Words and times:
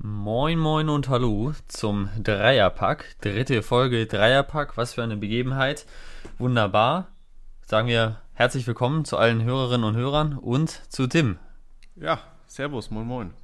Moin, 0.00 0.58
moin 0.58 0.88
und 0.88 1.08
hallo 1.08 1.54
zum 1.66 2.08
Dreierpack. 2.22 3.16
Dritte 3.20 3.62
Folge 3.62 4.06
Dreierpack. 4.06 4.76
Was 4.76 4.94
für 4.94 5.02
eine 5.02 5.16
Begebenheit. 5.16 5.86
Wunderbar. 6.38 7.08
Sagen 7.66 7.88
wir 7.88 8.22
herzlich 8.34 8.66
willkommen 8.68 9.04
zu 9.04 9.16
allen 9.16 9.42
Hörerinnen 9.42 9.84
und 9.84 9.96
Hörern 9.96 10.38
und 10.38 10.70
zu 10.88 11.08
Tim. 11.08 11.38
Ja, 11.96 12.20
servus, 12.46 12.90
moin, 12.92 13.06
moin. 13.06 13.34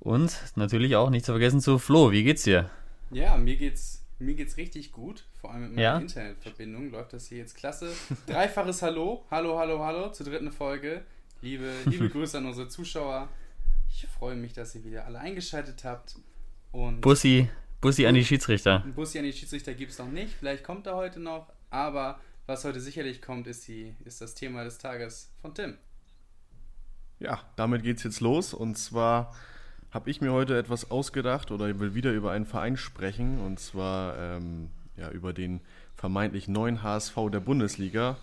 Und 0.00 0.36
natürlich 0.56 0.96
auch 0.96 1.10
nicht 1.10 1.24
zu 1.24 1.32
vergessen 1.32 1.60
zu 1.60 1.78
Flo. 1.78 2.10
Wie 2.10 2.24
geht's 2.24 2.42
dir? 2.42 2.68
Ja, 3.12 3.36
mir 3.36 3.54
geht's, 3.56 4.04
mir 4.18 4.34
geht's 4.34 4.56
richtig 4.56 4.90
gut. 4.90 5.24
Vor 5.40 5.52
allem 5.52 5.62
mit 5.62 5.70
meiner 5.76 5.82
Ja? 5.82 5.98
Internetverbindung 5.98 6.90
läuft 6.90 7.12
das 7.12 7.28
hier 7.28 7.38
jetzt 7.38 7.56
klasse. 7.56 7.92
Dreifaches 8.26 8.82
Hallo, 8.82 9.24
hallo, 9.30 9.58
hallo, 9.60 9.78
hallo 9.78 10.10
zur 10.10 10.26
dritten 10.26 10.50
Folge. 10.50 11.02
Liebe, 11.40 11.70
liebe 11.84 12.08
Grüße 12.10 12.38
an 12.38 12.46
unsere 12.46 12.66
Zuschauer. 12.66 13.28
Ich 13.94 14.06
freue 14.06 14.36
mich, 14.36 14.54
dass 14.54 14.74
ihr 14.74 14.84
wieder 14.84 15.04
alle 15.04 15.18
eingeschaltet 15.18 15.84
habt. 15.84 16.16
Und 16.72 17.02
Bussi, 17.02 17.50
Bussi 17.80 18.06
an 18.06 18.14
die 18.14 18.24
Schiedsrichter. 18.24 18.80
Bussi 18.94 19.18
an 19.18 19.24
die 19.24 19.32
Schiedsrichter 19.32 19.74
gibt 19.74 19.92
es 19.92 19.98
noch 19.98 20.08
nicht. 20.08 20.34
Vielleicht 20.34 20.64
kommt 20.64 20.86
er 20.86 20.96
heute 20.96 21.20
noch. 21.20 21.52
Aber 21.68 22.18
was 22.46 22.64
heute 22.64 22.80
sicherlich 22.80 23.20
kommt, 23.20 23.46
ist, 23.46 23.68
die, 23.68 23.94
ist 24.04 24.20
das 24.20 24.34
Thema 24.34 24.64
des 24.64 24.78
Tages 24.78 25.30
von 25.42 25.54
Tim. 25.54 25.76
Ja, 27.18 27.40
damit 27.56 27.82
geht's 27.82 28.02
jetzt 28.02 28.20
los. 28.20 28.54
Und 28.54 28.76
zwar 28.78 29.34
habe 29.90 30.10
ich 30.10 30.22
mir 30.22 30.32
heute 30.32 30.58
etwas 30.58 30.90
ausgedacht 30.90 31.50
oder 31.50 31.78
will 31.78 31.94
wieder 31.94 32.12
über 32.12 32.32
einen 32.32 32.46
Verein 32.46 32.78
sprechen. 32.78 33.38
Und 33.40 33.60
zwar 33.60 34.18
ähm, 34.18 34.70
ja, 34.96 35.10
über 35.10 35.34
den 35.34 35.60
vermeintlich 35.96 36.48
neuen 36.48 36.82
HSV 36.82 37.14
der 37.30 37.40
Bundesliga. 37.40 38.16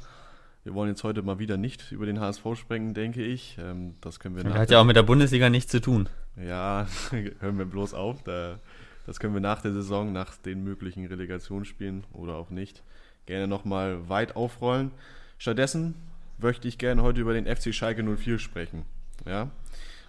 Wir 0.63 0.73
wollen 0.73 0.90
jetzt 0.90 1.04
heute 1.04 1.22
mal 1.22 1.40
wieder 1.40 1.55
nicht 1.55 1.91
über 1.91 2.05
den 2.05 2.20
HSV 2.20 2.44
sprechen, 2.55 2.94
denke 2.94 3.23
ich. 3.23 3.58
Ähm, 3.59 3.95
das 4.02 4.20
können 4.20 4.36
wir 4.36 4.44
Das 4.44 4.54
hat 4.54 4.72
ja 4.72 4.82
auch 4.82 4.85
mit 4.85 4.95
der 4.95 5.04
Bundesliga 5.04 5.49
nichts 5.49 5.72
zu 5.72 5.80
tun. 5.80 6.09
Ja, 6.35 6.85
hören 7.40 7.58
wir 7.58 7.66
bloß 7.66 7.94
auf. 7.94 8.23
Da, 8.23 8.59
das 9.05 9.20
können 9.20 9.34
wir 9.34 9.41
nach 9.41 9.62
der 9.62 9.72
Saison, 9.72 10.12
nach 10.12 10.35
den 10.35 10.63
möglichen 10.63 11.05
Relegationsspielen 11.05 12.04
oder 12.12 12.35
auch 12.35 12.49
nicht, 12.49 12.84
gerne 13.26 13.48
nochmal 13.48 14.10
weit 14.10 14.35
aufrollen. 14.35 14.91
Stattdessen 15.37 15.96
möchte 16.37 16.68
ich 16.68 16.77
gerne 16.77 17.04
heute 17.04 17.21
über 17.21 17.34
den 17.34 17.46
FC 17.46 17.74
Schalke 17.74 18.04
04 18.04 18.37
sprechen. 18.40 18.85
Ja? 19.26 19.49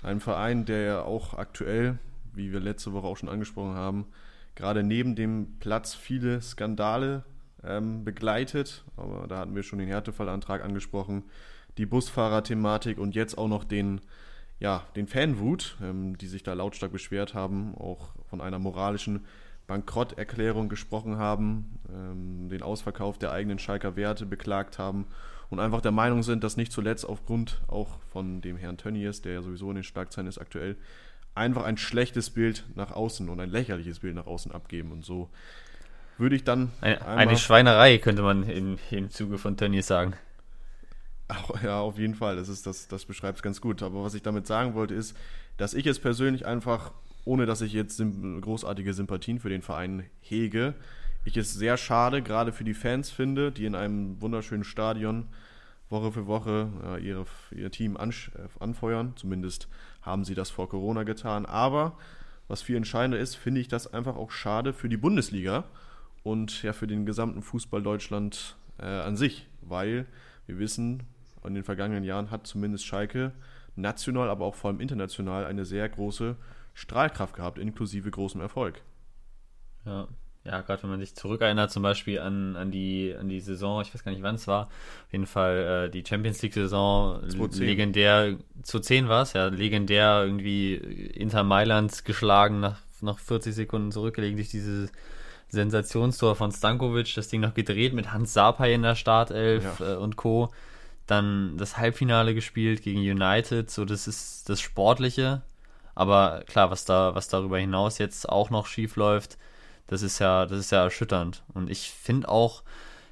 Ein 0.02 0.20
Verein, 0.20 0.64
der 0.64 0.80
ja 0.82 1.02
auch 1.02 1.34
aktuell, 1.34 1.98
wie 2.34 2.52
wir 2.52 2.60
letzte 2.60 2.92
Woche 2.92 3.06
auch 3.06 3.16
schon 3.16 3.28
angesprochen 3.28 3.74
haben, 3.74 4.06
gerade 4.56 4.82
neben 4.82 5.14
dem 5.14 5.58
Platz 5.60 5.94
viele 5.94 6.40
Skandale 6.40 7.22
ähm, 7.64 8.04
begleitet. 8.04 8.84
Aber 8.96 9.26
da 9.28 9.38
hatten 9.38 9.54
wir 9.54 9.62
schon 9.62 9.78
den 9.78 9.88
Härtefallantrag 9.88 10.64
angesprochen, 10.64 11.24
die 11.78 11.86
Busfahrerthematik 11.86 12.98
und 12.98 13.14
jetzt 13.14 13.38
auch 13.38 13.48
noch 13.48 13.64
den 13.64 14.00
ja, 14.60 14.86
den 14.94 15.06
Fanwut, 15.06 15.76
ähm, 15.82 16.18
die 16.18 16.26
sich 16.26 16.42
da 16.42 16.52
lautstark 16.52 16.92
beschwert 16.92 17.34
haben, 17.34 17.74
auch 17.76 18.10
von 18.28 18.40
einer 18.40 18.58
moralischen 18.58 19.24
Bankrotterklärung 19.66 20.68
gesprochen 20.68 21.16
haben, 21.16 21.78
ähm, 21.90 22.48
den 22.50 22.62
Ausverkauf 22.62 23.18
der 23.18 23.32
eigenen 23.32 23.58
Schalker 23.58 23.96
Werte 23.96 24.26
beklagt 24.26 24.78
haben 24.78 25.06
und 25.48 25.60
einfach 25.60 25.80
der 25.80 25.92
Meinung 25.92 26.22
sind, 26.22 26.44
dass 26.44 26.56
nicht 26.56 26.72
zuletzt 26.72 27.08
aufgrund 27.08 27.62
auch 27.68 28.00
von 28.12 28.42
dem 28.42 28.56
Herrn 28.56 28.76
Tönnies, 28.76 29.22
der 29.22 29.34
ja 29.34 29.42
sowieso 29.42 29.70
in 29.70 29.76
den 29.76 29.84
Schlagzeilen 29.84 30.28
ist 30.28 30.38
aktuell, 30.38 30.76
einfach 31.34 31.64
ein 31.64 31.78
schlechtes 31.78 32.30
Bild 32.30 32.64
nach 32.74 32.90
außen 32.90 33.28
und 33.28 33.40
ein 33.40 33.50
lächerliches 33.50 34.00
Bild 34.00 34.14
nach 34.14 34.26
außen 34.26 34.52
abgeben. 34.52 34.92
Und 34.92 35.04
so 35.04 35.30
würde 36.20 36.36
ich 36.36 36.44
dann 36.44 36.70
Eine, 36.80 37.04
eine 37.06 37.36
Schweinerei, 37.36 37.98
könnte 37.98 38.22
man 38.22 38.48
im, 38.48 38.78
im 38.90 39.10
Zuge 39.10 39.38
von 39.38 39.56
Tönnies 39.56 39.86
sagen. 39.86 40.14
Ja, 41.62 41.80
auf 41.80 41.98
jeden 41.98 42.14
Fall. 42.14 42.36
Das, 42.36 42.48
ist, 42.48 42.66
das, 42.66 42.88
das 42.88 43.04
beschreibt 43.04 43.38
es 43.38 43.42
ganz 43.42 43.60
gut. 43.60 43.82
Aber 43.82 44.02
was 44.02 44.14
ich 44.14 44.22
damit 44.22 44.46
sagen 44.46 44.74
wollte, 44.74 44.94
ist, 44.94 45.16
dass 45.56 45.74
ich 45.74 45.86
es 45.86 45.98
persönlich 45.98 46.46
einfach, 46.46 46.92
ohne 47.24 47.46
dass 47.46 47.60
ich 47.60 47.72
jetzt 47.72 48.02
großartige 48.40 48.94
Sympathien 48.94 49.38
für 49.38 49.48
den 49.48 49.62
Verein 49.62 50.04
hege, 50.20 50.74
ich 51.24 51.36
es 51.36 51.52
sehr 51.52 51.76
schade, 51.76 52.22
gerade 52.22 52.52
für 52.52 52.64
die 52.64 52.74
Fans 52.74 53.10
finde, 53.10 53.52
die 53.52 53.66
in 53.66 53.74
einem 53.74 54.20
wunderschönen 54.22 54.64
Stadion 54.64 55.28
Woche 55.90 56.12
für 56.12 56.26
Woche 56.26 56.68
äh, 56.84 57.06
ihre, 57.06 57.26
ihr 57.50 57.70
Team 57.70 57.96
ansch- 57.96 58.34
äh, 58.36 58.48
anfeuern. 58.58 59.12
Zumindest 59.16 59.68
haben 60.02 60.24
sie 60.24 60.34
das 60.34 60.50
vor 60.50 60.68
Corona 60.68 61.02
getan. 61.02 61.46
Aber 61.46 61.96
was 62.48 62.62
viel 62.62 62.76
entscheidender 62.76 63.18
ist, 63.18 63.36
finde 63.36 63.60
ich 63.60 63.68
das 63.68 63.92
einfach 63.92 64.16
auch 64.16 64.30
schade 64.30 64.72
für 64.72 64.88
die 64.88 64.96
Bundesliga 64.96 65.64
und 66.22 66.62
ja 66.62 66.72
für 66.72 66.86
den 66.86 67.06
gesamten 67.06 67.42
Fußball 67.42 67.82
Deutschland 67.82 68.56
äh, 68.78 68.84
an 68.84 69.16
sich, 69.16 69.46
weil 69.62 70.06
wir 70.46 70.58
wissen, 70.58 71.02
in 71.44 71.54
den 71.54 71.64
vergangenen 71.64 72.04
Jahren 72.04 72.30
hat 72.30 72.46
zumindest 72.46 72.86
Schalke 72.86 73.32
national, 73.76 74.28
aber 74.28 74.44
auch 74.44 74.54
vor 74.54 74.70
allem 74.70 74.80
international 74.80 75.46
eine 75.46 75.64
sehr 75.64 75.88
große 75.88 76.36
Strahlkraft 76.74 77.34
gehabt, 77.34 77.58
inklusive 77.58 78.10
großem 78.10 78.40
Erfolg. 78.40 78.82
Ja, 79.86 80.08
ja 80.44 80.60
gerade 80.60 80.82
wenn 80.82 80.90
man 80.90 81.00
sich 81.00 81.14
zurückerinnert, 81.14 81.70
zum 81.70 81.82
Beispiel 81.82 82.20
an, 82.20 82.56
an, 82.56 82.70
die, 82.70 83.14
an 83.18 83.28
die 83.28 83.40
Saison, 83.40 83.80
ich 83.80 83.94
weiß 83.94 84.04
gar 84.04 84.12
nicht 84.12 84.22
wann 84.22 84.34
es 84.34 84.46
war, 84.46 84.66
auf 84.66 85.12
jeden 85.12 85.26
Fall 85.26 85.86
äh, 85.86 85.90
die 85.90 86.04
Champions 86.06 86.42
League-Saison, 86.42 87.20
2010. 87.20 87.66
legendär, 87.66 88.36
zu 88.62 88.80
10 88.80 89.08
war 89.08 89.22
es, 89.22 89.32
ja, 89.32 89.46
legendär 89.46 90.24
irgendwie 90.24 90.74
Inter 90.74 91.42
Mailand 91.42 92.04
geschlagen, 92.04 92.60
nach, 92.60 92.80
nach 93.00 93.18
40 93.18 93.54
Sekunden 93.54 93.92
zurückgelegt 93.92 94.36
durch 94.36 94.50
dieses 94.50 94.92
Sensationstor 95.50 96.36
von 96.36 96.52
Stankovic, 96.52 97.14
das 97.14 97.28
Ding 97.28 97.40
noch 97.40 97.54
gedreht 97.54 97.92
mit 97.92 98.12
Hans 98.12 98.32
Sapai 98.32 98.74
in 98.74 98.82
der 98.82 98.94
Startelf 98.94 99.80
Ja. 99.80 99.94
äh, 99.94 99.96
und 99.96 100.16
Co. 100.16 100.50
Dann 101.06 101.56
das 101.58 101.76
Halbfinale 101.76 102.34
gespielt 102.34 102.82
gegen 102.82 103.00
United, 103.00 103.70
so 103.70 103.84
das 103.84 104.06
ist 104.06 104.48
das 104.48 104.60
Sportliche. 104.60 105.42
Aber 105.94 106.44
klar, 106.46 106.70
was 106.70 106.84
da, 106.84 107.14
was 107.14 107.28
darüber 107.28 107.58
hinaus 107.58 107.98
jetzt 107.98 108.28
auch 108.28 108.50
noch 108.50 108.66
schief 108.66 108.96
läuft, 108.96 109.36
das 109.88 110.02
ist 110.02 110.20
ja, 110.20 110.46
das 110.46 110.58
ist 110.60 110.70
ja 110.70 110.84
erschütternd. 110.84 111.42
Und 111.52 111.68
ich 111.68 111.90
finde 111.90 112.28
auch, 112.28 112.62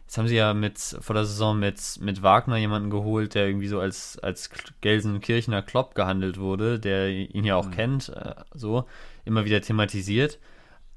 jetzt 0.06 0.16
haben 0.16 0.28
sie 0.28 0.36
ja 0.36 0.54
mit 0.54 0.78
vor 0.78 1.14
der 1.14 1.24
Saison 1.24 1.58
mit, 1.58 1.80
mit 2.00 2.22
Wagner 2.22 2.56
jemanden 2.56 2.88
geholt, 2.88 3.34
der 3.34 3.48
irgendwie 3.48 3.66
so 3.66 3.80
als, 3.80 4.16
als 4.20 4.48
Gelsenkirchener 4.80 5.60
Klopp 5.62 5.96
gehandelt 5.96 6.38
wurde, 6.38 6.78
der 6.78 7.10
ihn 7.10 7.44
ja 7.44 7.56
auch 7.56 7.70
kennt, 7.72 8.10
äh, 8.10 8.36
so, 8.54 8.84
immer 9.24 9.44
wieder 9.44 9.60
thematisiert. 9.60 10.38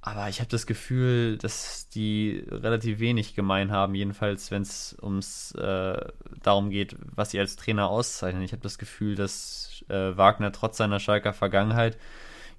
Aber 0.04 0.30
ich 0.30 0.40
habe 0.40 0.50
das 0.50 0.66
Gefühl, 0.66 1.38
dass 1.38 1.88
die 1.90 2.44
relativ 2.50 3.00
wenig 3.00 3.36
gemein 3.36 3.72
haben, 3.72 3.94
jedenfalls 3.94 4.50
wenn 4.50 4.64
es 4.64 4.98
ums 5.00 5.52
äh, 5.54 6.06
darum 6.42 6.72
geht, 6.72 6.96
was 7.16 7.32
sie 7.32 7.40
als 7.40 7.56
Trainer 7.56 7.88
auszeichnen. 7.90 8.42
Ich 8.42 8.52
habe 8.52 8.64
das 8.64 8.80
Gefühl, 8.80 9.14
dass 9.14 9.84
äh, 9.90 10.18
Wagner 10.18 10.52
trotz 10.52 10.78
seiner 10.78 11.00
Schalker 11.00 11.34
Vergangenheit 11.34 12.00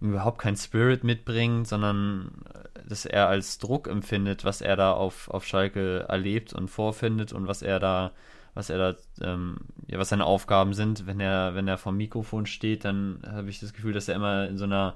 überhaupt 0.00 0.38
keinen 0.38 0.56
Spirit 0.56 1.02
mitbringt, 1.02 1.66
sondern 1.66 2.31
äh, 2.54 2.88
dass 2.88 3.06
er 3.06 3.26
als 3.26 3.58
Druck 3.58 3.88
empfindet, 3.88 4.44
was 4.44 4.60
er 4.60 4.76
da 4.76 4.92
auf, 4.92 5.28
auf 5.28 5.44
Schalke 5.44 6.06
erlebt 6.08 6.52
und 6.52 6.69
vorfindet 6.69 7.32
und 7.32 7.48
was 7.48 7.62
er 7.62 7.81
da, 7.81 8.12
was 8.54 8.70
er 8.70 8.78
da, 8.78 8.97
ähm, 9.20 9.56
ja, 9.88 9.98
was 9.98 10.10
seine 10.10 10.26
Aufgaben 10.26 10.75
sind. 10.75 11.08
Wenn 11.08 11.19
er, 11.19 11.56
wenn 11.56 11.66
er 11.66 11.76
vom 11.76 11.97
Mikrofon 11.97 12.47
steht, 12.47 12.84
dann 12.84 13.20
habe 13.26 13.50
ich 13.50 13.58
das 13.58 13.72
Gefühl, 13.72 13.92
dass 13.92 14.06
er 14.06 14.14
immer 14.14 14.47
in 14.47 14.58
so 14.58 14.64
einer 14.64 14.94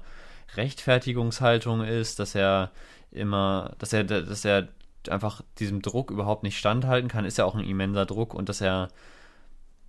Rechtfertigungshaltung 0.55 1.83
ist, 1.83 2.19
dass 2.19 2.35
er 2.35 2.71
immer, 3.11 3.75
dass 3.79 3.93
er, 3.93 4.03
dass 4.03 4.45
er 4.45 4.67
einfach 5.09 5.41
diesem 5.59 5.81
Druck 5.81 6.11
überhaupt 6.11 6.43
nicht 6.43 6.57
standhalten 6.57 7.09
kann, 7.09 7.25
ist 7.25 7.37
ja 7.37 7.45
auch 7.45 7.55
ein 7.55 7.63
immenser 7.63 8.05
Druck 8.05 8.33
und 8.33 8.49
dass 8.49 8.61
er, 8.61 8.89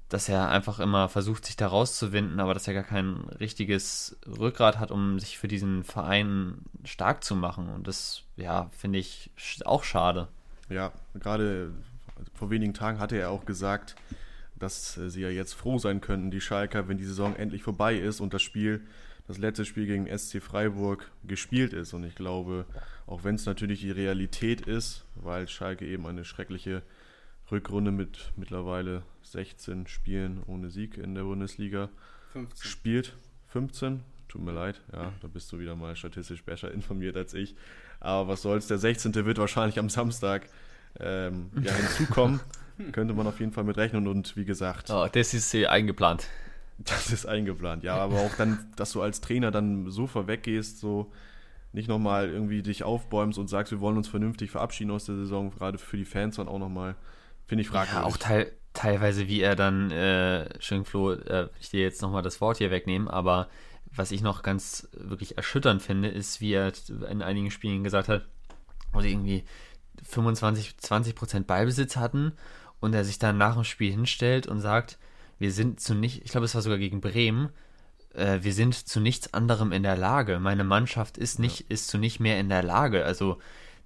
dass 0.09 0.29
er 0.29 0.49
einfach 0.49 0.79
immer 0.79 1.09
versucht, 1.09 1.45
sich 1.45 1.57
da 1.57 1.67
rauszuwinden, 1.67 2.41
aber 2.41 2.55
dass 2.55 2.69
er 2.69 2.75
gar 2.75 2.85
kein 2.85 3.17
richtiges 3.41 4.17
Rückgrat 4.27 4.79
hat, 4.79 4.91
um 4.91 5.19
sich 5.19 5.39
für 5.39 5.49
diesen 5.49 5.85
Verein 5.85 6.59
stark 6.85 7.25
zu 7.25 7.37
machen. 7.37 7.69
Und 7.69 7.89
das, 7.89 8.23
ja, 8.37 8.71
finde 8.77 8.99
ich 8.99 9.31
auch 9.65 9.85
schade. 9.85 10.29
Ja, 10.71 10.93
gerade 11.15 11.73
vor 12.35 12.51
wenigen 12.51 12.75
Tagen 12.75 13.01
hatte 13.01 13.17
er 13.17 13.31
auch 13.31 13.45
gesagt, 13.45 13.97
dass 14.57 14.97
äh, 14.97 15.11
sie 15.11 15.23
ja 15.23 15.31
jetzt 15.31 15.55
froh 15.55 15.79
sein 15.79 16.01
könnten, 16.01 16.31
die 16.31 16.41
Schalker, 16.41 16.89
wenn 16.89 16.99
die 16.99 17.05
Saison 17.05 17.37
endlich 17.37 17.63
vorbei 17.63 17.97
ist 17.97 18.21
und 18.21 18.35
das 18.35 18.43
Spiel, 18.43 18.83
das 19.29 19.39
letzte 19.39 19.67
Spiel 19.67 19.87
gegen 19.87 20.07
SC 20.07 20.43
Freiburg 20.43 21.11
gespielt 21.23 21.75
ist. 21.75 21.93
Und 21.93 22.03
ich 22.03 22.15
glaube, 22.15 22.65
auch 23.07 23.25
wenn 23.25 23.35
es 23.35 23.45
natürlich 23.47 23.81
die 23.81 23.91
Realität 23.91 24.63
ist, 24.63 25.05
weil 25.15 25.47
Schalke 25.47 25.87
eben 25.87 26.07
eine 26.07 26.25
schreckliche 26.25 26.83
Rückrunde 27.53 27.93
mit 27.93 28.33
mittlerweile 28.37 29.03
16 29.23 29.87
Spielen 29.87 30.43
ohne 30.47 30.71
Sieg 30.71 30.97
in 30.97 31.15
der 31.15 31.23
Bundesliga 31.25 31.91
15. 32.33 32.71
spielt. 32.71 33.17
15? 33.49 34.01
Tut 34.29 34.43
mir 34.43 34.53
leid, 34.53 34.81
ja, 34.93 35.13
da 35.21 35.29
bist 35.29 35.51
du 35.53 35.59
wieder 35.59 35.77
mal 35.77 35.95
statistisch 35.95 36.43
besser 36.43 36.73
informiert 36.73 37.17
als 37.17 37.35
ich. 37.35 37.55
Aber 38.01 38.29
was 38.29 38.43
soll's, 38.43 38.67
der 38.67 38.79
16. 38.79 39.15
wird 39.15 39.39
wahrscheinlich 39.39 39.79
am 39.79 39.91
Samstag 39.91 40.49
ähm, 41.01 41.51
ja, 41.63 41.73
hinzukommen. 41.73 42.41
Könnte 42.93 43.13
man 43.13 43.27
auf 43.27 43.41
jeden 43.41 43.53
Fall 43.53 43.65
mit 43.65 43.77
rechnen 43.77 44.07
und 44.07 44.37
wie 44.37 44.45
gesagt, 44.45 44.89
Oh, 44.91 45.07
das 45.11 45.35
ist 45.35 45.53
äh, 45.53 45.67
eingeplant. 45.67 46.29
Das 46.79 47.13
ist 47.13 47.27
eingeplant. 47.27 47.85
Ja, 47.85 47.97
aber 47.97 48.21
auch 48.21 48.35
dann, 48.37 48.73
dass 48.77 48.93
du 48.93 49.03
als 49.03 49.21
Trainer 49.21 49.51
dann 49.51 49.91
so 49.91 50.07
vorweggehst, 50.07 50.79
so 50.79 51.13
nicht 51.73 51.89
nochmal 51.89 52.29
irgendwie 52.29 52.63
dich 52.63 52.83
aufbäumst 52.83 53.39
und 53.39 53.49
sagst, 53.49 53.73
wir 53.73 53.81
wollen 53.81 53.97
uns 53.97 54.09
vernünftig 54.09 54.51
verabschieden 54.51 54.91
aus 54.91 55.05
der 55.05 55.17
Saison, 55.17 55.51
gerade 55.51 55.79
für 55.79 55.97
die 55.97 56.05
Fans 56.05 56.37
dann 56.37 56.49
auch 56.49 56.59
nochmal, 56.59 56.95
finde 57.47 57.63
ich 57.63 57.69
fragwürdig. 57.69 58.03
Ja, 58.03 58.05
auch 58.05 58.17
teil, 58.17 58.53
teilweise, 58.73 59.29
wie 59.29 59.41
er 59.41 59.55
dann, 59.55 59.91
äh, 59.91 60.49
schön 60.63 60.85
Flo, 60.85 61.13
äh, 61.13 61.49
ich 61.61 61.71
dir 61.71 61.81
jetzt 61.81 62.01
nochmal 62.01 62.23
das 62.23 62.41
Wort 62.41 62.59
hier 62.59 62.71
wegnehmen, 62.71 63.09
aber 63.09 63.49
was 63.95 64.13
ich 64.13 64.23
noch 64.23 64.43
ganz 64.43 64.89
wirklich 64.93 65.37
erschütternd 65.37 65.83
finde, 65.83 66.09
ist, 66.09 66.41
wie 66.41 66.53
er 66.53 66.73
in 67.11 67.23
einigen 67.23 67.51
Spielen 67.51 67.85
gesagt 67.85 68.09
hat, 68.09 68.27
wo 68.93 69.01
sie 69.01 69.11
irgendwie 69.11 69.45
25, 70.05 70.79
20 70.79 71.15
Prozent 71.15 71.47
Ballbesitz 71.47 71.97
hatten 71.97 72.33
und 72.81 72.95
er 72.95 73.05
sich 73.05 73.19
dann 73.19 73.39
nach 73.39 73.55
dem 73.55 73.65
Spiel 73.65 73.91
hinstellt 73.91 74.47
und 74.47 74.61
sagt, 74.61 74.99
wir 75.39 75.53
sind 75.53 75.81
zu 75.81 75.95
nicht, 75.95 76.25
ich 76.25 76.31
glaube, 76.31 76.45
es 76.45 76.55
war 76.55 76.63
sogar 76.63 76.79
gegen 76.79 77.01
Bremen, 77.01 77.51
äh, 78.15 78.39
wir 78.43 78.53
sind 78.53 78.75
zu 78.75 79.01
nichts 79.01 79.33
anderem 79.35 79.73
in 79.73 79.83
der 79.83 79.97
Lage. 79.97 80.41
Meine 80.41 80.65
Mannschaft 80.65 81.19
ist 81.19 81.39
nicht, 81.39 81.61
ja. 81.61 81.67
ist 81.69 81.89
zu 81.89 81.99
nicht 81.99 82.21
mehr 82.21 82.41
in 82.41 82.49
der 82.49 82.63
Lage. 82.63 83.05
Also 83.05 83.39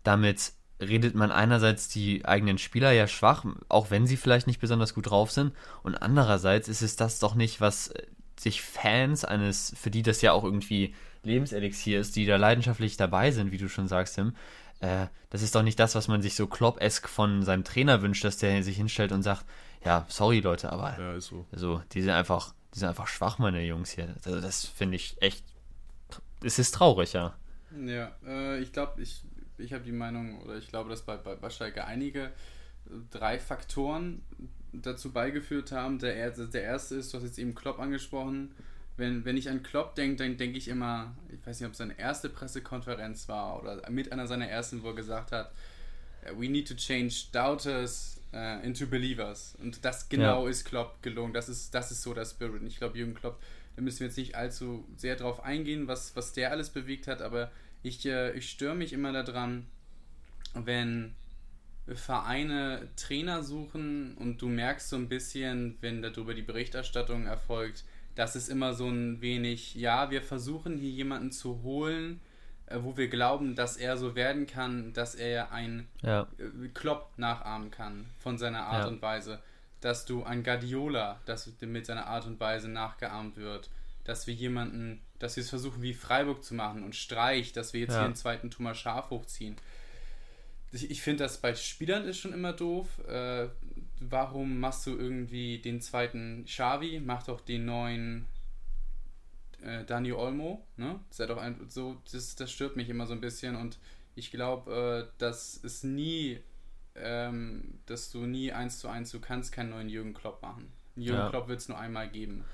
damit 0.03 0.53
redet 0.81 1.15
man 1.15 1.31
einerseits 1.31 1.89
die 1.89 2.25
eigenen 2.25 2.59
Spieler 2.59 2.93
ja 2.93 3.07
schwach, 3.07 3.45
auch 3.69 3.91
wenn 3.91 4.07
sie 4.07 4.17
vielleicht 4.17 4.47
nicht 4.47 4.61
besonders 4.61 4.95
gut 4.95 5.11
drauf 5.11 5.31
sind, 5.31 5.53
und 5.83 5.95
andererseits 5.95 6.69
ist 6.69 6.83
es 6.83 6.97
das 6.97 7.21
doch 7.21 7.35
nicht, 7.35 7.61
was 7.61 7.95
sich 8.39 8.63
Fans 8.63 9.25
eines, 9.25 9.73
für 9.77 9.91
die 9.91 10.03
das 10.03 10.23
ja 10.23 10.33
auch 10.33 10.43
irgendwie 10.43 10.95
Lebenselixier 11.23 12.01
ist, 12.01 12.17
die 12.17 12.27
da 12.27 12.37
leidenschaftlich 12.37 12.97
dabei 12.97 13.31
sind, 13.31 13.53
wie 13.53 13.59
du 13.59 13.69
schon 13.69 13.87
sagst, 13.87 14.17
Tim, 14.17 14.35
äh, 14.81 15.07
das 15.31 15.43
ist 15.43 15.55
doch 15.55 15.63
nicht 15.63 15.79
das, 15.79 15.95
was 15.95 16.09
man 16.09 16.21
sich 16.21 16.35
so 16.35 16.49
Klopp-esk 16.49 17.09
von 17.09 17.43
seinem 17.45 17.63
Trainer 17.65 18.03
wünscht, 18.03 18.25
dass 18.25 18.39
der 18.39 18.63
sich 18.65 18.77
hinstellt 18.77 19.13
und 19.13 19.23
sagt, 19.23 19.45
ja, 19.85 20.07
sorry 20.09 20.41
Leute, 20.41 20.71
aber 20.73 20.99
ja, 20.99 21.21
so. 21.21 21.47
also, 21.53 21.83
die 21.93 22.03
sind 22.03 22.11
einfach, 22.11 22.55
die 22.75 22.79
sind 22.79 22.89
einfach 22.89 23.09
schwach, 23.09 23.39
meine 23.39 23.63
Jungs 23.63 23.91
hier. 23.91 24.15
Also, 24.25 24.41
das 24.41 24.65
finde 24.65 24.97
ich 24.97 25.17
echt, 25.21 25.45
es 26.43 26.59
ist 26.59 26.75
traurig, 26.75 27.13
ja. 27.13 27.35
Ja, 27.85 28.13
äh, 28.27 28.61
ich 28.61 28.73
glaube, 28.73 29.01
ich, 29.03 29.23
ich 29.59 29.73
habe 29.73 29.85
die 29.85 29.93
Meinung, 29.93 30.41
oder 30.43 30.57
ich 30.57 30.69
glaube, 30.69 30.91
dass 30.91 31.03
bei, 31.03 31.17
bei, 31.17 31.35
bei 31.35 31.51
Schalke 31.51 31.85
einige 31.85 32.33
drei 33.11 33.39
Faktoren 33.39 34.23
dazu 34.73 35.13
beigeführt 35.13 35.73
haben. 35.73 35.99
Der, 35.99 36.31
der 36.31 36.63
erste 36.63 36.97
ist, 36.97 37.13
du 37.13 37.19
hast 37.19 37.25
jetzt 37.25 37.39
eben 37.39 37.55
Klopp 37.55 37.79
angesprochen, 37.79 38.55
wenn, 38.97 39.25
wenn 39.25 39.37
ich 39.37 39.49
an 39.49 39.63
Klopp 39.63 39.95
denke, 39.95 40.17
dann 40.17 40.37
denke 40.37 40.59
ich 40.59 40.69
immer, 40.69 41.15
ich 41.29 41.45
weiß 41.47 41.61
nicht, 41.61 41.67
ob 41.67 41.73
es 41.73 41.79
seine 41.79 41.99
erste 41.99 42.29
Pressekonferenz 42.29 43.29
war 43.29 43.61
oder 43.61 43.89
mit 43.91 44.13
einer 44.13 44.27
seiner 44.27 44.49
ersten, 44.49 44.83
wo 44.83 44.89
er 44.89 44.95
gesagt 44.95 45.33
hat, 45.33 45.53
we 46.37 46.49
need 46.49 46.69
to 46.69 46.75
change 46.75 47.27
doubters 47.33 48.21
uh, 48.33 48.65
into 48.65 48.87
believers. 48.87 49.57
Und 49.61 49.85
das 49.85 50.09
genau 50.09 50.45
ja. 50.45 50.51
ist 50.51 50.65
Klopp 50.65 51.03
gelungen. 51.03 51.33
Das 51.33 51.49
ist, 51.49 51.75
das 51.75 51.91
ist 51.91 52.03
so 52.03 52.15
der 52.15 52.25
Spirit. 52.25 52.61
Und 52.61 52.67
ich 52.67 52.79
glaube, 52.79 52.99
Jürgen 52.99 53.15
Klopp, 53.15 53.41
da 53.77 53.83
müssen 53.83 54.01
wir 54.01 54.07
jetzt 54.09 54.17
nicht 54.17 54.35
allzu 54.35 54.87
sehr 54.97 55.17
drauf 55.17 55.43
eingehen, 55.43 55.89
was, 55.89 56.17
was 56.17 56.33
der 56.33 56.51
alles 56.51 56.71
bewegt 56.71 57.07
hat, 57.07 57.23
aber 57.23 57.51
ich, 57.83 58.05
äh, 58.07 58.33
ich 58.33 58.51
störe 58.51 58.75
mich 58.75 58.93
immer 58.93 59.13
daran, 59.13 59.67
wenn 60.55 61.15
Vereine 61.87 62.89
Trainer 62.97 63.43
suchen 63.43 64.17
und 64.17 64.41
du 64.41 64.49
merkst 64.49 64.89
so 64.89 64.97
ein 64.97 65.09
bisschen, 65.09 65.77
wenn 65.81 66.03
darüber 66.03 66.35
die 66.35 66.43
Berichterstattung 66.43 67.27
erfolgt, 67.27 67.85
das 68.15 68.37
ist 68.37 68.49
immer 68.49 68.75
so 68.75 68.89
ein 68.89 69.21
wenig, 69.21 69.75
ja, 69.75 70.11
wir 70.11 70.23
versuchen 70.23 70.77
hier 70.77 70.91
jemanden 70.91 71.33
zu 71.33 71.63
holen, 71.63 72.21
äh, 72.21 72.32
wo 72.81 72.97
wir 72.97 73.09
glauben, 73.09 73.55
dass 73.55 73.77
er 73.77 73.97
so 73.97 74.15
werden 74.15 74.47
kann, 74.47 74.93
dass 74.93 75.15
er 75.15 75.53
ein 75.53 75.89
ja. 76.03 76.29
Äh, 76.39 76.69
Klopp 76.75 77.11
nachahmen 77.17 77.71
kann 77.71 78.07
von 78.19 78.39
seiner 78.39 78.67
Art 78.67 78.85
ja. 78.85 78.89
und 78.89 79.03
Weise. 79.03 79.41
Dass 79.81 80.05
du 80.05 80.23
ein 80.23 80.45
Guardiola, 80.45 81.21
das 81.27 81.51
mit 81.61 81.87
seiner 81.87 82.07
Art 82.07 82.27
und 82.27 82.39
Weise 82.39 82.69
nachgeahmt 82.69 83.37
wird. 83.37 83.69
Dass 84.05 84.27
wir 84.27 84.35
jemanden, 84.35 85.01
dass 85.19 85.37
wir 85.37 85.43
es 85.43 85.51
versuchen 85.51 85.83
wie 85.83 85.95
Freiburg 85.95 86.45
zu 86.45 86.55
machen 86.55 86.85
und 86.85 86.95
Streich, 86.95 87.53
dass 87.53 87.73
wir 87.73 87.81
jetzt 87.81 87.93
ja. 87.93 87.99
hier 87.99 88.07
einen 88.07 88.17
zweiten 88.17 88.51
Thomas 88.51 88.79
Schaf 88.79 89.11
hochziehen. 89.11 89.57
Ich, 90.73 90.91
ich 90.91 91.03
finde 91.03 91.25
das 91.25 91.39
bei 91.39 91.55
Spielern 91.55 92.05
ist 92.05 92.19
schon 92.19 92.33
immer 92.33 92.53
doof. 92.53 92.87
Äh, 93.07 93.49
warum 94.01 94.61
machst 94.61 94.87
du 94.87 94.97
irgendwie 94.97 95.59
den 95.59 95.81
zweiten 95.81 96.45
Xavi? 96.47 97.01
Mach 97.05 97.25
doch 97.25 97.41
den 97.41 97.67
neuen 97.67 98.27
äh, 99.63 99.85
Dani 99.85 100.13
Olmo. 100.13 100.65
Ne? 100.77 101.01
Das, 101.09 101.21
ist 101.21 101.31
doch 101.31 101.39
ein, 101.39 101.57
so, 101.69 101.97
das, 102.11 102.35
das 102.35 102.51
stört 102.51 102.77
mich 102.77 102.89
immer 102.89 103.07
so 103.07 103.13
ein 103.13 103.21
bisschen 103.21 103.57
und 103.57 103.79
ich 104.15 104.31
glaube, 104.31 105.09
äh, 105.09 105.19
dass 105.19 105.63
es 105.63 105.85
nie, 105.85 106.41
ähm, 106.95 107.79
dass 107.87 108.11
du 108.11 108.27
nie 108.27 108.53
eins 108.53 108.79
zu 108.79 108.89
eins, 108.89 109.11
du 109.11 109.21
kannst 109.21 109.53
keinen 109.53 109.71
neuen 109.71 109.89
Jürgen 109.89 110.15
Klopp 110.15 110.43
machen. 110.43 110.71
Jürgen 110.97 111.19
ja. 111.19 111.31
Klopp 111.31 111.49
wird 111.49 111.61
es 111.61 111.69
nur 111.69 111.79
einmal 111.79 112.09
geben. 112.09 112.45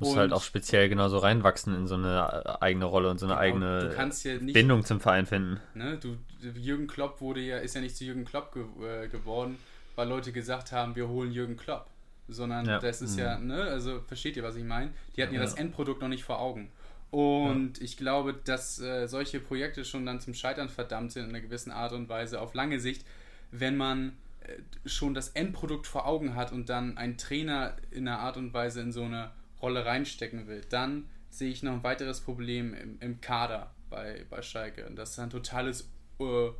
Muss 0.00 0.16
halt 0.16 0.32
auch 0.32 0.42
speziell 0.42 0.88
genauso 0.88 1.18
reinwachsen 1.18 1.76
in 1.76 1.86
so 1.86 1.94
eine 1.94 2.42
äh, 2.44 2.64
eigene 2.64 2.86
Rolle 2.86 3.10
und 3.10 3.20
so 3.20 3.26
eine 3.26 3.34
genau, 3.34 3.42
eigene 3.42 3.94
ja 3.96 4.34
nicht, 4.40 4.54
Bindung 4.54 4.84
zum 4.84 5.00
Verein 5.00 5.26
finden. 5.26 5.60
Ne, 5.74 5.98
du, 5.98 6.16
Jürgen 6.58 6.88
Klopp 6.88 7.20
wurde 7.20 7.40
ja, 7.40 7.58
ist 7.58 7.74
ja 7.74 7.80
nicht 7.80 7.96
zu 7.96 8.04
Jürgen 8.04 8.24
Klopp 8.24 8.52
ge 8.52 8.64
äh, 8.84 9.08
geworden, 9.08 9.58
weil 9.94 10.08
Leute 10.08 10.32
gesagt 10.32 10.72
haben, 10.72 10.96
wir 10.96 11.08
holen 11.08 11.30
Jürgen 11.30 11.56
Klopp. 11.56 11.91
Sondern 12.32 12.66
ja. 12.66 12.78
das 12.78 13.02
ist 13.02 13.14
mhm. 13.14 13.22
ja, 13.22 13.38
ne, 13.38 13.62
also 13.62 14.00
versteht 14.00 14.36
ihr, 14.36 14.42
was 14.42 14.56
ich 14.56 14.64
meine? 14.64 14.90
Die 15.16 15.22
hatten 15.22 15.34
ja, 15.34 15.40
ja, 15.40 15.46
das 15.46 15.54
Endprodukt 15.54 16.00
noch 16.00 16.08
nicht 16.08 16.24
vor 16.24 16.40
Augen. 16.40 16.70
Und 17.10 17.78
ja. 17.78 17.84
ich 17.84 17.96
glaube, 17.96 18.34
dass 18.44 18.80
äh, 18.80 19.06
solche 19.06 19.38
Projekte 19.38 19.84
schon 19.84 20.06
dann 20.06 20.20
zum 20.20 20.32
Scheitern 20.34 20.68
verdammt 20.68 21.12
sind 21.12 21.24
in 21.24 21.28
einer 21.30 21.40
gewissen 21.40 21.70
Art 21.70 21.92
und 21.92 22.08
Weise 22.08 22.40
auf 22.40 22.54
lange 22.54 22.80
Sicht, 22.80 23.04
wenn 23.50 23.76
man 23.76 24.16
äh, 24.40 24.88
schon 24.88 25.12
das 25.12 25.28
Endprodukt 25.28 25.86
vor 25.86 26.06
Augen 26.06 26.34
hat 26.34 26.52
und 26.52 26.68
dann 26.70 26.96
einen 26.96 27.18
Trainer 27.18 27.76
in 27.90 28.08
einer 28.08 28.20
Art 28.20 28.38
und 28.38 28.54
Weise 28.54 28.80
in 28.80 28.92
so 28.92 29.04
eine 29.04 29.30
Rolle 29.60 29.84
reinstecken 29.84 30.46
will. 30.48 30.62
Dann 30.70 31.04
sehe 31.28 31.50
ich 31.50 31.62
noch 31.62 31.72
ein 31.72 31.82
weiteres 31.82 32.20
Problem 32.20 32.72
im, 32.72 32.98
im 33.00 33.20
Kader 33.20 33.70
bei, 33.90 34.24
bei 34.30 34.40
Schalke. 34.40 34.86
Und 34.86 34.96
das 34.96 35.10
ist 35.10 35.18
ein 35.18 35.30
totales 35.30 35.88
äh, 36.18 36.50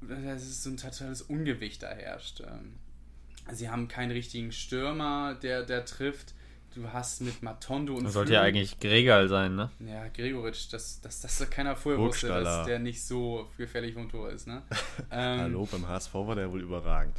das 0.00 0.42
ist 0.42 0.62
so 0.62 0.70
ein 0.70 0.76
totales 0.76 1.22
Ungewicht 1.22 1.82
da 1.82 1.90
herrscht. 1.90 2.40
Ähm, 2.40 2.74
sie 3.50 3.68
haben 3.68 3.88
keinen 3.88 4.12
richtigen 4.12 4.52
Stürmer, 4.52 5.34
der, 5.42 5.62
der 5.62 5.84
trifft. 5.84 6.34
Du 6.74 6.90
hast 6.90 7.20
mit 7.20 7.42
Matondo 7.42 7.94
und 7.94 8.04
Das 8.04 8.14
sollte 8.14 8.28
Flug, 8.28 8.34
ja 8.36 8.42
eigentlich 8.42 8.80
Gregal 8.80 9.28
sein, 9.28 9.56
ne? 9.56 9.70
Ja, 9.80 10.08
Gregoritsch, 10.08 10.72
dass 10.72 11.02
das, 11.02 11.20
das, 11.20 11.36
das 11.36 11.50
keiner 11.50 11.76
vorher 11.76 12.00
wusste, 12.00 12.28
dass 12.28 12.66
der 12.66 12.78
nicht 12.78 13.04
so 13.04 13.50
gefährlich 13.58 13.92
vom 13.92 14.08
Tor 14.08 14.30
ist, 14.30 14.46
ne? 14.46 14.62
ähm, 15.10 15.40
Hallo, 15.40 15.68
beim 15.70 15.86
HSV 15.86 16.14
war 16.14 16.34
der 16.34 16.50
wohl 16.50 16.62
überragend. 16.62 17.16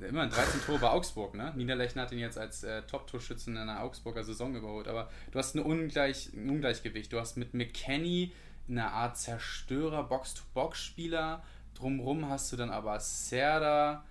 Immerhin 0.00 0.30
13 0.30 0.62
Tore 0.62 0.78
bei 0.78 0.88
Augsburg, 0.88 1.34
ne? 1.34 1.52
Niederlechner 1.54 2.02
hat 2.02 2.12
ihn 2.12 2.18
jetzt 2.18 2.38
als 2.38 2.64
äh, 2.64 2.82
Top-Torschützen 2.82 3.56
in 3.56 3.66
der 3.66 3.82
Augsburger 3.82 4.24
Saison 4.24 4.54
überholt, 4.56 4.88
aber 4.88 5.10
du 5.32 5.38
hast 5.38 5.54
ein, 5.54 5.62
Ungleich, 5.62 6.30
ein 6.32 6.48
Ungleichgewicht. 6.48 7.12
Du 7.12 7.20
hast 7.20 7.36
mit 7.36 7.52
McKenny 7.52 8.32
eine 8.68 8.90
Art 8.90 9.18
Zerstörer, 9.18 10.04
Box-to-Box-Spieler 10.04 11.42
Drumrum 11.74 12.28
hast 12.28 12.52
du 12.52 12.56
dann 12.56 12.70
aber 12.70 12.98
Serda. 13.00 14.04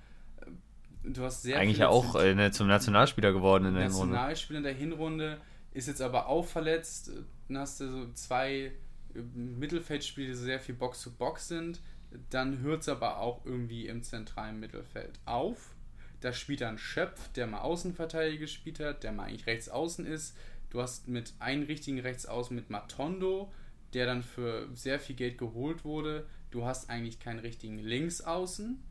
Du 1.04 1.24
hast 1.24 1.42
sehr 1.44 1.60
Eigentlich 1.60 1.80
ja 1.80 1.90
auch 1.90 2.16
äh, 2.16 2.52
zum 2.52 2.68
Nationalspieler 2.68 3.34
geworden 3.34 3.66
in 3.66 3.74
der 3.74 3.84
Hinrunde. 3.84 4.14
Nationalspieler 4.14 4.58
in 4.60 4.64
der 4.64 4.74
Hinrunde 4.74 5.42
ist 5.74 5.88
jetzt 5.88 6.02
aber 6.02 6.28
auch 6.28 6.46
verletzt. 6.46 7.12
Dann 7.48 7.58
hast 7.58 7.82
du 7.82 7.92
so 7.92 8.14
zwei 8.14 8.72
äh, 9.14 9.20
Mittelfeldspiele, 9.36 10.28
die 10.28 10.34
sehr 10.34 10.60
viel 10.60 10.76
Box-to-Box 10.76 11.48
sind. 11.50 11.82
Dann 12.30 12.60
hört 12.60 12.82
es 12.82 12.90
aber 12.90 13.20
auch 13.20 13.44
irgendwie 13.46 13.88
im 13.88 14.04
zentralen 14.04 14.60
Mittelfeld 14.60 15.20
auf. 15.26 15.76
Da 16.22 16.32
spielt 16.32 16.62
dann 16.62 16.78
Schöpf, 16.78 17.30
der 17.34 17.48
mal 17.48 17.62
Außenverteidiger 17.62 18.40
gespielt 18.40 18.80
hat, 18.80 19.04
der 19.04 19.12
mal 19.12 19.26
eigentlich 19.26 19.48
rechts 19.48 19.68
außen 19.68 20.06
ist. 20.06 20.38
Du 20.70 20.82
hast 20.82 21.08
mit 21.08 21.34
einem 21.40 21.64
richtigen 21.64 22.00
Rechtsaußen 22.00 22.56
mit 22.56 22.70
Matondo, 22.70 23.52
der 23.94 24.06
dann 24.06 24.24
für 24.24 24.70
sehr 24.74 25.00
viel 25.00 25.16
Geld 25.16 25.38
geholt 25.38 25.84
wurde 25.84 26.26
du 26.54 26.66
hast 26.66 26.90
eigentlich 26.90 27.20
keinen 27.20 27.40
richtigen 27.40 27.80
Linksaußen. 27.80 28.82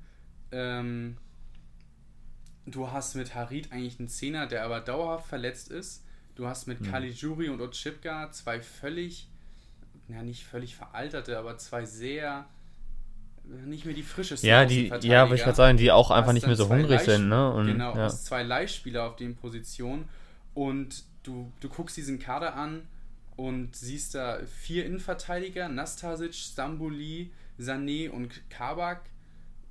Ähm, 0.51 1.17
du 2.67 2.91
hast 2.91 3.15
mit 3.15 3.35
Harid 3.35 3.73
eigentlich 3.73 3.99
einen 3.99 4.09
Zehner, 4.09 4.47
der 4.47 4.65
aber 4.65 4.81
dauerhaft 4.81 5.27
verletzt 5.27 5.71
ist. 5.71 6.05
Du 6.35 6.47
hast 6.47 6.67
mit 6.67 6.81
mhm. 6.81 6.91
Caligiuri 6.91 7.49
und 7.49 7.61
Otschipka 7.61 8.31
zwei 8.33 8.61
völlig, 8.61 9.29
ja 10.09 10.23
nicht 10.23 10.45
völlig 10.45 10.77
veralterte, 10.77 11.39
aber 11.39 11.59
zwei 11.59 11.85
sehr 11.85 12.47
nicht 13.45 13.85
mehr 13.85 13.95
die 13.95 14.03
frischesten 14.03 14.49
Ja, 14.49 14.65
die, 14.65 14.93
ja, 15.03 15.25
aber 15.25 15.35
ich 15.35 15.45
würde 15.45 15.57
sagen, 15.57 15.77
die 15.77 15.91
auch 15.91 16.11
einfach 16.11 16.33
nicht 16.33 16.47
mehr 16.47 16.57
so 16.57 16.69
hungrig 16.69 17.01
Leih 17.01 17.05
sind, 17.05 17.29
ne? 17.29 17.53
Und, 17.53 17.67
genau, 17.67 17.95
ja. 17.95 18.05
hast 18.05 18.25
zwei 18.27 18.43
Leihspieler 18.43 19.05
auf 19.05 19.17
den 19.17 19.35
Positionen 19.35 20.09
und 20.55 21.05
du, 21.23 21.53
du 21.61 21.69
guckst 21.69 21.97
diesen 21.97 22.19
Kader 22.19 22.55
an 22.55 22.87
und 23.37 23.75
siehst 23.75 24.15
da 24.15 24.39
vier 24.47 24.87
Innenverteidiger, 24.87 25.69
Nastasic, 25.69 26.35
Stambuli, 26.35 27.33
Sané 27.59 28.11
und 28.11 28.49
Kabak. 28.51 29.03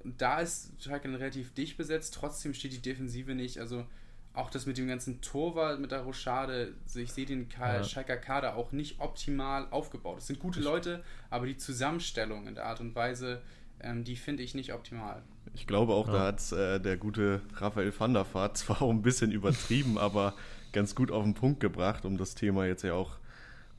Da 0.03 0.39
ist 0.39 0.71
Schalke 0.81 1.07
relativ 1.09 1.53
dicht 1.53 1.77
besetzt, 1.77 2.13
trotzdem 2.13 2.53
steht 2.53 2.73
die 2.73 2.81
Defensive 2.81 3.35
nicht. 3.35 3.59
Also 3.59 3.85
auch 4.33 4.49
das 4.49 4.65
mit 4.65 4.77
dem 4.77 4.87
ganzen 4.87 5.21
Torwart, 5.21 5.79
mit 5.79 5.91
der 5.91 6.01
Rochade, 6.01 6.73
also 6.83 6.99
ich 6.99 7.11
sehe 7.11 7.25
den 7.25 7.49
Ka 7.49 7.75
ja. 7.75 7.83
Schalker 7.83 8.17
Kader 8.17 8.55
auch 8.55 8.71
nicht 8.71 8.99
optimal 8.99 9.67
aufgebaut. 9.71 10.19
Es 10.19 10.27
sind 10.27 10.39
gute 10.39 10.61
Leute, 10.61 11.03
aber 11.29 11.45
die 11.45 11.57
Zusammenstellung 11.57 12.47
in 12.47 12.55
der 12.55 12.65
Art 12.65 12.79
und 12.79 12.95
Weise, 12.95 13.41
ähm, 13.81 14.03
die 14.03 14.15
finde 14.15 14.43
ich 14.43 14.55
nicht 14.55 14.73
optimal. 14.73 15.21
Ich 15.53 15.67
glaube 15.67 15.93
auch, 15.93 16.07
ja. 16.07 16.13
da 16.13 16.25
hat 16.27 16.51
äh, 16.53 16.79
der 16.79 16.97
gute 16.97 17.41
Raphael 17.55 17.93
van 17.97 18.13
der 18.13 18.25
Vaart 18.33 18.57
zwar 18.57 18.81
auch 18.81 18.89
ein 18.89 19.01
bisschen 19.01 19.31
übertrieben, 19.31 19.97
aber 19.97 20.33
ganz 20.71 20.95
gut 20.95 21.11
auf 21.11 21.23
den 21.23 21.33
Punkt 21.33 21.59
gebracht, 21.59 22.05
um 22.05 22.17
das 22.17 22.35
Thema 22.35 22.65
jetzt 22.65 22.83
ja 22.83 22.93
auch 22.93 23.17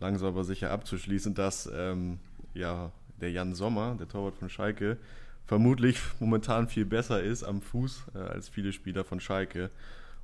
langsam 0.01 0.29
aber 0.29 0.45
sicher 0.45 0.71
abzuschließen, 0.71 1.35
dass 1.35 1.71
ähm, 1.73 2.19
ja 2.53 2.93
der 3.21 3.31
Jan 3.31 3.55
Sommer, 3.55 3.97
der 3.99 4.09
Torwart 4.09 4.37
von 4.37 4.51
Schalke, 4.51 4.99
vermutlich 5.47 5.99
momentan 6.21 6.69
viel 6.69 6.85
besser 6.85 7.23
ist 7.23 7.43
am 7.43 7.61
Fuß 7.61 8.05
äh, 8.15 8.19
als 8.19 8.49
viele 8.49 8.73
Spieler 8.73 9.05
von 9.05 9.21
Schalke 9.21 9.71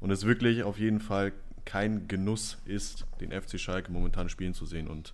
und 0.01 0.11
es 0.11 0.25
wirklich 0.25 0.63
auf 0.63 0.79
jeden 0.79 1.01
Fall 1.01 1.33
kein 1.65 2.09
Genuss 2.09 2.57
ist, 2.65 3.05
den 3.21 3.31
FC 3.31 3.61
Schalke 3.61 3.93
momentan 3.93 4.29
spielen 4.29 4.55
zu 4.55 4.65
sehen. 4.65 4.89
Und 4.89 5.13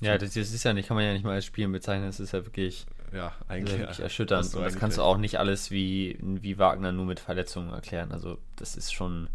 ja, 0.00 0.16
das, 0.18 0.32
das 0.34 0.52
ist 0.52 0.64
ja 0.64 0.72
nicht, 0.72 0.88
kann 0.88 0.96
man 0.96 1.04
ja 1.04 1.12
nicht 1.12 1.24
mal 1.24 1.34
als 1.34 1.44
Spielen 1.44 1.72
bezeichnen, 1.72 2.06
das 2.06 2.20
ist 2.20 2.32
ja 2.32 2.44
wirklich, 2.44 2.86
ja, 3.12 3.28
ist 3.28 3.34
eigentlich 3.48 3.74
ja 3.74 3.80
wirklich 3.80 4.00
erschütternd. 4.00 4.54
Und 4.54 4.62
das 4.62 4.76
kannst 4.76 4.98
du 4.98 5.02
auch 5.02 5.18
nicht 5.18 5.38
alles 5.38 5.70
wie, 5.70 6.18
wie 6.20 6.58
Wagner 6.58 6.92
nur 6.92 7.04
mit 7.04 7.20
Verletzungen 7.20 7.72
erklären. 7.72 8.12
Also 8.12 8.38
das 8.56 8.76
ist 8.76 8.92
schon, 8.92 9.28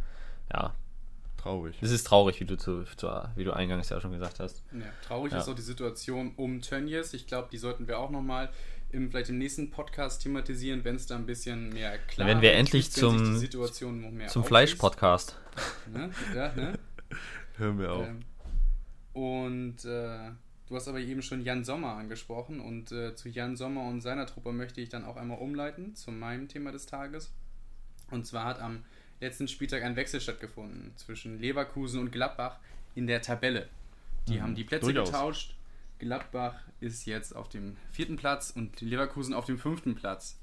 ja, 0.51 0.74
traurig. 1.38 1.77
das 1.82 1.91
ist 1.91 2.06
traurig, 2.06 2.39
wie 2.39 2.46
du 2.46 2.58
zu, 2.58 2.84
zu 2.96 3.08
wie 3.36 3.44
du 3.44 3.53
eingangs 3.53 3.89
ja 3.89 4.01
schon 4.01 4.12
gesagt 4.12 4.39
hast. 4.39 4.63
Ja, 4.72 4.79
traurig 5.08 5.32
Ja. 5.32 5.39
ist 5.39 5.48
auch 5.48 5.56
die 5.56 5.62
Situation 5.62 6.34
um 6.36 6.62
Tönnies. 6.62 7.13
Ich 7.13 7.27
glaube, 7.27 7.50
die 7.51 7.58
sollten 7.58 7.88
wir 7.88 8.00
auch 8.00 8.10
nochmal 8.10 8.50
im, 8.91 9.10
vielleicht 9.10 9.29
im 9.29 9.38
nächsten 9.38 9.69
Podcast 9.72 10.24
thematisieren, 10.24 10.84
wenn 10.84 10.96
es 10.96 11.05
da 11.05 11.15
ein 11.15 11.25
bisschen 11.25 11.69
mehr 11.69 11.98
klar 12.00 12.27
Wenn 12.27 12.41
wir 12.41 12.53
endlich 12.53 12.86
wenn 12.86 12.91
sich 12.91 13.00
zum- 13.01 13.34
die 13.34 13.39
Situation 13.39 14.01
noch 14.01 14.12
mehr 14.12 14.27
Zum. 14.27 14.43
Fleisch-Podcast. 14.43 15.38
Ne? 15.93 16.10
Ja, 16.36 16.53
ne? 16.55 16.74
Hör 17.58 17.74
mir 17.74 17.91
auf. 17.91 18.08
Ähm, 18.08 18.19
und 19.13 19.86
äh, 19.86 20.31
du 20.67 20.75
hast 20.75 20.88
aber 20.88 21.00
eben 21.00 21.22
schon 21.22 21.41
Jan 21.41 21.63
Sommer 21.63 21.93
angesprochen 21.96 22.60
und 22.60 22.91
äh, 22.91 23.15
zu 23.15 23.29
Jan 23.29 23.55
Sommer 23.58 23.84
und 23.84 24.01
seiner 24.01 24.25
Truppe 24.25 24.51
möchte 24.53 24.81
ich 24.81 24.89
dann 24.89 25.05
auch 25.05 25.17
einmal 25.17 25.39
umleiten 25.39 25.96
zu 25.96 26.12
meinem 26.12 26.48
Thema 26.48 26.72
des 26.72 26.86
Tages. 26.86 27.31
Und 28.12 28.25
zwar 28.25 28.46
hat 28.46 28.60
am 28.62 28.84
letzten 29.19 29.48
Spieltag 29.48 29.84
ein 29.84 29.96
Wechsel 29.96 30.22
stattgefunden 30.22 30.93
zwischen 30.96 31.39
Leverkusen 31.39 32.00
und 32.00 32.12
Gladbach 32.12 32.58
in 32.96 33.08
der 33.08 33.22
Tabelle. 33.22 33.67
Die 34.27 34.36
Mhm, 34.38 34.41
haben 34.43 34.55
die 34.55 34.63
Plätze 34.63 34.86
durchaus. 34.86 35.10
getauscht. 35.12 35.55
Gladbach 36.00 36.56
ist 36.79 37.06
jetzt 37.06 37.36
auf 37.36 37.50
dem 37.50 37.77
vierten 37.91 38.15
Platz 38.15 38.51
und 38.56 38.82
Leverkusen 38.82 39.34
auf 39.34 39.46
dem 39.46 39.58
fünften 39.58 39.96
Platz. 39.96 40.39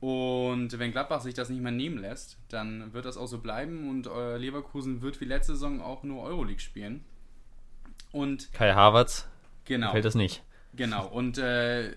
Und 0.00 0.78
wenn 0.78 0.90
Gladbach 0.90 1.20
sich 1.20 1.34
das 1.34 1.48
nicht 1.48 1.60
mehr 1.60 1.70
nehmen 1.70 1.98
lässt, 1.98 2.38
dann 2.48 2.92
wird 2.92 3.04
das 3.04 3.16
auch 3.16 3.26
so 3.26 3.38
bleiben 3.38 3.88
und 3.88 4.06
äh, 4.06 4.36
Leverkusen 4.36 5.00
wird 5.00 5.20
wie 5.20 5.26
letzte 5.26 5.52
Saison 5.52 5.80
auch 5.80 6.02
nur 6.02 6.22
Euroleague 6.24 6.60
spielen. 6.60 7.04
Und 8.10 8.52
Kai 8.52 8.72
Havertz 8.72 9.28
genau, 9.64 9.88
gefällt 9.88 10.04
das 10.04 10.14
nicht. 10.14 10.42
genau. 10.74 11.06
Und 11.06 11.38
äh, 11.38 11.94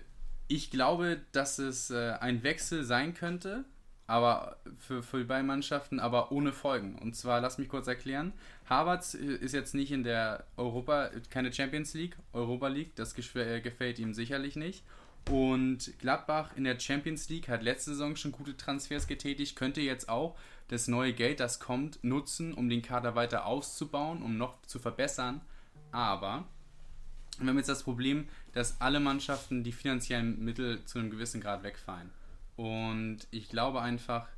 ich 0.48 0.70
glaube, 0.70 1.20
dass 1.32 1.58
es 1.58 1.90
äh, 1.90 2.12
ein 2.20 2.42
Wechsel 2.42 2.84
sein 2.84 3.14
könnte, 3.14 3.64
aber 4.06 4.56
für, 4.78 5.02
für 5.02 5.18
die 5.18 5.24
beiden 5.24 5.46
Mannschaften, 5.46 5.98
aber 5.98 6.30
ohne 6.30 6.52
Folgen. 6.52 6.96
Und 6.96 7.16
zwar, 7.16 7.40
lass 7.40 7.58
mich 7.58 7.68
kurz 7.68 7.86
erklären. 7.86 8.32
Havertz 8.68 9.14
äh, 9.14 9.18
ist 9.18 9.52
jetzt 9.52 9.74
nicht 9.74 9.92
in 9.92 10.04
der 10.04 10.44
Europa, 10.56 11.10
keine 11.30 11.52
Champions 11.52 11.94
League, 11.94 12.16
Europa 12.32 12.68
League, 12.68 12.94
das 12.94 13.16
äh, 13.34 13.60
gefällt 13.60 13.98
ihm 13.98 14.14
sicherlich 14.14 14.56
nicht. 14.56 14.84
Und 15.28 15.98
Gladbach 15.98 16.50
in 16.56 16.64
der 16.64 16.78
Champions 16.78 17.28
League 17.28 17.48
hat 17.48 17.62
letzte 17.62 17.90
Saison 17.90 18.14
schon 18.14 18.30
gute 18.30 18.56
Transfers 18.56 19.08
getätigt, 19.08 19.56
könnte 19.56 19.80
jetzt 19.80 20.08
auch 20.08 20.36
das 20.68 20.86
neue 20.86 21.12
Geld, 21.12 21.40
das 21.40 21.58
kommt, 21.58 22.02
nutzen, 22.04 22.54
um 22.54 22.68
den 22.68 22.82
Kader 22.82 23.16
weiter 23.16 23.46
auszubauen, 23.46 24.22
um 24.22 24.36
noch 24.36 24.62
zu 24.62 24.78
verbessern. 24.78 25.40
Aber 25.90 26.44
wir 27.38 27.48
haben 27.48 27.56
jetzt 27.56 27.68
das 27.68 27.82
Problem, 27.82 28.28
dass 28.52 28.80
alle 28.80 29.00
Mannschaften 29.00 29.64
die 29.64 29.72
finanziellen 29.72 30.42
Mittel 30.44 30.84
zu 30.84 30.98
einem 30.98 31.10
gewissen 31.10 31.40
Grad 31.40 31.62
wegfallen. 31.64 32.10
Und 32.56 33.26
ich 33.30 33.48
glaube 33.48 33.82
einfach, 33.82 34.28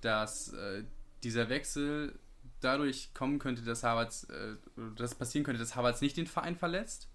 dass 0.00 0.52
äh, 0.52 0.84
dieser 1.22 1.48
Wechsel 1.48 2.18
dadurch 2.60 3.12
kommen 3.14 3.38
könnte, 3.38 3.62
dass 3.62 3.82
Havertz, 3.82 4.28
äh, 4.30 4.56
dass 4.96 5.14
passieren 5.14 5.44
könnte, 5.44 5.58
dass 5.60 5.76
Havertz 5.76 6.00
nicht 6.00 6.16
den 6.16 6.26
Verein 6.26 6.56
verlässt, 6.56 7.08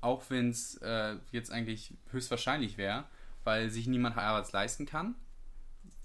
auch 0.00 0.22
wenn 0.28 0.50
es 0.50 0.76
äh, 0.78 1.16
jetzt 1.30 1.50
eigentlich 1.50 1.94
höchstwahrscheinlich 2.10 2.76
wäre, 2.76 3.04
weil 3.44 3.70
sich 3.70 3.86
niemand 3.86 4.16
Havertz 4.16 4.52
leisten 4.52 4.86
kann. 4.86 5.14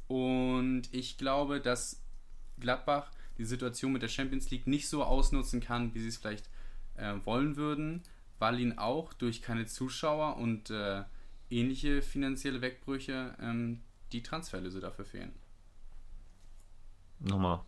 Und 0.08 0.84
ich 0.92 1.18
glaube, 1.18 1.60
dass 1.60 2.02
Gladbach 2.60 3.12
die 3.38 3.46
Situation 3.46 3.92
mit 3.92 4.02
der 4.02 4.08
Champions 4.08 4.50
League 4.50 4.68
nicht 4.68 4.90
so 4.90 5.04
ausnutzen 5.04 5.60
kann, 5.60 5.94
wie 5.94 6.00
sie 6.00 6.08
es 6.08 6.18
vielleicht 6.18 6.50
äh, 6.96 7.14
wollen 7.26 7.56
würden, 7.56 8.04
weil 8.40 8.60
ihnen 8.60 8.78
auch 8.78 9.14
durch 9.14 9.42
keine 9.42 9.66
Zuschauer 9.66 10.38
und 10.38 10.70
äh, 10.70 11.04
ähnliche 11.50 12.02
finanzielle 12.02 12.62
Wegbrüche 12.62 13.36
ähm, 13.40 13.82
die 14.12 14.24
Transferlöse 14.24 14.80
dafür 14.80 15.06
fehlen. 15.06 15.34
Nochmal. 17.20 17.62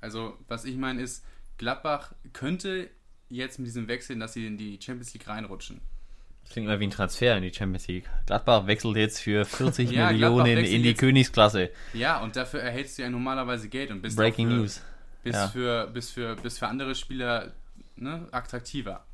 Also, 0.00 0.36
was 0.48 0.64
ich 0.64 0.76
meine 0.76 1.02
ist, 1.02 1.24
Gladbach 1.56 2.12
könnte 2.32 2.90
jetzt 3.28 3.58
mit 3.58 3.66
diesem 3.66 3.88
Wechsel, 3.88 4.18
dass 4.18 4.32
sie 4.32 4.46
in 4.46 4.56
die 4.56 4.78
Champions 4.80 5.12
League 5.14 5.28
reinrutschen. 5.28 5.80
Das 6.42 6.52
klingt 6.52 6.66
immer 6.68 6.80
wie 6.80 6.84
ein 6.86 6.90
Transfer 6.90 7.36
in 7.36 7.42
die 7.42 7.52
Champions 7.52 7.88
League. 7.88 8.08
Gladbach 8.26 8.66
wechselt 8.66 8.96
jetzt 8.96 9.20
für 9.20 9.44
40 9.44 9.90
Ja, 9.92 10.10
Millionen 10.10 10.46
in 10.58 10.82
die 10.82 10.90
jetzt- 10.90 10.98
Königsklasse. 11.00 11.70
Ja, 11.92 12.20
und 12.22 12.36
dafür 12.36 12.60
erhältst 12.60 12.96
du 12.98 13.02
ja 13.02 13.10
normalerweise 13.10 13.68
Geld 13.68 13.90
und 13.90 14.00
bist 14.00 14.16
Breaking 14.16 14.48
für, 14.48 14.54
News. 14.54 14.82
Bist, 15.24 15.36
Ja. 15.36 15.48
für, 15.48 15.86
bist, 15.88 16.12
für, 16.12 16.36
bist 16.36 16.58
für 16.60 16.68
andere 16.68 16.94
Spieler 16.94 17.52
ne, 17.96 18.28
attraktiver. 18.30 19.04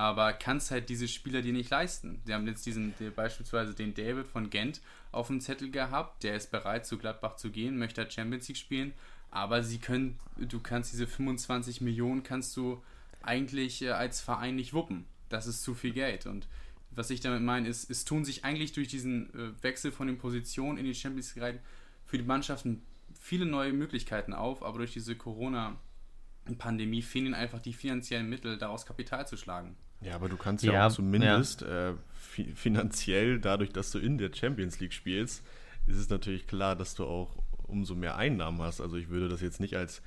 Aber 0.00 0.32
kannst 0.32 0.70
halt 0.70 0.88
diese 0.88 1.06
Spieler 1.08 1.42
dir 1.42 1.52
nicht 1.52 1.68
leisten. 1.68 2.22
Die 2.26 2.32
haben 2.32 2.46
jetzt 2.46 2.64
diesen, 2.64 2.94
beispielsweise 3.14 3.74
den 3.74 3.92
David 3.92 4.26
von 4.26 4.48
Gent 4.48 4.80
auf 5.12 5.26
dem 5.26 5.42
Zettel 5.42 5.70
gehabt, 5.70 6.22
der 6.22 6.36
ist 6.36 6.50
bereit 6.50 6.86
zu 6.86 6.96
Gladbach 6.96 7.36
zu 7.36 7.50
gehen, 7.50 7.76
möchte 7.76 8.00
halt 8.00 8.10
Champions 8.10 8.48
League 8.48 8.56
spielen, 8.56 8.94
aber 9.30 9.62
sie 9.62 9.76
können, 9.76 10.18
du 10.38 10.58
kannst 10.58 10.94
diese 10.94 11.06
25 11.06 11.82
Millionen 11.82 12.22
kannst 12.22 12.56
du 12.56 12.82
eigentlich 13.20 13.82
äh, 13.82 13.90
als 13.90 14.22
Verein 14.22 14.56
nicht 14.56 14.72
wuppen. 14.72 15.04
Das 15.28 15.46
ist 15.46 15.62
zu 15.62 15.74
viel 15.74 15.92
Geld. 15.92 16.24
Und 16.24 16.48
was 16.92 17.10
ich 17.10 17.20
damit 17.20 17.42
meine, 17.42 17.68
ist, 17.68 17.90
es 17.90 18.06
tun 18.06 18.24
sich 18.24 18.42
eigentlich 18.42 18.72
durch 18.72 18.88
diesen 18.88 19.28
äh, 19.34 19.62
Wechsel 19.62 19.92
von 19.92 20.06
den 20.06 20.16
Positionen 20.16 20.78
in 20.78 20.86
die 20.86 20.94
Champions 20.94 21.34
League 21.34 21.44
rein 21.44 21.58
für 22.06 22.16
die 22.16 22.24
Mannschaften 22.24 22.80
viele 23.20 23.44
neue 23.44 23.74
Möglichkeiten 23.74 24.32
auf, 24.32 24.62
aber 24.62 24.78
durch 24.78 24.94
diese 24.94 25.14
Corona-Pandemie 25.14 27.02
fehlen 27.02 27.26
ihnen 27.26 27.34
einfach 27.34 27.60
die 27.60 27.74
finanziellen 27.74 28.30
Mittel, 28.30 28.56
daraus 28.56 28.86
Kapital 28.86 29.28
zu 29.28 29.36
schlagen. 29.36 29.76
Ja, 30.00 30.14
aber 30.14 30.28
du 30.28 30.36
kannst 30.36 30.64
ja, 30.64 30.72
Ja, 30.72 30.86
auch 30.86 30.92
zumindest 30.92 31.62
äh, 31.62 31.94
fi 32.14 32.44
finanziell, 32.54 33.38
dadurch, 33.40 33.70
dass 33.72 33.90
du 33.90 33.98
in 33.98 34.18
der 34.18 34.32
Champions 34.32 34.80
League 34.80 34.92
spielst, 34.92 35.44
ist 35.86 35.96
es 35.96 36.08
natürlich 36.08 36.46
klar, 36.46 36.76
dass 36.76 36.94
du 36.94 37.04
auch 37.04 37.36
umso 37.66 37.94
mehr 37.94 38.16
Einnahmen 38.16 38.60
hast. 38.62 38.80
Also 38.80 38.96
ich 38.96 39.08
würde 39.08 39.28
das 39.28 39.40
jetzt 39.40 39.60
nicht 39.60 39.76
als 39.76 40.02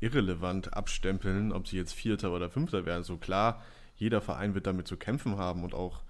irrelevant 0.00 0.74
abstempeln, 0.74 1.52
ob 1.52 1.66
sie 1.68 1.76
jetzt 1.76 1.94
Vierter 1.94 2.32
oder 2.32 2.50
Fünfter 2.50 2.84
werden. 2.86 3.02
So 3.02 3.16
klar, 3.16 3.62
jeder 3.96 4.20
Verein 4.20 4.54
wird 4.54 4.66
damit 4.66 4.86
zu 4.86 4.96
kämpfen 4.96 5.38
haben 5.38 5.64
und 5.64 5.74
auch 5.74 6.02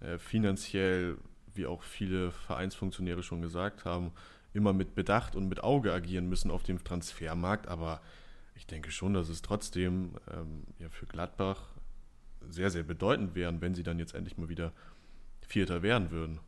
äh, 0.00 0.18
finanziell, 0.18 1.18
wie 1.54 1.66
auch 1.66 1.82
viele 1.82 2.30
Vereinsfunktionäre 2.30 3.22
schon 3.22 3.42
gesagt 3.42 3.84
haben, 3.84 4.12
immer 4.54 4.72
mit 4.72 4.94
Bedacht 4.94 5.34
und 5.34 5.48
mit 5.48 5.62
Auge 5.62 5.92
agieren 5.92 6.28
müssen 6.28 6.50
auf 6.50 6.62
dem 6.62 6.82
Transfermarkt. 6.84 7.66
Aber 7.68 8.00
ich 8.54 8.66
denke 8.66 8.90
schon, 8.90 9.14
dass 9.14 9.28
es 9.28 9.42
trotzdem 9.42 10.14
ähm, 10.32 10.64
ja, 10.78 10.88
für 10.88 11.06
Gladbach 11.06 11.71
sehr, 12.48 12.70
sehr 12.70 12.82
bedeutend 12.82 13.34
wären, 13.34 13.60
wenn 13.60 13.74
sie 13.74 13.82
dann 13.82 13.98
jetzt 13.98 14.14
endlich 14.14 14.36
mal 14.38 14.48
wieder 14.48 14.72
Vierter 15.40 15.82
werden 15.82 16.10
würden. 16.10 16.40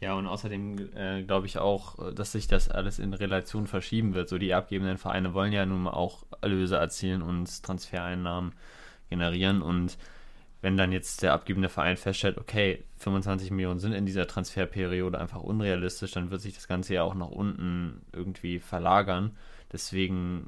Ja, 0.00 0.14
und 0.14 0.26
außerdem 0.26 0.94
äh, 0.96 1.22
glaube 1.22 1.46
ich 1.46 1.58
auch, 1.58 2.10
äh, 2.10 2.12
dass 2.12 2.32
sich 2.32 2.46
das 2.46 2.68
alles 2.68 2.98
in 2.98 3.14
Relation 3.14 3.66
verschieben 3.66 4.14
wird. 4.14 4.28
So 4.28 4.38
die 4.38 4.52
abgebenden 4.52 4.98
Vereine 4.98 5.34
wollen 5.34 5.52
ja 5.52 5.64
nun 5.64 5.84
mal 5.84 5.92
auch 5.92 6.24
Erlöse 6.40 6.76
erzielen 6.76 7.22
und 7.22 7.62
Transfereinnahmen 7.62 8.52
generieren. 9.08 9.62
Und 9.62 9.96
wenn 10.60 10.76
dann 10.76 10.92
jetzt 10.92 11.22
der 11.22 11.32
abgebende 11.32 11.68
Verein 11.68 11.96
feststellt, 11.96 12.38
okay, 12.38 12.84
25 12.98 13.50
Millionen 13.50 13.80
sind 13.80 13.92
in 13.92 14.06
dieser 14.06 14.26
Transferperiode 14.26 15.18
einfach 15.18 15.40
unrealistisch, 15.40 16.12
dann 16.12 16.30
wird 16.30 16.40
sich 16.40 16.54
das 16.54 16.68
Ganze 16.68 16.94
ja 16.94 17.02
auch 17.02 17.14
nach 17.14 17.28
unten 17.28 18.02
irgendwie 18.12 18.58
verlagern. 18.58 19.36
Deswegen 19.72 20.46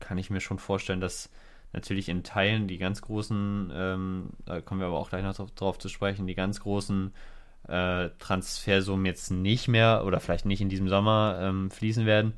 kann 0.00 0.18
ich 0.18 0.30
mir 0.30 0.40
schon 0.40 0.58
vorstellen, 0.58 1.00
dass 1.00 1.30
natürlich 1.76 2.08
in 2.08 2.24
Teilen 2.24 2.66
die 2.66 2.78
ganz 2.78 3.02
großen, 3.02 3.70
ähm, 3.72 4.30
da 4.44 4.60
kommen 4.60 4.80
wir 4.80 4.88
aber 4.88 4.98
auch 4.98 5.10
gleich 5.10 5.22
noch 5.22 5.36
drauf, 5.36 5.50
drauf 5.52 5.78
zu 5.78 5.88
sprechen, 5.88 6.26
die 6.26 6.34
ganz 6.34 6.60
großen 6.60 7.12
äh, 7.68 8.08
Transfersummen 8.18 9.06
jetzt 9.06 9.30
nicht 9.30 9.68
mehr 9.68 10.04
oder 10.04 10.18
vielleicht 10.18 10.46
nicht 10.46 10.60
in 10.60 10.68
diesem 10.68 10.88
Sommer 10.88 11.38
ähm, 11.40 11.70
fließen 11.70 12.06
werden, 12.06 12.32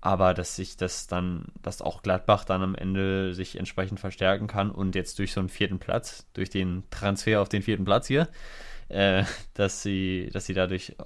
aber 0.00 0.32
dass 0.32 0.56
sich 0.56 0.76
das 0.76 1.08
dann, 1.08 1.46
dass 1.60 1.82
auch 1.82 2.02
Gladbach 2.02 2.44
dann 2.44 2.62
am 2.62 2.74
Ende 2.76 3.34
sich 3.34 3.58
entsprechend 3.58 4.00
verstärken 4.00 4.46
kann 4.46 4.70
und 4.70 4.94
jetzt 4.94 5.18
durch 5.18 5.32
so 5.32 5.40
einen 5.40 5.48
vierten 5.48 5.80
Platz, 5.80 6.26
durch 6.32 6.48
den 6.48 6.84
Transfer 6.90 7.42
auf 7.42 7.48
den 7.48 7.62
vierten 7.62 7.84
Platz 7.84 8.06
hier, 8.06 8.28
äh, 8.88 9.24
dass 9.54 9.82
sie, 9.82 10.30
dass 10.32 10.46
sie 10.46 10.54
dadurch 10.54 10.96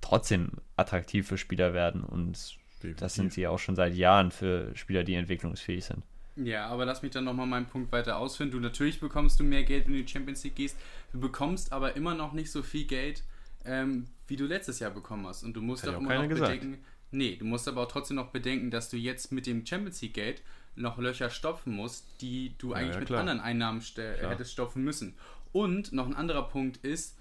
trotzdem 0.00 0.50
attraktiv 0.76 1.28
für 1.28 1.38
Spieler 1.38 1.72
werden 1.74 2.02
und 2.02 2.58
das 2.98 3.14
sind 3.14 3.32
sie 3.32 3.46
auch 3.46 3.58
schon 3.58 3.76
seit 3.76 3.94
Jahren 3.94 4.30
für 4.30 4.76
Spieler, 4.76 5.04
die 5.04 5.14
entwicklungsfähig 5.14 5.84
sind. 5.86 6.02
Ja, 6.36 6.66
aber 6.66 6.84
lass 6.84 7.02
mich 7.02 7.12
dann 7.12 7.24
nochmal 7.24 7.46
meinen 7.46 7.66
Punkt 7.66 7.92
weiter 7.92 8.18
ausführen. 8.18 8.50
Du 8.50 8.58
natürlich 8.58 8.98
bekommst 8.98 9.38
du 9.38 9.44
mehr 9.44 9.62
Geld, 9.62 9.86
wenn 9.86 9.92
du 9.92 9.98
in 10.00 10.06
die 10.06 10.12
Champions 10.12 10.42
League 10.42 10.56
gehst. 10.56 10.76
Du 11.12 11.20
bekommst 11.20 11.72
aber 11.72 11.96
immer 11.96 12.14
noch 12.14 12.32
nicht 12.32 12.50
so 12.50 12.62
viel 12.62 12.84
Geld, 12.86 13.22
ähm, 13.64 14.06
wie 14.26 14.36
du 14.36 14.46
letztes 14.46 14.80
Jahr 14.80 14.90
bekommen 14.90 15.26
hast. 15.26 15.44
Und 15.44 15.54
du 15.54 15.62
musst 15.62 15.84
Hat 15.86 15.94
auch 15.94 16.00
immer 16.00 16.22
noch 16.22 16.28
gesagt. 16.28 16.60
bedenken. 16.60 16.84
Nee, 17.12 17.36
du 17.36 17.44
musst 17.44 17.68
aber 17.68 17.82
auch 17.82 17.88
trotzdem 17.88 18.16
noch 18.16 18.30
bedenken, 18.30 18.70
dass 18.72 18.90
du 18.90 18.96
jetzt 18.96 19.30
mit 19.30 19.46
dem 19.46 19.64
Champions 19.64 20.02
League 20.02 20.14
Geld 20.14 20.42
noch 20.74 20.98
Löcher 20.98 21.30
stopfen 21.30 21.72
musst, 21.74 22.04
die 22.20 22.54
du 22.58 22.72
eigentlich 22.72 22.94
ja, 22.94 23.00
mit 23.00 23.10
anderen 23.12 23.40
Einnahmen 23.40 23.80
Klar. 23.80 24.30
hättest 24.30 24.52
stopfen 24.52 24.82
müssen. 24.82 25.14
Und 25.52 25.92
noch 25.92 26.06
ein 26.06 26.16
anderer 26.16 26.48
Punkt 26.48 26.78
ist, 26.78 27.16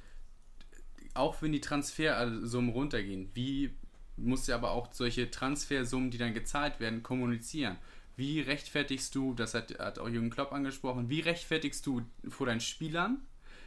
auch 1.13 1.39
wenn 1.43 1.51
die 1.51 1.61
Transfersummen 1.61 2.71
runtergehen, 2.71 3.29
wie 3.35 3.75
musst 4.17 4.47
ja 4.47 4.55
aber 4.55 4.71
auch 4.71 4.91
solche 4.91 5.29
Transfersummen, 5.29 6.09
die 6.09 6.17
dann 6.17 6.33
gezahlt 6.33 6.79
werden, 6.79 7.03
kommunizieren. 7.03 7.77
Wie 8.15 8.41
rechtfertigst 8.41 9.13
du, 9.15 9.33
das 9.33 9.53
hat, 9.53 9.77
hat 9.79 9.99
auch 9.99 10.07
Jürgen 10.07 10.29
Klopp 10.29 10.51
angesprochen, 10.51 11.09
wie 11.09 11.21
rechtfertigst 11.21 11.85
du 11.85 12.01
vor 12.29 12.47
deinen 12.47 12.59
Spielern 12.59 13.19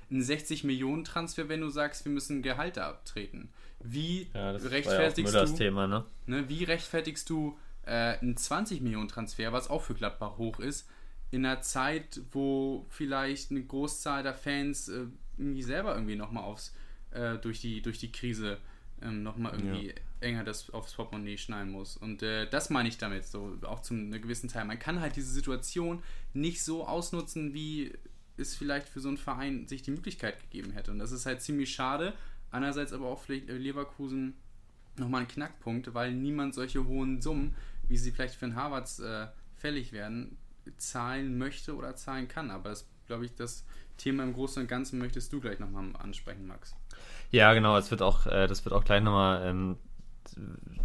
einen 0.08 0.22
60 0.22 0.62
Millionen 0.62 1.04
Transfer, 1.04 1.48
wenn 1.48 1.60
du 1.60 1.68
sagst, 1.68 2.04
wir 2.04 2.12
müssen 2.12 2.42
Gehalte 2.42 2.84
abtreten? 2.84 3.48
Wie 3.80 4.28
Ja, 4.34 4.52
ja 4.52 4.58
rechtfertigst 4.68 5.32
Müllers 5.32 5.50
du 5.52 5.56
Thema, 5.56 5.86
ne? 5.86 6.04
Ne, 6.26 6.48
wie 6.48 6.64
rechtfertigst 6.64 7.28
du 7.28 7.58
äh, 7.84 8.18
einen 8.18 8.36
20 8.36 8.80
Millionen 8.82 9.08
Transfer, 9.08 9.52
was 9.52 9.68
auch 9.68 9.82
für 9.82 9.94
Gladbach 9.94 10.38
hoch 10.38 10.60
ist, 10.60 10.88
in 11.30 11.44
einer 11.44 11.60
Zeit, 11.62 12.20
wo 12.30 12.86
vielleicht 12.88 13.50
eine 13.50 13.64
Großzahl 13.64 14.22
der 14.22 14.34
Fans 14.34 14.88
äh, 14.88 15.06
irgendwie 15.36 15.62
selber 15.62 15.94
irgendwie 15.94 16.16
nochmal 16.16 16.44
aufs 16.44 16.72
äh, 17.10 17.36
durch 17.38 17.60
die 17.60 17.82
durch 17.82 17.98
die 17.98 18.12
Krise 18.12 18.58
ähm, 19.02 19.22
nochmal 19.22 19.52
irgendwie 19.52 19.94
enger 20.20 20.44
das 20.44 20.70
aufs 20.70 20.94
Portemonnaie 20.94 21.38
schneiden 21.38 21.72
muss. 21.72 21.96
Und 21.96 22.22
äh, 22.22 22.48
das 22.48 22.70
meine 22.70 22.88
ich 22.88 22.98
damit 22.98 23.26
so, 23.26 23.56
auch 23.62 23.80
zu 23.80 23.94
einem 23.94 24.10
gewissen 24.10 24.48
Teil. 24.48 24.64
Man 24.64 24.78
kann 24.78 25.00
halt 25.00 25.16
diese 25.16 25.32
Situation 25.32 26.02
nicht 26.32 26.64
so 26.64 26.86
ausnutzen, 26.86 27.54
wie 27.54 27.92
es 28.36 28.54
vielleicht 28.54 28.88
für 28.88 29.00
so 29.00 29.08
einen 29.08 29.18
Verein 29.18 29.66
sich 29.66 29.82
die 29.82 29.90
Möglichkeit 29.90 30.40
gegeben 30.40 30.72
hätte. 30.72 30.90
Und 30.90 30.98
das 30.98 31.12
ist 31.12 31.26
halt 31.26 31.42
ziemlich 31.42 31.72
schade. 31.72 32.14
Einerseits 32.50 32.92
aber 32.92 33.06
auch 33.06 33.20
vielleicht 33.20 33.48
äh, 33.48 33.56
Leverkusen 33.56 34.34
nochmal 34.96 35.22
ein 35.22 35.28
Knackpunkt, 35.28 35.92
weil 35.94 36.12
niemand 36.12 36.54
solche 36.54 36.86
hohen 36.86 37.20
Summen, 37.20 37.54
wie 37.88 37.96
sie 37.96 38.12
vielleicht 38.12 38.34
für 38.34 38.46
den 38.46 38.56
Harvards 38.56 38.98
äh, 39.00 39.26
fällig 39.56 39.92
werden, 39.92 40.38
zahlen 40.78 41.38
möchte 41.38 41.76
oder 41.76 41.96
zahlen 41.96 42.28
kann. 42.28 42.50
Aber 42.50 42.70
das, 42.70 42.86
glaube 43.06 43.26
ich, 43.26 43.34
das 43.34 43.64
Thema 43.98 44.22
im 44.24 44.32
Großen 44.32 44.62
und 44.62 44.68
Ganzen 44.68 44.98
möchtest 44.98 45.32
du 45.32 45.40
gleich 45.40 45.58
nochmal 45.58 45.94
ansprechen, 45.96 46.46
Max. 46.46 46.74
Ja, 47.30 47.52
genau, 47.54 47.76
es 47.76 47.90
wird 47.90 48.02
auch, 48.02 48.26
äh, 48.26 48.47
das 48.47 48.64
wird 48.64 48.75
auch 48.75 48.85
gleich 48.85 49.02
nochmal 49.02 49.47
ähm, 49.47 49.76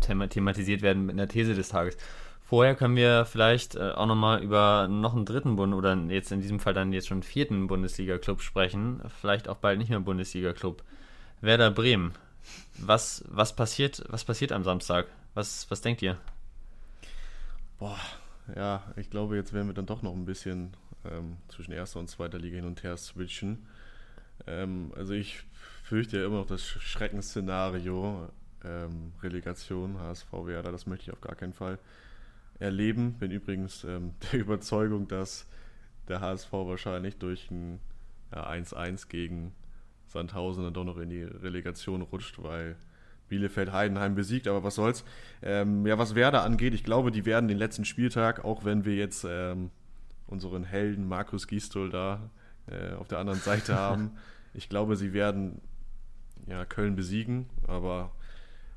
thema 0.01 0.27
thematisiert 0.27 0.81
werden 0.81 1.09
in 1.09 1.17
der 1.17 1.27
These 1.27 1.55
des 1.55 1.69
Tages. 1.69 1.97
Vorher 2.41 2.75
können 2.75 2.97
wir 2.97 3.25
vielleicht 3.25 3.75
äh, 3.75 3.91
auch 3.91 4.07
nochmal 4.07 4.43
über 4.43 4.87
noch 4.89 5.15
einen 5.15 5.25
dritten 5.25 5.55
Bund 5.55 5.73
oder 5.73 5.95
jetzt 5.95 6.33
in 6.33 6.41
diesem 6.41 6.59
Fall 6.59 6.73
dann 6.73 6.91
jetzt 6.91 7.07
schon 7.07 7.23
vierten 7.23 7.67
Bundesliga-Club 7.67 8.41
sprechen. 8.41 9.01
Vielleicht 9.21 9.47
auch 9.47 9.55
bald 9.55 9.79
nicht 9.79 9.89
mehr 9.89 10.01
Bundesliga-Club. 10.01 10.83
Werder 11.39 11.71
Bremen. 11.71 12.11
Was, 12.77 13.23
was 13.27 13.55
passiert, 13.55 14.03
was 14.09 14.25
passiert 14.25 14.51
am 14.51 14.63
Samstag? 14.63 15.07
Was, 15.33 15.69
was 15.71 15.81
denkt 15.81 16.01
ihr? 16.01 16.17
Boah, 17.79 17.97
ja, 18.55 18.83
ich 18.97 19.09
glaube, 19.09 19.37
jetzt 19.37 19.53
werden 19.53 19.67
wir 19.67 19.73
dann 19.73 19.85
doch 19.85 20.01
noch 20.01 20.13
ein 20.13 20.25
bisschen 20.25 20.75
ähm, 21.09 21.37
zwischen 21.47 21.71
erster 21.71 21.99
und 21.99 22.09
zweiter 22.09 22.37
Liga 22.37 22.57
hin 22.57 22.65
und 22.65 22.83
her 22.83 22.97
switchen. 22.97 23.65
Ähm, 24.45 24.91
also 24.95 25.13
ich 25.13 25.43
fürchte 25.91 26.19
ja 26.19 26.25
immer 26.25 26.37
noch 26.37 26.47
das 26.47 26.63
Schreckensszenario, 26.63 28.29
ähm, 28.63 29.11
Relegation, 29.21 29.99
HSV 29.99 30.31
Werder, 30.45 30.71
das 30.71 30.87
möchte 30.87 31.03
ich 31.03 31.11
auf 31.11 31.19
gar 31.19 31.35
keinen 31.35 31.51
Fall 31.51 31.79
erleben. 32.59 33.15
Bin 33.19 33.29
übrigens 33.29 33.83
ähm, 33.83 34.13
der 34.31 34.39
Überzeugung, 34.39 35.09
dass 35.09 35.49
der 36.07 36.21
HSV 36.21 36.49
wahrscheinlich 36.53 37.17
durch 37.17 37.51
ein 37.51 37.81
ja, 38.33 38.49
1-1 38.49 39.09
gegen 39.09 39.51
Sandhausen 40.07 40.63
dann 40.63 40.73
doch 40.73 40.85
noch 40.85 40.97
in 40.97 41.09
die 41.09 41.23
Relegation 41.23 42.03
rutscht, 42.03 42.41
weil 42.41 42.77
Bielefeld 43.27 43.73
Heidenheim 43.73 44.15
besiegt, 44.15 44.47
aber 44.47 44.63
was 44.63 44.75
soll's. 44.75 45.03
Ähm, 45.41 45.85
ja, 45.85 45.97
was 45.97 46.15
Werder 46.15 46.43
angeht, 46.43 46.73
ich 46.73 46.85
glaube, 46.85 47.11
die 47.11 47.25
werden 47.25 47.49
den 47.49 47.57
letzten 47.57 47.83
Spieltag, 47.83 48.45
auch 48.45 48.63
wenn 48.63 48.85
wir 48.85 48.95
jetzt 48.95 49.25
ähm, 49.29 49.71
unseren 50.25 50.63
Helden 50.63 51.05
Markus 51.05 51.49
Gisdol 51.49 51.89
da 51.89 52.29
äh, 52.67 52.93
auf 52.93 53.09
der 53.09 53.19
anderen 53.19 53.41
Seite 53.41 53.75
haben, 53.75 54.11
ich 54.53 54.69
glaube, 54.69 54.95
sie 54.95 55.11
werden 55.11 55.59
ja, 56.47 56.65
Köln 56.65 56.95
besiegen, 56.95 57.47
aber 57.67 58.11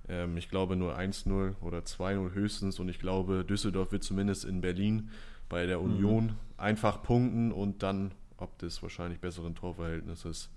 ähm, 0.08 0.36
ich 0.36 0.48
glaube 0.48 0.76
nur 0.76 0.98
1-0 0.98 1.54
oder 1.60 1.78
2-0 1.78 2.32
höchstens 2.34 2.78
und 2.78 2.88
ich 2.88 2.98
glaube, 2.98 3.44
Düsseldorf 3.44 3.92
wird 3.92 4.04
zumindest 4.04 4.44
in 4.44 4.60
Berlin 4.60 5.10
bei 5.48 5.66
der 5.66 5.80
Union 5.80 6.26
mhm. 6.26 6.36
einfach 6.56 7.02
punkten 7.02 7.52
und 7.52 7.82
dann, 7.82 8.12
ob 8.36 8.58
des 8.58 8.82
wahrscheinlich 8.82 9.20
besseren 9.20 9.54
Torverhältnisses, 9.54 10.50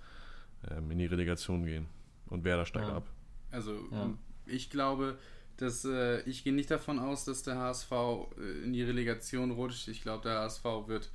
ähm, 0.70 0.92
in 0.92 0.98
die 0.98 1.06
Relegation 1.06 1.66
gehen. 1.66 1.88
Und 2.28 2.44
Werder 2.44 2.66
steigt 2.66 2.88
Ja. 2.88 2.98
ab. 2.98 3.08
Also 3.52 3.74
Ja. 3.92 4.14
ich 4.46 4.70
glaube, 4.70 5.18
dass 5.58 5.86
äh, 5.86 6.22
ich 6.22 6.44
gehe 6.44 6.54
nicht 6.54 6.70
davon 6.70 7.00
aus, 7.00 7.26
dass 7.26 7.44
der 7.44 7.58
HSV 7.58 7.92
äh, 7.92 8.64
in 8.64 8.74
die 8.74 8.84
Relegation 8.84 9.52
rutscht. 9.52 9.88
Ich 9.88 10.02
glaube, 10.02 10.24
der 10.24 10.40
HSV 10.40 10.64
wird 10.88 11.10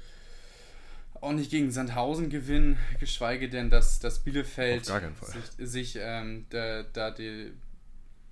auch 1.22 1.32
nicht 1.32 1.50
gegen 1.50 1.70
Sandhausen 1.70 2.30
gewinnen, 2.30 2.76
geschweige 3.00 3.48
denn, 3.48 3.70
dass, 3.70 4.00
dass 4.00 4.18
Bielefeld 4.24 4.84
sich, 4.84 5.68
sich 5.68 5.98
ähm, 6.00 6.46
da, 6.50 6.82
da 6.82 7.10
die, 7.10 7.52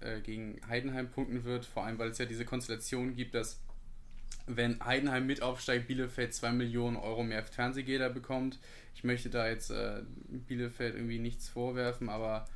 äh, 0.00 0.20
gegen 0.20 0.60
Heidenheim 0.68 1.10
punkten 1.10 1.44
wird. 1.44 1.64
Vor 1.64 1.84
allem, 1.84 1.98
weil 1.98 2.10
es 2.10 2.18
ja 2.18 2.26
diese 2.26 2.44
Konstellation 2.44 3.14
gibt, 3.14 3.34
dass 3.34 3.60
wenn 4.46 4.84
Heidenheim 4.84 5.26
mit 5.26 5.42
aufsteigt, 5.42 5.86
Bielefeld 5.86 6.34
2 6.34 6.52
Millionen 6.52 6.96
Euro 6.96 7.22
mehr 7.22 7.44
Fernsehgelder 7.44 8.10
bekommt. 8.10 8.58
Ich 8.94 9.04
möchte 9.04 9.30
da 9.30 9.48
jetzt 9.48 9.70
äh, 9.70 10.02
Bielefeld 10.28 10.94
irgendwie 10.96 11.18
nichts 11.18 11.48
vorwerfen, 11.48 12.08
aber 12.08 12.48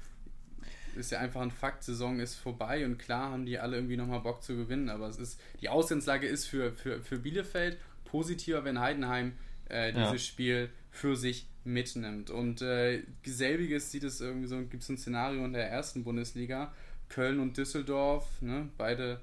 ist 0.96 1.12
ja 1.12 1.18
einfach 1.18 1.40
ein 1.40 1.50
Fakt, 1.50 1.84
Saison 1.84 2.20
ist 2.20 2.34
vorbei 2.34 2.84
und 2.84 2.98
klar 2.98 3.30
haben 3.30 3.46
die 3.46 3.58
alle 3.58 3.76
irgendwie 3.76 3.96
nochmal 3.96 4.20
Bock 4.20 4.42
zu 4.42 4.56
gewinnen, 4.56 4.88
aber 4.88 5.08
es 5.08 5.18
ist, 5.18 5.40
die 5.60 5.68
Ausgangslage 5.68 6.26
ist 6.26 6.46
für, 6.46 6.72
für, 6.72 7.00
für 7.00 7.18
Bielefeld 7.18 7.78
positiver, 8.04 8.64
wenn 8.64 8.78
Heidenheim 8.78 9.32
äh, 9.74 9.92
dieses 9.92 10.12
Ja. 10.12 10.18
Spiel 10.18 10.70
für 10.90 11.16
sich 11.16 11.46
mitnimmt. 11.64 12.30
Und 12.30 12.62
äh, 12.62 13.02
selbiges 13.24 13.90
sieht 13.90 14.04
es 14.04 14.20
irgendwie 14.20 14.46
so, 14.46 14.56
gibt 14.58 14.82
es 14.82 14.88
ein 14.88 14.98
Szenario 14.98 15.44
in 15.44 15.52
der 15.52 15.68
ersten 15.70 16.04
Bundesliga, 16.04 16.72
Köln 17.08 17.40
und 17.40 17.56
Düsseldorf, 17.56 18.26
ne, 18.40 18.68
beide 18.78 19.20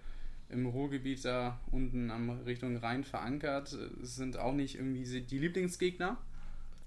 im 0.50 0.66
Ruhrgebiet 0.66 1.24
da 1.24 1.60
unten 1.72 2.12
am 2.12 2.30
Richtung 2.42 2.76
Rhein 2.78 3.04
verankert, 3.04 3.74
äh, 3.74 4.06
sind 4.06 4.38
auch 4.38 4.54
nicht 4.54 4.76
irgendwie 4.76 5.22
die 5.22 5.38
Lieblingsgegner. 5.40 6.18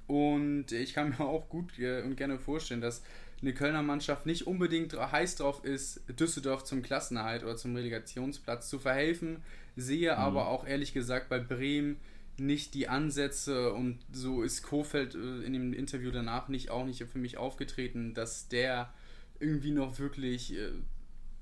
Und 0.06 0.70
ich 0.72 0.92
kann 0.92 1.10
mir 1.10 1.20
auch 1.20 1.48
gut 1.48 1.78
äh, 1.78 2.02
und 2.02 2.16
gerne 2.16 2.38
vorstellen, 2.38 2.80
dass 2.82 3.02
eine 3.40 3.54
Kölner 3.54 3.82
Mannschaft 3.82 4.26
nicht 4.26 4.46
unbedingt 4.46 4.94
heiß 4.94 5.36
drauf 5.36 5.64
ist, 5.64 6.00
Düsseldorf 6.08 6.64
zum 6.64 6.82
Klassenerhalt 6.82 7.42
oder 7.42 7.56
zum 7.56 7.74
Relegationsplatz 7.76 8.68
zu 8.68 8.78
verhelfen. 8.78 9.42
Sehe 9.76 10.16
aber 10.16 10.48
auch 10.48 10.66
ehrlich 10.66 10.92
gesagt 10.94 11.28
bei 11.28 11.38
Bremen 11.38 11.96
nicht 12.38 12.74
die 12.74 12.88
Ansätze 12.88 13.72
und 13.72 13.98
so 14.12 14.42
ist 14.42 14.62
Kofeld 14.62 15.14
äh, 15.14 15.42
in 15.42 15.52
dem 15.52 15.72
Interview 15.72 16.10
danach 16.10 16.48
nicht 16.48 16.70
auch 16.70 16.84
nicht 16.84 17.02
für 17.04 17.18
mich 17.18 17.36
aufgetreten, 17.36 18.14
dass 18.14 18.48
der 18.48 18.92
irgendwie 19.40 19.70
noch 19.72 19.98
wirklich 19.98 20.54
äh, 20.54 20.70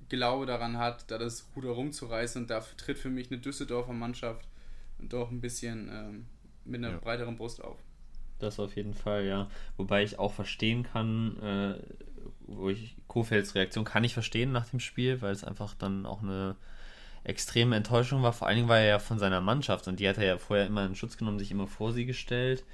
Glaube 0.08 0.44
daran 0.46 0.76
hat, 0.76 1.10
da 1.10 1.16
das 1.18 1.48
Ruder 1.56 1.70
rumzureißen 1.70 2.42
und 2.42 2.50
da 2.50 2.60
tritt 2.60 2.98
für 2.98 3.08
mich 3.10 3.30
eine 3.30 3.40
Düsseldorfer 3.40 3.94
Mannschaft 3.94 4.46
doch 4.98 5.30
ein 5.30 5.40
bisschen 5.40 5.88
ähm, 5.90 6.26
mit 6.64 6.84
einer 6.84 6.94
Ja. 6.94 6.98
breiteren 6.98 7.36
Brust 7.36 7.62
auf. 7.64 7.78
Das 8.38 8.58
auf 8.58 8.76
jeden 8.76 8.94
Fall, 8.94 9.24
ja. 9.24 9.48
Wobei 9.76 10.02
ich 10.02 10.18
auch 10.18 10.32
verstehen 10.32 10.82
kann, 10.82 11.36
äh, 11.38 11.82
wo 12.40 12.68
ich 12.70 12.96
Kofelds 13.06 13.54
Reaktion 13.54 13.84
kann 13.84 14.04
ich 14.04 14.14
verstehen 14.14 14.52
nach 14.52 14.68
dem 14.68 14.80
Spiel, 14.80 15.22
weil 15.22 15.32
es 15.32 15.44
einfach 15.44 15.74
dann 15.74 16.06
auch 16.06 16.22
eine 16.22 16.56
extreme 17.24 17.76
Enttäuschung 17.76 18.22
war. 18.22 18.32
Vor 18.32 18.48
allen 18.48 18.56
Dingen 18.56 18.68
war 18.68 18.78
er 18.78 18.86
ja 18.86 18.98
von 18.98 19.18
seiner 19.18 19.40
Mannschaft 19.40 19.88
und 19.88 20.00
die 20.00 20.08
hat 20.08 20.18
er 20.18 20.24
ja 20.24 20.38
vorher 20.38 20.66
immer 20.66 20.84
in 20.84 20.94
Schutz 20.94 21.16
genommen, 21.16 21.38
sich 21.38 21.50
immer 21.50 21.66
vor 21.66 21.92
sie 21.92 22.06
gestellt. 22.06 22.64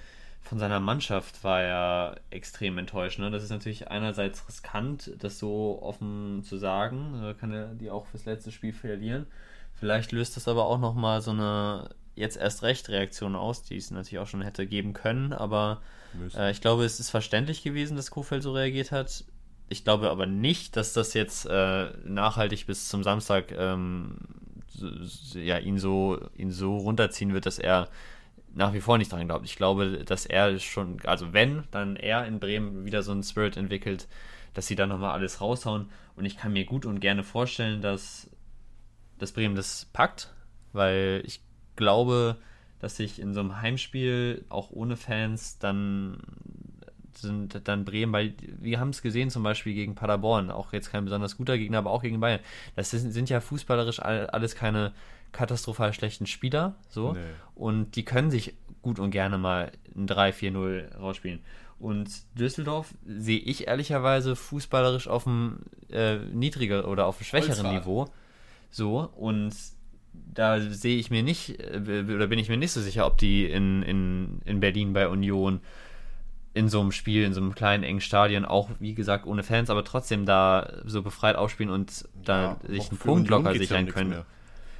Von 0.41 0.59
seiner 0.59 0.81
Mannschaft 0.81 1.45
war 1.45 1.61
er 1.61 2.21
extrem 2.31 2.79
enttäuscht. 2.79 3.19
Ne? 3.19 3.31
Das 3.31 3.43
ist 3.43 3.51
natürlich 3.51 3.89
einerseits 3.89 4.49
riskant, 4.49 5.13
das 5.19 5.39
so 5.39 5.81
offen 5.83 6.43
zu 6.45 6.57
sagen. 6.57 7.21
Da 7.21 7.35
kann 7.35 7.53
er 7.53 7.75
die 7.75 7.91
auch 7.91 8.07
fürs 8.07 8.25
letzte 8.25 8.53
Spiel 8.53 8.73
verlieren. 8.73 9.27
Vielleicht 9.75 10.13
löst 10.13 10.37
das 10.37 10.49
aber 10.49 10.67
auch 10.67 10.79
nochmal 10.79 11.21
so 11.21 11.33
eine 11.33 11.91
jetzt 12.15 12.37
erst 12.37 12.63
recht 12.63 12.89
Reaktion 12.89 13.37
aus, 13.37 13.63
die 13.63 13.77
es 13.77 13.91
natürlich 13.91 14.19
auch 14.19 14.27
schon 14.27 14.43
hätte 14.43 14.67
geben 14.67 14.93
können. 14.93 15.33
Aber 15.33 15.83
äh, 16.37 16.51
ich 16.51 16.61
glaube, 16.61 16.85
es 16.85 16.99
ist 17.01 17.11
verständlich 17.11 17.63
gewesen, 17.63 17.97
dass 17.97 18.11
Kofeld 18.11 18.43
so 18.43 18.53
reagiert 18.53 18.91
hat. 18.91 19.25
Ich 19.68 19.85
glaube 19.85 20.11
aber 20.11 20.26
nicht, 20.26 20.76
dass 20.76 20.92
das 20.92 21.14
jetzt 21.14 21.46
äh, 21.46 21.90
nachhaltig 22.04 22.66
bis 22.66 22.88
zum 22.88 23.02
Samstag 23.02 23.52
ähm, 23.52 24.16
ja, 25.35 25.59
ihn, 25.59 25.78
so, 25.78 26.18
ihn 26.37 26.50
so 26.50 26.78
runterziehen 26.78 27.35
wird, 27.35 27.46
dass 27.46 27.59
er 27.59 27.88
nach 28.54 28.72
wie 28.72 28.81
vor 28.81 28.98
nicht 28.98 29.12
dran 29.12 29.26
glaubt. 29.26 29.44
Ich 29.44 29.57
glaube, 29.57 30.04
dass 30.04 30.26
er 30.26 30.59
schon, 30.59 30.98
also 31.04 31.33
wenn, 31.33 31.64
dann 31.70 31.96
er 31.96 32.26
in 32.26 32.40
Bremen 32.40 32.85
wieder 32.85 33.02
so 33.02 33.12
einen 33.12 33.22
Spirit 33.22 33.57
entwickelt, 33.57 34.09
dass 34.54 34.66
sie 34.66 34.74
dann 34.74 34.88
nochmal 34.88 35.12
alles 35.12 35.40
raushauen. 35.40 35.90
Und 36.16 36.24
ich 36.24 36.37
kann 36.37 36.52
mir 36.52 36.64
gut 36.64 36.87
und 36.87 37.00
gerne 37.00 37.22
vorstellen, 37.22 37.83
dass, 37.83 38.28
dass 39.18 39.33
Bremen 39.33 39.54
das 39.54 39.87
packt, 39.92 40.33
weil 40.72 41.22
ich 41.26 41.40
glaube, 41.76 42.37
dass 42.81 42.96
sich 42.96 43.20
in 43.20 43.35
so 43.35 43.40
einem 43.40 43.61
Heimspiel 43.61 44.44
auch 44.48 44.70
ohne 44.70 44.96
Fans 44.96 45.59
dann 45.59 46.18
sind 47.20 47.68
dann 47.68 47.85
Bremen, 47.85 48.12
weil 48.12 48.35
wir 48.61 48.81
haben 48.81 48.90
es 48.90 49.02
gesehen 49.02 49.31
zum 49.31 49.42
Beispiel 49.42 49.74
gegen 49.74 49.94
Paderborn, 49.94 50.50
auch 50.50 50.72
jetzt 50.72 50.90
kein 50.90 51.04
besonders 51.04 51.37
guter 51.37 51.59
Gegner, 51.59 51.78
aber 51.78 51.90
auch 51.90 52.02
gegen 52.02 52.20
Bayern. 52.20 52.40
Das 52.76 52.90
sind, 52.90 53.12
sind 53.12 53.31
ja 53.31 53.40
fußballerisch 53.40 54.00
all, 54.00 54.26
alles 54.26 54.54
keine 54.54 54.92
katastrophal 55.33 55.92
schlechten 55.92 56.26
Spieler, 56.26 56.74
so. 56.88 57.12
Nee. 57.12 57.20
Und 57.54 57.96
die 57.96 58.04
können 58.04 58.31
sich 58.31 58.54
gut 58.83 58.98
und 58.98 59.11
gerne 59.11 59.38
mal 59.38 59.72
ein 59.94 60.07
3-4-0 60.07 60.96
rausspielen. 60.96 61.40
Und 61.78 62.09
Düsseldorf 62.37 62.94
sehe 63.07 63.38
ich 63.38 63.68
ehrlicherweise 63.68 64.35
fußballerisch 64.35 65.07
auf 65.07 65.26
einem 65.26 65.61
äh, 65.90 66.16
niedriger 66.16 66.88
oder 66.88 67.07
auf 67.07 67.18
einem 67.18 67.24
schwächeren. 67.24 67.72
Niveau. 67.72 68.09
So, 68.70 69.11
und 69.16 69.54
da 70.12 70.61
sehe 70.61 70.98
ich 70.98 71.11
mir 71.11 71.22
nicht, 71.22 71.61
äh, 71.61 72.04
oder 72.09 72.26
bin 72.26 72.38
ich 72.38 72.48
mir 72.48 72.57
nicht 72.57 72.72
so 72.72 72.81
sicher, 72.81 73.07
ob 73.07 73.18
die 73.18 73.46
in, 73.46 73.83
in, 73.83 74.40
in 74.44 74.61
Berlin 74.61 74.92
bei 74.92 75.09
Union 75.09 75.61
in 76.55 76.69
so 76.69 76.81
einem 76.81 76.93
Spiel, 76.93 77.25
in 77.25 77.33
so 77.35 77.41
einem 77.41 77.55
kleinen, 77.55 77.85
engen 77.85 78.01
Stadion, 78.01 78.45
auch 78.45 78.71
wie 78.81 78.95
gesagt 78.95 79.27
ohne 79.27 79.43
Fans, 79.43 79.71
aber 79.71 79.85
trotzdem 79.85 80.27
da 80.27 80.73
so 80.85 81.03
befreit 81.03 81.37
aufspielen 81.37 81.71
und 81.73 82.09
da 82.25 82.43
Ja, 82.43 82.57
sich 82.67 82.89
einen 82.89 82.99
Punkt 82.99 83.29
locker 83.29 83.51
um 83.51 83.59
sichern 83.59 83.85
nichts 83.85 83.95
können. 83.97 84.11
mehr. 84.11 84.27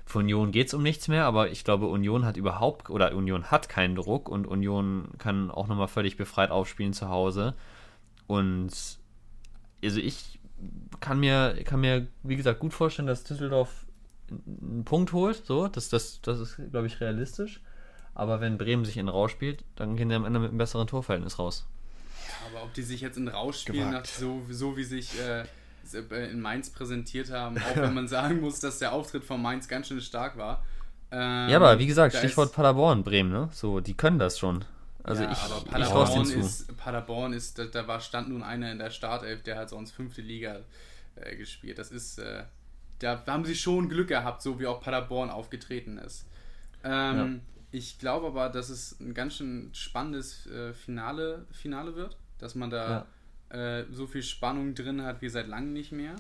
Für 0.07 0.19
Union 0.21 0.53
geht 0.53 0.69
es 0.69 0.75
um 0.75 0.83
nichts 0.83 1.07
mehr, 1.09 1.27
aber 1.27 1.51
ich 1.51 1.65
glaube, 1.65 1.87
Union 1.87 2.25
hat 2.25 2.39
überhaupt, 2.39 2.89
oder 2.89 3.15
Union 3.15 3.45
hat 3.51 3.69
keinen 3.69 3.95
Druck 3.95 4.29
und 4.29 4.47
Union 4.47 5.09
kann 5.19 5.51
auch 5.51 5.69
nochmal 5.69 5.89
völlig 5.89 6.17
befreit 6.17 6.51
aufspielen 6.51 6.95
zu 6.95 7.11
Hause. 7.11 7.55
Und 8.27 8.73
also 9.85 10.01
ich 10.01 10.41
kann 11.01 11.21
mir, 11.21 11.63
kann 11.65 11.81
mir, 11.81 12.07
wie 12.23 12.37
gesagt, 12.37 12.59
gut 12.59 12.73
vorstellen, 12.73 13.07
dass 13.07 13.23
Düsseldorf 13.25 13.87
einen 14.31 14.85
Punkt 14.85 15.13
holt. 15.13 15.45
So, 15.45 15.69
das, 15.69 15.91
das, 15.91 16.21
das 16.23 16.41
ist, 16.41 16.61
glaube 16.71 16.87
ich, 16.87 17.01
realistisch. 17.01 17.61
Aber 18.19 18.41
wenn 18.41 18.59
Bremen 18.59 18.85
sich 18.85 18.97
in 18.97 19.09
Rausch 19.09 19.31
spielt, 19.31 19.63
dann 19.77 19.97
gehen 19.97 20.09
die 20.09 20.15
am 20.17 20.25
Ende 20.25 20.41
mit 20.41 20.49
einem 20.49 20.59
besseren 20.59 20.89
Torverhältnis 20.89 21.39
raus. 21.39 21.65
Aber 22.51 22.65
ob 22.65 22.75
die 22.75 22.83
sich 22.83 23.01
jetzt 23.01 23.17
in 23.17 23.29
Rausch 23.29 23.61
spielen, 23.61 23.93
nach 23.93 24.05
so, 24.05 24.43
so 24.51 24.77
wie 24.77 24.83
sich 24.83 25.13
äh, 25.21 25.45
in 26.29 26.41
Mainz 26.41 26.71
präsentiert 26.71 27.31
haben, 27.31 27.57
auch 27.59 27.77
wenn 27.77 27.95
man 27.95 28.09
sagen 28.19 28.41
muss, 28.41 28.59
dass 28.59 28.81
der 28.81 28.93
Auftritt 28.93 29.23
von 29.23 29.41
Mainz 29.41 29.69
ganz 29.69 29.87
schön 29.87 30.01
stark 30.01 30.37
war. 30.37 30.65
Ähm, 31.13 31.49
Ja, 31.49 31.59
aber 31.59 31.79
wie 31.79 31.87
gesagt, 31.87 32.17
Stichwort 32.17 32.53
Paderborn, 32.53 33.05
Bremen, 33.05 33.31
ne? 33.31 33.51
So, 33.53 33.79
die 33.79 33.95
können 33.95 34.19
das 34.19 34.37
schon. 34.37 34.65
Also 35.05 35.23
ja, 35.23 35.31
ich, 35.31 35.39
aber 35.39 35.59
ich 35.59 35.65
Paderborn 35.67 36.27
zu. 36.27 36.39
ist, 36.41 36.77
Paderborn 36.77 37.33
ist, 37.33 37.57
da, 37.61 37.67
da 37.67 37.87
war, 37.87 38.01
stand 38.01 38.31
nun 38.31 38.43
einer 38.43 38.73
in 38.73 38.81
der 38.81 38.91
Startelf, 38.91 39.45
der 39.45 39.57
hat 39.57 39.71
sonst 39.71 39.93
fünfte 39.93 40.23
Liga 40.23 40.57
äh, 41.15 41.37
gespielt. 41.37 41.79
Das 41.79 41.93
ist, 41.93 42.19
äh, 42.19 42.43
da 42.99 43.23
haben 43.29 43.45
sie 43.45 43.55
schon 43.55 43.89
Glück 43.89 44.09
gehabt, 44.09 44.43
so 44.43 44.59
wie 44.59 44.67
auch 44.67 44.81
Paderborn 44.81 45.31
aufgetreten 45.31 45.99
ist. 45.99 46.27
Ähm, 46.83 47.43
Ich 47.71 47.99
glaube 47.99 48.29
aber, 48.29 48.49
dass 48.49 48.71
es 48.71 48.99
ein 49.01 49.13
ganz 49.15 49.37
schön 49.37 49.71
spannendes 49.73 50.47
äh, 50.47 50.73
Finale, 50.73 51.47
Finale 51.53 51.95
wird, 51.97 52.17
dass 52.39 52.55
man 52.55 52.71
da 52.71 53.07
äh, 53.51 53.85
so 53.91 54.07
viel 54.07 54.23
Spannung 54.23 54.75
drin 54.75 55.03
hat 55.03 55.21
wie 55.21 55.29
seit 55.29 55.49
langem 55.49 55.73
nicht 55.73 55.93
mehr. 55.93 56.17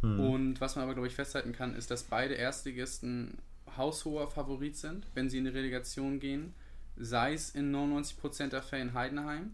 Hm. 0.00 0.20
Und 0.20 0.60
was 0.60 0.76
man 0.76 0.84
aber, 0.84 0.94
glaube 0.94 1.08
ich, 1.08 1.14
festhalten 1.14 1.52
kann, 1.52 1.74
ist, 1.74 1.90
dass 1.90 2.04
beide 2.04 2.34
Erstligisten 2.34 3.38
haushoher 3.76 4.28
Favorit 4.28 4.76
sind, 4.76 5.06
wenn 5.14 5.28
sie 5.28 5.38
in 5.38 5.44
die 5.44 5.50
Relegation 5.50 6.20
gehen. 6.20 6.54
Sei 6.96 7.34
es 7.34 7.50
in 7.50 7.74
99% 7.74 8.48
der 8.48 8.62
Fälle 8.62 8.82
in 8.82 8.94
Heidenheim, 8.94 9.52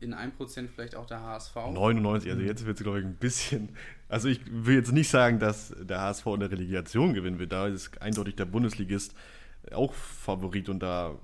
in 0.00 0.14
1% 0.14 0.68
vielleicht 0.68 0.94
auch 0.94 1.06
der 1.06 1.22
HSV. 1.22 1.54
99, 1.54 2.30
also 2.30 2.42
jetzt 2.42 2.66
wird 2.66 2.76
es, 2.76 2.82
glaube 2.82 3.00
ich, 3.00 3.04
ein 3.04 3.14
bisschen. 3.14 3.70
Also 4.08 4.28
ich 4.28 4.40
will 4.50 4.74
jetzt 4.74 4.92
nicht 4.92 5.08
sagen, 5.08 5.38
dass 5.38 5.74
der 5.78 6.00
HSV 6.00 6.26
in 6.26 6.40
der 6.40 6.50
Relegation 6.50 7.14
gewinnen 7.14 7.38
wird. 7.38 7.52
Da 7.52 7.68
ist 7.68 8.00
eindeutig 8.02 8.36
der 8.36 8.46
Bundesligist 8.46 9.14
auch 9.72 9.94
Favorit 9.94 10.68
und 10.68 10.80
da 10.80 11.18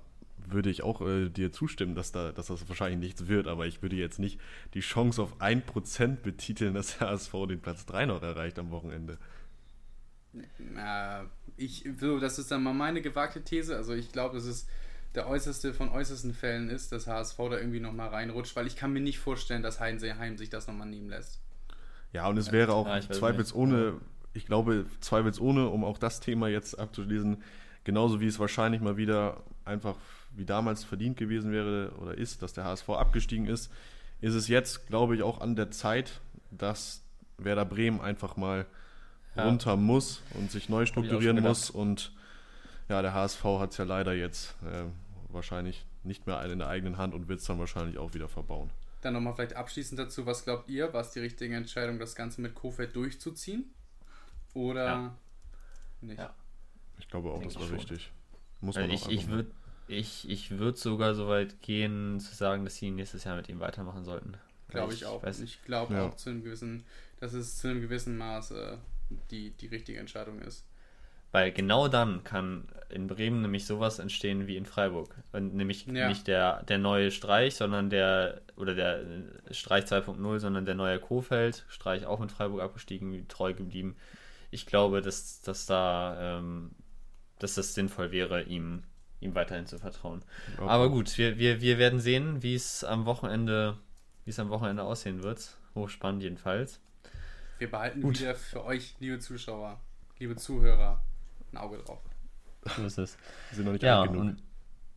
würde 0.48 0.70
ich 0.70 0.82
auch 0.82 1.00
äh, 1.00 1.28
dir 1.28 1.52
zustimmen, 1.52 1.94
dass, 1.94 2.12
da, 2.12 2.32
dass 2.32 2.46
das 2.46 2.68
wahrscheinlich 2.68 3.00
nichts 3.00 3.26
wird, 3.28 3.48
aber 3.48 3.66
ich 3.66 3.82
würde 3.82 3.96
jetzt 3.96 4.18
nicht 4.18 4.40
die 4.74 4.80
Chance 4.80 5.22
auf 5.22 5.40
1% 5.40 6.16
betiteln, 6.22 6.74
dass 6.74 6.98
der 6.98 7.08
HSV 7.08 7.32
den 7.48 7.60
Platz 7.60 7.86
3 7.86 8.06
noch 8.06 8.22
erreicht 8.22 8.58
am 8.58 8.70
Wochenende. 8.70 9.18
Äh, 10.76 11.24
ich, 11.56 11.88
so, 11.98 12.18
das 12.20 12.38
ist 12.38 12.50
dann 12.50 12.62
mal 12.62 12.74
meine 12.74 13.00
gewagte 13.02 13.42
These. 13.42 13.76
Also 13.76 13.94
ich 13.94 14.12
glaube, 14.12 14.36
dass 14.36 14.44
es 14.44 14.66
der 15.14 15.26
äußerste 15.28 15.72
von 15.72 15.88
äußersten 15.88 16.34
Fällen 16.34 16.68
ist, 16.68 16.92
dass 16.92 17.06
HSV 17.06 17.36
da 17.38 17.58
irgendwie 17.58 17.80
nochmal 17.80 18.08
reinrutscht, 18.08 18.54
weil 18.56 18.66
ich 18.66 18.76
kann 18.76 18.92
mir 18.92 19.00
nicht 19.00 19.18
vorstellen, 19.18 19.62
dass 19.62 19.80
Heidenheim 19.80 20.36
sich 20.36 20.50
das 20.50 20.66
nochmal 20.66 20.88
nehmen 20.88 21.08
lässt. 21.08 21.40
Ja, 22.12 22.28
und 22.28 22.36
es 22.38 22.52
wäre 22.52 22.72
auch 22.72 22.86
Ja, 22.86 23.00
zweifelsohne, 23.10 24.00
ich 24.32 24.46
glaube, 24.46 24.86
zweifelsohne, 25.00 25.68
um 25.68 25.84
auch 25.84 25.98
das 25.98 26.20
Thema 26.20 26.48
jetzt 26.48 26.78
abzuschließen, 26.78 27.42
genauso 27.86 28.20
wie 28.20 28.26
es 28.26 28.38
wahrscheinlich 28.38 28.80
mal 28.82 28.96
wieder 28.96 29.42
einfach 29.64 29.94
wie 30.34 30.44
damals 30.44 30.84
verdient 30.84 31.16
gewesen 31.16 31.52
wäre 31.52 31.92
oder 32.02 32.18
ist, 32.18 32.42
dass 32.42 32.52
der 32.52 32.64
HSV 32.64 32.90
abgestiegen 32.90 33.46
ist, 33.46 33.72
ist 34.20 34.34
es 34.34 34.48
jetzt, 34.48 34.86
glaube 34.88 35.14
ich, 35.16 35.22
auch 35.22 35.40
an 35.40 35.56
der 35.56 35.70
Zeit, 35.70 36.20
dass 36.50 37.02
Werder 37.38 37.64
Bremen 37.64 38.00
einfach 38.00 38.36
mal 38.36 38.66
Ja. 39.36 39.44
runter 39.44 39.76
muss 39.76 40.20
und 40.34 40.50
sich 40.50 40.68
neu 40.68 40.84
strukturieren 40.86 41.40
muss. 41.42 41.70
Und 41.70 42.12
ja, 42.88 43.02
der 43.02 43.14
HSV 43.14 43.44
hat 43.60 43.70
es 43.72 43.76
ja 43.76 43.84
leider 43.84 44.14
jetzt 44.14 44.54
äh, 44.64 44.84
wahrscheinlich 45.28 45.84
nicht 46.02 46.26
mehr 46.26 46.42
in 46.44 46.58
der 46.58 46.68
eigenen 46.68 46.96
Hand 46.98 47.14
und 47.14 47.28
wird 47.28 47.40
es 47.40 47.46
dann 47.46 47.58
wahrscheinlich 47.58 47.98
auch 47.98 48.14
wieder 48.14 48.28
verbauen. 48.28 48.70
Dann 49.02 49.12
nochmal 49.14 49.34
vielleicht 49.34 49.54
abschließend 49.54 50.00
dazu, 50.00 50.26
was 50.26 50.44
glaubt 50.44 50.68
ihr, 50.68 50.92
war 50.92 51.02
es 51.02 51.10
die 51.12 51.20
richtige 51.20 51.54
Entscheidung, 51.54 51.98
das 51.98 52.14
Ganze 52.16 52.40
mit 52.40 52.54
Kofeld 52.54 52.96
durchzuziehen? 52.96 53.64
Oder 54.54 54.84
Ja. 54.86 55.14
nicht? 56.00 56.18
Ja. 56.18 56.34
Ich 56.98 57.08
glaube 57.08 57.30
auch, 57.30 57.40
Denke 57.40 57.54
das 57.54 57.56
war 57.56 57.62
ich 57.62 57.68
schon. 57.68 57.76
wichtig. 57.78 58.12
Muss 58.60 58.76
Also 58.76 58.88
man 58.88 58.94
ich 58.94 59.08
ich 59.10 59.28
würde 59.28 59.50
ich, 59.88 60.28
ich 60.28 60.58
würd 60.58 60.78
sogar 60.78 61.14
so 61.14 61.28
weit 61.28 61.62
gehen, 61.62 62.18
zu 62.20 62.34
sagen, 62.34 62.64
dass 62.64 62.76
sie 62.76 62.90
nächstes 62.90 63.24
Jahr 63.24 63.36
mit 63.36 63.48
ihm 63.48 63.60
weitermachen 63.60 64.04
sollten. 64.04 64.36
Glaube 64.68 64.90
Weil 64.90 64.94
ich 64.94 65.04
auch. 65.06 65.22
Weiß, 65.22 65.40
ich 65.40 65.62
glaube 65.62 65.94
Ja. 65.94 66.02
auch 66.04 66.14
zu 66.16 66.30
einem 66.30 66.42
gewissen, 66.42 66.84
dass 67.20 67.32
es 67.32 67.58
zu 67.58 67.68
einem 67.68 67.80
gewissen 67.80 68.16
Maß 68.18 68.50
äh, 68.52 68.78
die, 69.30 69.50
die 69.50 69.66
richtige 69.66 69.98
Entscheidung 69.98 70.40
ist. 70.40 70.64
weil 71.32 71.52
genau 71.52 71.88
dann 71.88 72.24
kann 72.24 72.68
in 72.88 73.08
Bremen 73.08 73.42
nämlich 73.42 73.66
sowas 73.66 73.98
entstehen 73.98 74.46
wie 74.46 74.56
in 74.56 74.64
Freiburg. 74.64 75.14
Und 75.32 75.54
nämlich 75.54 75.86
Ja. 75.86 76.06
nicht 76.06 76.26
der, 76.28 76.62
der 76.64 76.78
neue 76.78 77.10
Streich, 77.10 77.56
sondern 77.56 77.90
der, 77.90 78.40
oder 78.56 78.74
der 78.74 79.00
äh, 79.02 79.54
Streich 79.54 79.84
2.0, 79.84 80.38
sondern 80.38 80.64
der 80.64 80.74
neue 80.76 80.98
Kofeld. 80.98 81.64
Streich 81.68 82.06
auch 82.06 82.20
mit 82.20 82.32
Freiburg 82.32 82.62
abgestiegen, 82.62 83.26
treu 83.28 83.52
geblieben. 83.52 83.96
Ich 84.50 84.66
glaube, 84.66 85.02
dass, 85.02 85.40
dass 85.42 85.66
da, 85.66 86.38
ähm, 86.38 86.70
dass 87.38 87.54
das 87.54 87.74
sinnvoll 87.74 88.10
wäre, 88.12 88.42
ihm, 88.42 88.82
ihm 89.20 89.34
weiterhin 89.34 89.66
zu 89.66 89.78
vertrauen. 89.78 90.22
Ja, 90.58 90.66
Aber 90.66 90.90
gut, 90.90 91.16
wir, 91.18 91.38
wir, 91.38 91.60
wir 91.60 91.78
werden 91.78 92.00
sehen, 92.00 92.42
wie 92.42 92.54
es 92.54 92.84
am 92.84 93.04
Wochenende, 93.06 93.76
wie 94.24 94.30
es 94.30 94.38
am 94.38 94.50
Wochenende 94.50 94.82
aussehen 94.82 95.22
wird. 95.22 95.56
Hochspannend 95.74 96.22
jedenfalls. 96.22 96.80
Wir 97.58 97.70
behalten 97.70 98.02
Gut. 98.02 98.20
wieder 98.20 98.34
für 98.34 98.64
euch, 98.64 98.94
liebe 99.00 99.18
Zuschauer, 99.18 99.80
liebe 100.18 100.36
Zuhörer, 100.36 101.00
ein 101.52 101.56
Auge 101.58 101.78
drauf. 101.78 102.00
So 102.76 102.84
ist 102.84 102.98
es. 102.98 103.16
Wir 103.50 103.56
sind 103.56 103.64
noch 103.66 103.72
nicht 103.72 103.82
Ja, 103.82 104.00
alt 104.02 104.10
genug. 104.12 104.22
und 104.26 104.42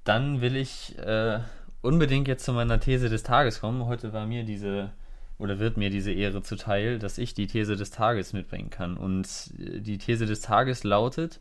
dann 0.03 0.41
will 0.41 0.55
ich 0.55 0.97
äh, 0.97 1.39
unbedingt 1.81 2.27
jetzt 2.27 2.43
zu 2.45 2.51
meiner 2.53 2.79
These 2.79 3.09
des 3.09 3.23
Tages 3.23 3.59
kommen. 3.61 3.85
Heute 3.85 4.11
war 4.11 4.25
mir 4.25 4.43
diese, 4.43 4.91
oder 5.37 5.59
wird 5.59 5.77
mir 5.77 5.89
diese 5.89 6.11
Ehre 6.11 6.41
zuteil, 6.41 6.99
dass 6.99 7.17
ich 7.17 7.33
die 7.33 7.47
These 7.47 7.75
des 7.75 7.91
Tages 7.91 8.33
mitbringen 8.33 8.69
kann. 8.69 8.97
Und 8.97 9.27
äh, 9.59 9.79
die 9.79 9.97
These 9.97 10.25
des 10.25 10.41
Tages 10.41 10.83
lautet, 10.83 11.39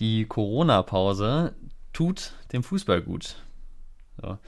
die 0.00 0.26
Corona-Pause 0.26 1.54
tut 1.92 2.32
dem 2.52 2.62
Fußball 2.62 3.02
gut. 3.02 3.36
So. 4.20 4.38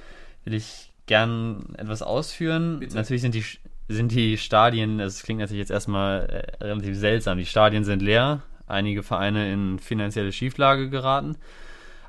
Will 0.44 0.54
ich 0.54 0.92
gern 1.06 1.74
etwas 1.76 2.02
ausführen. 2.02 2.80
Bitte. 2.80 2.96
Natürlich 2.96 3.22
sind 3.22 3.34
die, 3.34 3.44
sind 3.88 4.12
die 4.12 4.38
Stadien, 4.38 4.98
das 4.98 5.22
klingt 5.22 5.40
natürlich 5.40 5.60
jetzt 5.60 5.70
erstmal 5.70 6.26
äh, 6.60 6.64
relativ 6.64 6.96
seltsam, 6.96 7.38
die 7.38 7.46
Stadien 7.46 7.84
sind 7.84 8.02
leer, 8.02 8.42
einige 8.66 9.02
Vereine 9.02 9.52
in 9.52 9.78
finanzielle 9.78 10.32
Schieflage 10.32 10.88
geraten. 10.88 11.36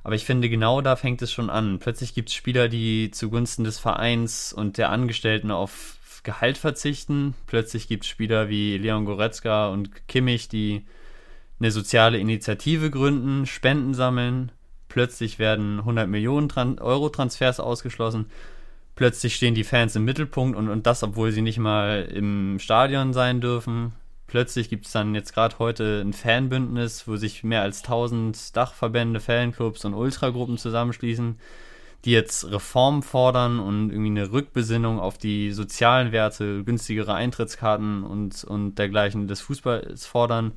Aber 0.04 0.16
ich 0.16 0.26
finde, 0.26 0.50
genau 0.50 0.82
da 0.82 0.96
fängt 0.96 1.24
es 1.24 1.32
schon 1.32 1.50
an. 1.50 1.80
Plötzlich 1.80 2.14
gibt 2.14 2.30
es 2.30 2.36
Spieler, 2.36 2.68
die 2.70 3.10
zugunsten 3.10 3.64
des 3.64 3.80
Vereins 3.80 4.54
und 4.54 4.78
der 4.78 4.92
Angestellten 4.92 5.50
auf 5.50 5.98
Gehalt 6.22 6.58
verzichten. 6.58 7.34
Plötzlich 7.48 7.88
gibt 7.88 8.04
es 8.04 8.10
Spieler 8.10 8.48
wie 8.48 8.78
Leon 8.78 9.06
Goretzka 9.06 9.70
und 9.70 10.08
Kimmich, 10.08 10.48
die 10.48 10.86
eine 11.60 11.72
soziale 11.72 12.18
Initiative 12.18 12.90
gründen, 12.92 13.46
Spenden 13.46 13.94
sammeln. 13.94 14.52
Plötzlich 14.90 15.40
werden 15.40 15.80
100 15.80 16.08
Millionen 16.08 16.50
Tran 16.50 16.80
Euro 16.80 17.10
Transfers 17.10 17.60
ausgeschlossen. 17.60 18.28
Plötzlich 18.96 19.36
stehen 19.36 19.56
die 19.56 19.64
Fans 19.66 19.96
im 19.96 20.06
Mittelpunkt 20.06 20.58
und, 20.58 20.70
und 20.70 20.88
das, 20.88 21.04
obwohl 21.04 21.32
sie 21.32 21.42
nicht 21.42 21.60
mal 21.60 22.10
im 22.14 22.60
Stadion 22.60 23.12
sein 23.14 23.42
dürfen. 23.42 23.94
Plötzlich 24.28 24.70
gibt 24.70 24.86
es 24.86 24.92
dann 24.92 25.14
jetzt 25.14 25.34
gerade 25.34 25.60
heute 25.60 26.02
ein 26.02 26.14
Fanbündnis, 26.14 27.08
wo 27.08 27.16
sich 27.16 27.44
mehr 27.44 27.62
als 27.62 27.84
1000 27.84 28.56
Dachverbände, 28.56 29.20
Fanclubs 29.20 29.86
und 29.86 29.94
Ultragruppen 29.94 30.58
zusammenschließen, 30.58 31.38
die 32.06 32.12
jetzt 32.12 32.50
Reformen 32.50 33.04
fordern 33.04 33.60
und 33.60 33.92
irgendwie 33.92 34.10
eine 34.10 34.32
Rückbesinnung 34.32 35.00
auf 35.00 35.18
die 35.18 35.52
sozialen 35.52 36.12
Werte, 36.12 36.64
günstigere 36.64 37.14
Eintrittskarten 37.14 38.04
und, 38.04 38.44
und 38.46 38.76
dergleichen 38.76 39.28
des 39.28 39.42
Fußballs 39.42 40.06
fordern. 40.06 40.54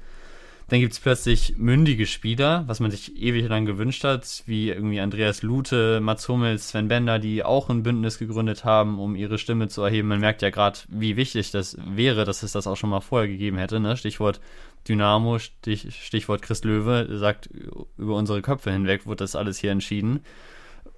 Dann 0.70 0.80
gibt 0.80 0.92
es 0.92 1.00
plötzlich 1.00 1.56
mündige 1.56 2.04
Spieler, 2.06 2.64
was 2.66 2.78
man 2.78 2.90
sich 2.90 3.16
ewig 3.16 3.48
lang 3.48 3.64
gewünscht 3.64 4.04
hat, 4.04 4.42
wie 4.44 4.68
irgendwie 4.68 5.00
Andreas 5.00 5.40
Lute, 5.40 5.98
Mats 6.00 6.28
Hummels, 6.28 6.68
Sven 6.68 6.88
Bender, 6.88 7.18
die 7.18 7.42
auch 7.42 7.70
ein 7.70 7.82
Bündnis 7.82 8.18
gegründet 8.18 8.64
haben, 8.64 8.98
um 8.98 9.16
ihre 9.16 9.38
Stimme 9.38 9.68
zu 9.68 9.82
erheben. 9.82 10.08
Man 10.08 10.20
merkt 10.20 10.42
ja 10.42 10.50
gerade, 10.50 10.78
wie 10.88 11.16
wichtig 11.16 11.52
das 11.52 11.78
wäre, 11.86 12.26
dass 12.26 12.42
es 12.42 12.52
das 12.52 12.66
auch 12.66 12.76
schon 12.76 12.90
mal 12.90 13.00
vorher 13.00 13.28
gegeben 13.28 13.56
hätte. 13.56 13.80
Ne? 13.80 13.96
Stichwort 13.96 14.40
Dynamo, 14.86 15.38
Stich, 15.38 16.04
Stichwort 16.04 16.42
Chris 16.42 16.62
Löwe, 16.64 17.16
sagt, 17.16 17.48
über 17.96 18.16
unsere 18.16 18.42
Köpfe 18.42 18.70
hinweg 18.70 19.06
wird 19.06 19.22
das 19.22 19.36
alles 19.36 19.58
hier 19.58 19.70
entschieden. 19.70 20.20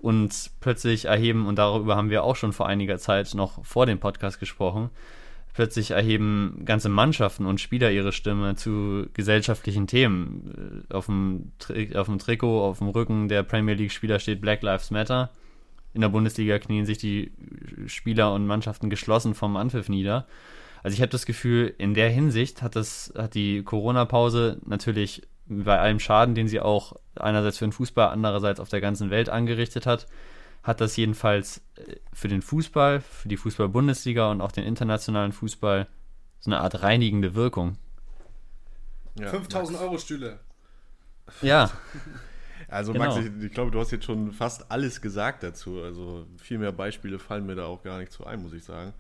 und 0.01 0.51
plötzlich 0.61 1.07
erheben, 1.07 1.47
und 1.47 1.57
darüber 1.57 1.97
haben 1.97 2.11
wir 2.11 2.25
auch 2.25 2.37
schon 2.37 2.53
vor 2.53 2.67
einiger 2.67 2.99
Zeit 2.99 3.35
noch 3.35 3.65
vor 3.65 3.87
dem 3.87 4.01
Podcast 4.01 4.41
gesprochen, 4.41 4.91
plötzlich 5.53 5.91
erheben 5.91 6.63
ganze 6.65 6.89
Mannschaften 6.89 7.47
und 7.47 7.61
Spieler 7.61 7.91
ihre 7.91 8.13
Stimme 8.13 8.55
zu 8.57 9.07
gesellschaftlichen 9.15 9.87
Themen. 9.87 10.85
Auf 10.91 11.07
dem, 11.07 11.53
auf 11.95 12.07
dem 12.07 12.19
Trikot, 12.19 12.65
auf 12.65 12.79
dem 12.79 12.89
Rücken 12.89 13.29
der 13.29 13.43
Premier 13.43 13.75
League-Spieler 13.75 14.19
steht 14.19 14.41
Black 14.41 14.63
Lives 14.63 14.91
Matter. 14.91 15.31
In 15.93 16.03
der 16.03 16.09
Bundesliga 16.09 16.59
knien 16.59 16.87
sich 16.87 16.99
die 16.99 17.33
Spieler 17.87 18.33
und 18.33 18.47
Mannschaften 18.47 18.91
geschlossen 18.91 19.35
vom 19.35 19.57
Anpfiff 19.57 19.89
nieder. 19.89 20.27
Also 20.83 20.95
ich 20.95 21.03
habe 21.03 21.11
das 21.11 21.27
Gefühl, 21.27 21.75
in 21.79 21.95
der 21.95 22.09
Hinsicht 22.09 22.63
hat 22.63 22.77
das, 22.77 23.13
hat 23.17 23.35
die 23.35 23.63
Corona-Pause 23.63 24.61
natürlich 24.65 25.23
bei 25.47 25.79
allem 25.79 25.99
Schaden, 25.99 26.35
den 26.35 26.49
sie 26.49 26.61
auch 26.61 26.95
einerseits 27.17 27.59
für 27.59 27.67
den 27.67 27.73
Fußball, 27.73 28.09
andererseits 28.09 28.61
auf 28.61 28.69
der 28.69 28.81
ganzen 28.81 29.11
Welt 29.11 29.29
angerichtet 29.29 29.85
hat, 29.85 30.07
hat 30.63 30.81
das 30.81 30.97
jedenfalls 30.97 31.63
äh, 31.77 31.97
für 32.13 32.29
den 32.29 32.43
Fußball, 32.43 33.01
für 33.01 33.29
die 33.29 33.37
Fußball-Bundesliga 33.37 34.31
und 34.31 34.41
auch 34.41 34.53
den 34.53 34.65
internationalen 34.65 35.33
Fußball 35.33 35.87
so 36.41 36.51
eine 36.51 36.61
Art 36.61 36.83
reinigende 36.83 37.35
Wirkung. 37.35 37.77
Ja, 39.19 39.29
5000 39.29 39.79
Euro 39.81 39.99
Stühle. 39.99 40.41
Ja. 41.43 41.71
Also 42.69 42.93
genau. 42.93 43.07
Max, 43.07 43.17
ich, 43.17 43.45
ich, 43.45 43.53
glaube, 43.53 43.73
du 43.73 43.81
hast 43.81 43.91
jetzt 43.91 44.05
schon 44.05 44.31
fast 44.31 44.71
alles 44.71 45.01
gesagt 45.01 45.43
dazu. 45.43 45.83
Also 45.83 46.27
viel 46.37 46.59
mehr 46.59 46.71
Beispiele 46.71 47.19
fallen 47.19 47.45
mir 47.45 47.57
da 47.57 47.65
auch 47.65 47.83
gar 47.83 47.99
nicht 47.99 48.13
zu 48.13 48.25
ein, 48.25 48.41
muss 48.41 48.53
ich 48.53 48.63
sagen. 48.63 48.93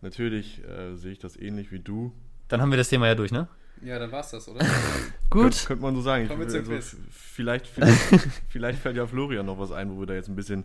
Natürlich 0.00 0.62
äh, 0.64 0.94
sehe 0.94 1.10
ich 1.10 1.18
das 1.18 1.36
ähnlich 1.36 1.72
wie 1.72 1.80
du. 1.80 2.12
Dann 2.46 2.60
haben 2.62 2.70
wir 2.70 2.78
das 2.78 2.88
Thema 2.88 3.08
ja 3.08 3.16
durch, 3.16 3.32
ne? 3.32 3.48
Ja, 3.82 3.98
dann 3.98 4.12
war's 4.12 4.30
das, 4.30 4.48
oder? 4.48 4.60
Gut. 5.30 5.42
Könnte, 5.42 5.66
könnte 5.66 5.82
man 5.82 5.94
so 5.94 6.02
sagen. 6.02 6.24
Ich, 6.24 6.30
also, 6.30 6.62
vielleicht, 7.10 7.66
vielleicht, 7.66 8.28
vielleicht 8.48 8.78
fällt 8.80 8.96
ja 8.96 9.06
Florian 9.06 9.46
noch 9.46 9.58
was 9.58 9.72
ein, 9.72 9.90
wo 9.90 10.00
wir 10.00 10.06
da 10.06 10.14
jetzt 10.14 10.28
ein 10.28 10.36
bisschen 10.36 10.64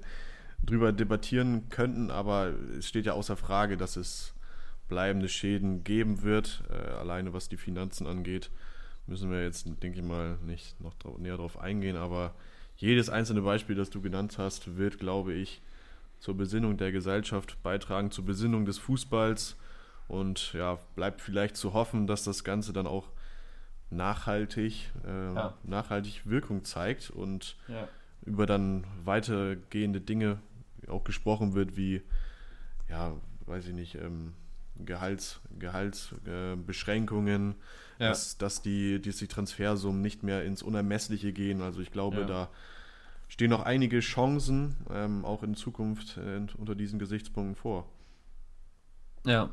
drüber 0.63 0.91
debattieren 0.91 1.69
könnten, 1.69 2.11
aber 2.11 2.53
es 2.77 2.87
steht 2.87 3.05
ja 3.05 3.13
außer 3.13 3.37
Frage, 3.37 3.77
dass 3.77 3.95
es 3.95 4.33
bleibende 4.87 5.29
Schäden 5.29 5.83
geben 5.83 6.23
wird, 6.23 6.63
äh, 6.69 6.91
alleine 6.91 7.33
was 7.33 7.49
die 7.49 7.57
Finanzen 7.57 8.07
angeht. 8.07 8.49
Müssen 9.07 9.31
wir 9.31 9.43
jetzt, 9.43 9.67
denke 9.83 9.99
ich 9.99 10.05
mal, 10.05 10.37
nicht 10.45 10.79
noch 10.81 10.95
näher 11.17 11.37
darauf 11.37 11.59
eingehen, 11.59 11.95
aber 11.95 12.33
jedes 12.77 13.09
einzelne 13.09 13.41
Beispiel, 13.41 13.75
das 13.75 13.89
du 13.89 14.01
genannt 14.01 14.37
hast, 14.37 14.77
wird, 14.77 14.99
glaube 14.99 15.33
ich, 15.33 15.61
zur 16.19 16.35
Besinnung 16.35 16.77
der 16.77 16.91
Gesellschaft 16.91 17.61
beitragen, 17.61 18.11
zur 18.11 18.25
Besinnung 18.25 18.65
des 18.65 18.77
Fußballs 18.79 19.55
und 20.07 20.53
ja, 20.53 20.77
bleibt 20.95 21.21
vielleicht 21.21 21.57
zu 21.57 21.73
hoffen, 21.73 22.07
dass 22.07 22.23
das 22.23 22.43
Ganze 22.43 22.73
dann 22.73 22.87
auch 22.87 23.09
nachhaltig, 23.89 24.91
äh, 25.05 25.33
ja. 25.33 25.53
nachhaltig 25.63 26.25
Wirkung 26.25 26.63
zeigt 26.63 27.09
und 27.09 27.57
ja. 27.67 27.87
über 28.23 28.45
dann 28.45 28.85
weitergehende 29.03 30.01
Dinge 30.01 30.39
auch 30.87 31.03
gesprochen 31.03 31.53
wird, 31.55 31.77
wie, 31.77 32.01
ja, 32.89 33.13
weiß 33.45 33.67
ich 33.67 33.73
nicht, 33.73 33.95
ähm, 33.95 34.33
Gehalts, 34.77 35.39
Gehaltsbeschränkungen, 35.57 37.55
äh, 37.99 38.03
ja. 38.03 38.09
dass, 38.09 38.37
dass, 38.37 38.61
die, 38.61 39.01
dass 39.01 39.17
die 39.17 39.27
Transfersummen 39.27 40.01
nicht 40.01 40.21
mehr 40.21 40.43
ins 40.43 40.61
Unermessliche 40.61 41.31
gehen. 41.31 41.61
Also 41.61 41.79
ich 41.79 41.91
glaube, 41.91 42.25
da 42.25 42.49
stehen 43.29 43.49
noch 43.49 43.63
einige 43.63 44.01
Chancen, 44.01 44.75
ähm, 44.91 45.23
auch 45.23 45.43
in 45.43 45.55
Zukunft 45.55 46.17
äh, 46.17 46.41
unter 46.57 46.75
diesen 46.75 46.99
Gesichtspunkten 46.99 47.55
vor. 47.55 47.87
Ja, 49.25 49.49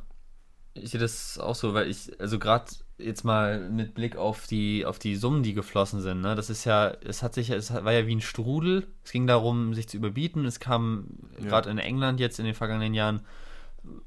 ich 0.75 0.91
sehe 0.91 1.01
das 1.01 1.39
auch 1.39 1.55
so, 1.55 1.75
weil 1.75 1.89
ich, 1.89 2.19
also 2.21 2.39
gerade 2.39 2.67
jetzt 2.99 3.25
mal 3.25 3.69
mit 3.69 3.95
Blick 3.95 4.17
auf 4.17 4.47
die, 4.47 4.87
auf 4.87 4.99
die 4.99 5.17
Summen, 5.17 5.43
die 5.43 5.55
geflossen 5.55 6.01
sind, 6.01 6.21
ne, 6.21 6.35
das 6.35 6.51
ist 6.51 6.65
ja, 6.65 6.93
es 7.05 7.23
hat 7.23 7.35
sich, 7.35 7.51
es 7.51 7.73
war 7.73 7.93
ja 7.93 8.07
wie 8.07 8.15
ein 8.15 8.21
Strudel. 8.21 8.87
Es 9.05 9.13
ging 9.13 9.27
darum, 9.27 9.75
sich 9.75 9.89
zu 9.89 9.97
überbieten. 9.97 10.45
Es 10.45 10.61
kam 10.61 11.07
ja. 11.39 11.47
gerade 11.47 11.71
in 11.71 11.79
England 11.79 12.21
jetzt 12.21 12.39
in 12.39 12.45
den 12.45 12.55
vergangenen 12.55 12.95
Jahren 12.95 13.21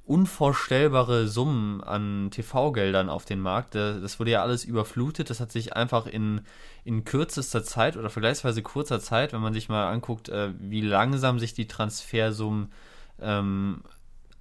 unvorstellbare 0.05 1.27
Summen 1.27 1.83
an 1.83 2.29
TV-Geldern 2.31 3.09
auf 3.09 3.25
den 3.25 3.41
Markt. 3.41 3.75
Das 3.75 4.19
wurde 4.19 4.31
ja 4.31 4.41
alles 4.41 4.63
überflutet. 4.63 5.29
Das 5.29 5.39
hat 5.39 5.51
sich 5.51 5.75
einfach 5.75 6.07
in, 6.07 6.41
in 6.85 7.03
kürzester 7.03 7.63
Zeit 7.63 7.97
oder 7.97 8.09
vergleichsweise 8.09 8.61
kurzer 8.61 9.01
Zeit, 9.01 9.33
wenn 9.33 9.41
man 9.41 9.53
sich 9.53 9.67
mal 9.67 9.91
anguckt, 9.91 10.29
äh, 10.29 10.51
wie 10.59 10.81
langsam 10.81 11.39
sich 11.39 11.53
die 11.53 11.67
Transfersummen 11.67 12.71
ähm, 13.19 13.81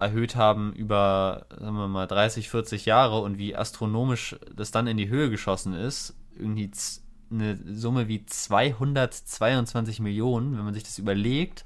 erhöht 0.04 0.36
haben 0.36 0.72
über, 0.72 1.46
sagen 1.50 1.76
wir 1.76 1.88
mal, 1.88 2.06
30, 2.06 2.50
40 2.50 2.84
Jahre 2.84 3.20
und 3.20 3.38
wie 3.38 3.56
astronomisch 3.56 4.36
das 4.54 4.70
dann 4.70 4.86
in 4.86 4.96
die 4.96 5.08
Höhe 5.08 5.30
geschossen 5.30 5.72
ist, 5.72 6.14
irgendwie 6.36 6.70
eine 7.30 7.58
Summe 7.74 8.06
wie 8.08 8.24
222 8.24 10.00
Millionen, 10.00 10.56
wenn 10.56 10.64
man 10.64 10.74
sich 10.74 10.84
das 10.84 10.98
überlegt, 10.98 11.64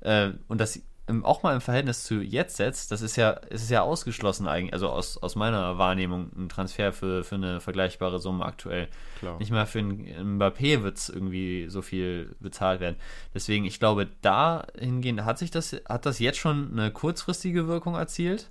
äh, 0.00 0.30
und 0.48 0.60
das 0.60 0.80
auch 1.22 1.42
mal 1.42 1.54
im 1.54 1.60
Verhältnis 1.60 2.04
zu 2.04 2.20
jetzt 2.20 2.56
setzt, 2.56 2.90
das 2.90 3.00
ist 3.00 3.16
ja, 3.16 3.40
es 3.48 3.62
ist 3.62 3.70
ja 3.70 3.82
ausgeschlossen 3.82 4.48
eigentlich, 4.48 4.72
also 4.72 4.88
aus, 4.88 5.16
aus 5.18 5.36
meiner 5.36 5.78
Wahrnehmung, 5.78 6.30
ein 6.36 6.48
Transfer 6.48 6.92
für, 6.92 7.22
für 7.22 7.36
eine 7.36 7.60
vergleichbare 7.60 8.18
Summe 8.18 8.44
aktuell. 8.44 8.88
Klar. 9.20 9.38
Nicht 9.38 9.52
mal 9.52 9.66
für 9.66 9.78
einen 9.78 10.38
Mbappé 10.38 10.82
wird 10.82 10.96
es 10.96 11.08
irgendwie 11.08 11.68
so 11.68 11.80
viel 11.82 12.34
bezahlt 12.40 12.80
werden. 12.80 12.96
Deswegen, 13.34 13.64
ich 13.64 13.78
glaube, 13.78 14.08
dahingehend 14.22 15.24
hat 15.24 15.38
sich 15.38 15.52
das, 15.52 15.76
hat 15.88 16.06
das 16.06 16.18
jetzt 16.18 16.38
schon 16.38 16.72
eine 16.72 16.90
kurzfristige 16.90 17.68
Wirkung 17.68 17.94
erzielt. 17.94 18.50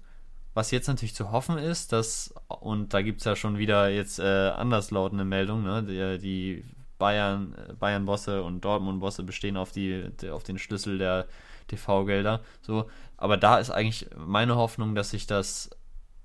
Was 0.53 0.71
jetzt 0.71 0.87
natürlich 0.87 1.15
zu 1.15 1.31
hoffen 1.31 1.57
ist, 1.57 1.91
dass, 1.91 2.33
und 2.47 2.93
da 2.93 3.01
gibt 3.01 3.19
es 3.19 3.25
ja 3.25 3.35
schon 3.35 3.57
wieder 3.57 3.89
jetzt 3.89 4.19
äh, 4.19 4.23
anderslautende 4.23 5.25
Meldungen, 5.25 5.65
ne, 5.65 5.83
die, 5.83 6.19
die 6.19 6.63
Bayern, 6.97 7.53
Bayern-Bosse 7.77 8.41
und 8.41 8.63
Dortmund-Bosse 8.63 9.23
bestehen 9.23 9.57
auf, 9.57 9.73
die, 9.73 10.09
auf 10.31 10.43
den 10.43 10.57
Schlüssel 10.57 10.97
der 10.97 11.27
TV-Gelder. 11.67 12.41
So, 12.61 12.89
aber 13.17 13.37
da 13.37 13.57
ist 13.57 13.71
eigentlich 13.71 14.09
meine 14.17 14.55
Hoffnung, 14.55 14.95
dass 14.95 15.11
sich 15.11 15.27
das 15.27 15.69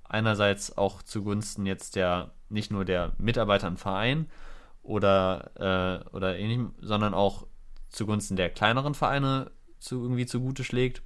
einerseits 0.03 0.77
auch 0.77 1.01
zugunsten 1.01 1.65
jetzt 1.65 1.95
der 1.95 2.31
nicht 2.49 2.71
nur 2.71 2.83
der 2.83 3.13
Mitarbeiter 3.17 3.67
im 3.67 3.77
Verein 3.77 4.29
oder 4.83 5.51
äh, 6.03 6.09
oder 6.15 6.37
ähnlichem, 6.37 6.73
sondern 6.81 7.13
auch 7.13 7.47
zugunsten 7.89 8.35
der 8.35 8.49
kleineren 8.49 8.93
Vereine 8.93 9.51
zu, 9.79 10.01
irgendwie 10.01 10.25
zugute 10.25 10.63
schlägt 10.63 11.01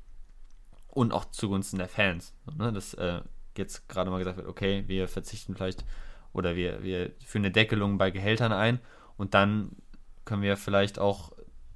und 0.87 1.13
auch 1.13 1.25
zugunsten 1.25 1.77
der 1.77 1.87
Fans. 1.87 2.33
Ne? 2.57 2.73
Dass 2.73 2.93
äh, 2.95 3.21
jetzt 3.57 3.87
gerade 3.87 4.09
mal 4.09 4.19
gesagt 4.19 4.37
wird, 4.37 4.47
okay, 4.47 4.83
wir 4.87 5.07
verzichten 5.07 5.55
vielleicht 5.55 5.85
oder 6.33 6.55
wir, 6.55 6.83
wir 6.83 7.11
führen 7.23 7.45
eine 7.45 7.51
Deckelung 7.51 7.97
bei 7.97 8.11
Gehältern 8.11 8.51
ein 8.51 8.79
und 9.17 9.33
dann 9.33 9.71
können 10.25 10.41
wir 10.41 10.57
vielleicht 10.57 10.99
auch 10.99 11.31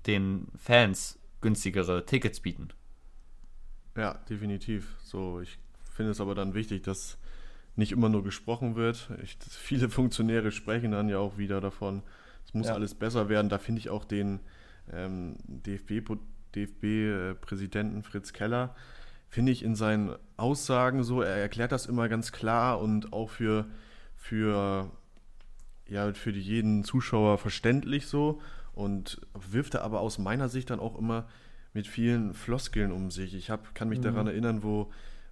den 0.07 0.47
Fans 0.57 1.18
günstigere 1.41 2.05
Tickets 2.05 2.39
bieten. 2.39 2.69
Ja, 3.95 4.13
definitiv. 4.29 4.95
So, 5.03 5.41
ich 5.41 5.57
finde 5.91 6.11
es 6.11 6.21
aber 6.21 6.35
dann 6.35 6.53
wichtig, 6.53 6.83
dass 6.83 7.17
nicht 7.75 7.91
immer 7.91 8.09
nur 8.09 8.23
gesprochen 8.23 8.75
wird. 8.75 9.09
Ich, 9.23 9.37
viele 9.49 9.89
Funktionäre 9.89 10.51
sprechen 10.51 10.91
dann 10.91 11.09
ja 11.09 11.17
auch 11.17 11.37
wieder 11.37 11.61
davon, 11.61 12.03
es 12.45 12.53
muss 12.53 12.67
ja. 12.67 12.73
alles 12.73 12.95
besser 12.95 13.29
werden. 13.29 13.49
Da 13.49 13.57
finde 13.57 13.79
ich 13.79 13.89
auch 13.89 14.05
den 14.05 14.39
ähm, 14.91 15.35
DFB-Präsidenten 15.47 16.25
DFB, 16.55 16.83
äh, 16.83 18.01
Fritz 18.03 18.33
Keller, 18.33 18.75
finde 19.29 19.51
ich 19.51 19.63
in 19.63 19.75
seinen 19.75 20.15
Aussagen 20.37 21.03
so, 21.03 21.21
er 21.21 21.35
erklärt 21.35 21.71
das 21.71 21.85
immer 21.85 22.09
ganz 22.09 22.31
klar 22.31 22.81
und 22.81 23.13
auch 23.13 23.29
für, 23.29 23.67
für, 24.15 24.89
ja, 25.87 26.11
für 26.13 26.31
jeden 26.31 26.83
Zuschauer 26.83 27.37
verständlich 27.37 28.07
so 28.07 28.41
und 28.79 29.19
wirft 29.33 29.75
er 29.75 29.81
aber 29.83 29.99
aus 29.99 30.19
meiner 30.19 30.47
Sicht 30.47 30.69
dann 30.69 30.79
auch 30.79 30.97
immer 30.97 31.27
mit 31.73 31.85
vielen 31.85 32.33
Floskeln 32.33 32.93
um 32.93 33.11
sich. 33.11 33.35
Ich 33.35 33.49
hab, 33.49 33.75
kann 33.75 33.89
mich 33.89 33.99
mhm. 33.99 34.03
daran 34.03 34.27
erinnern, 34.27 34.63
wo, 34.63 34.89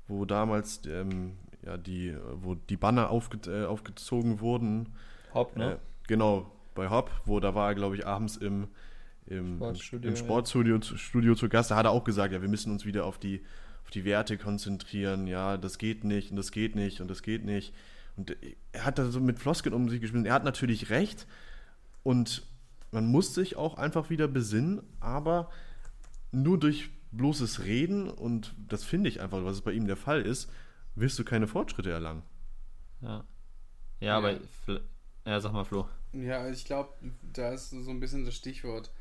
wo 0.09 0.25
damals 0.25 0.81
ähm, 0.85 1.37
ja, 1.65 1.77
die, 1.77 2.13
wo 2.33 2.55
die 2.55 2.75
Banner 2.75 3.09
aufge, 3.09 3.39
äh, 3.49 3.65
aufgezogen 3.65 4.41
wurden. 4.41 4.89
Hopp, 5.33 5.55
ne? 5.55 5.73
Äh, 5.73 5.77
genau, 6.07 6.51
bei 6.75 6.89
Hopp, 6.89 7.09
wo 7.23 7.39
da 7.39 7.55
war 7.55 7.69
er, 7.69 7.75
glaube 7.75 7.95
ich, 7.95 8.05
abends 8.05 8.35
im, 8.35 8.67
im 9.25 9.55
Sportstudio, 9.55 10.09
im 10.09 10.15
Sportstudio 10.17 10.75
ja. 10.75 10.97
Studio 10.97 11.35
zu 11.35 11.47
Gast. 11.47 11.71
Da 11.71 11.77
hat 11.77 11.85
er 11.85 11.91
auch 11.91 12.03
gesagt, 12.03 12.33
ja, 12.33 12.41
wir 12.41 12.49
müssen 12.49 12.69
uns 12.69 12.85
wieder 12.85 13.05
auf 13.05 13.17
die, 13.17 13.43
auf 13.85 13.91
die 13.91 14.03
Werte 14.03 14.37
konzentrieren. 14.37 15.25
Ja, 15.25 15.55
das 15.55 15.77
geht 15.77 16.03
nicht 16.03 16.31
und 16.31 16.37
das 16.37 16.51
geht 16.51 16.75
nicht 16.75 16.99
und 16.99 17.09
das 17.09 17.23
geht 17.23 17.45
nicht. 17.45 17.73
Und 18.17 18.35
er 18.73 18.83
hat 18.83 18.99
da 18.99 19.09
so 19.09 19.21
mit 19.21 19.39
Floskeln 19.39 19.73
um 19.73 19.87
sich 19.87 20.01
gespielt. 20.01 20.25
Er 20.25 20.33
hat 20.33 20.43
natürlich 20.43 20.89
recht. 20.89 21.27
Und 22.03 22.46
man 22.91 23.07
muss 23.07 23.33
sich 23.33 23.55
auch 23.55 23.77
einfach 23.77 24.09
wieder 24.09 24.27
besinnen, 24.27 24.81
aber 24.99 25.49
nur 26.31 26.59
durch 26.59 26.89
bloßes 27.11 27.63
Reden, 27.63 28.09
und 28.09 28.53
das 28.67 28.83
finde 28.83 29.09
ich 29.09 29.21
einfach, 29.21 29.43
was 29.43 29.57
es 29.57 29.61
bei 29.61 29.71
ihm 29.71 29.87
der 29.87 29.97
Fall 29.97 30.21
ist, 30.21 30.49
wirst 30.95 31.17
du 31.19 31.23
keine 31.23 31.47
Fortschritte 31.47 31.91
erlangen. 31.91 32.23
Ja. 33.01 33.25
Ja, 33.99 34.17
aber. 34.17 34.39
Ja, 35.25 35.39
sag 35.39 35.51
mal, 35.51 35.65
Flo. 35.65 35.87
Ja, 36.13 36.47
ich 36.49 36.65
glaube, 36.65 36.93
da 37.33 37.51
ist 37.51 37.71
so 37.71 37.89
ein 37.89 37.99
bisschen 37.99 38.25
das 38.25 38.35
Stichwort 38.35 38.91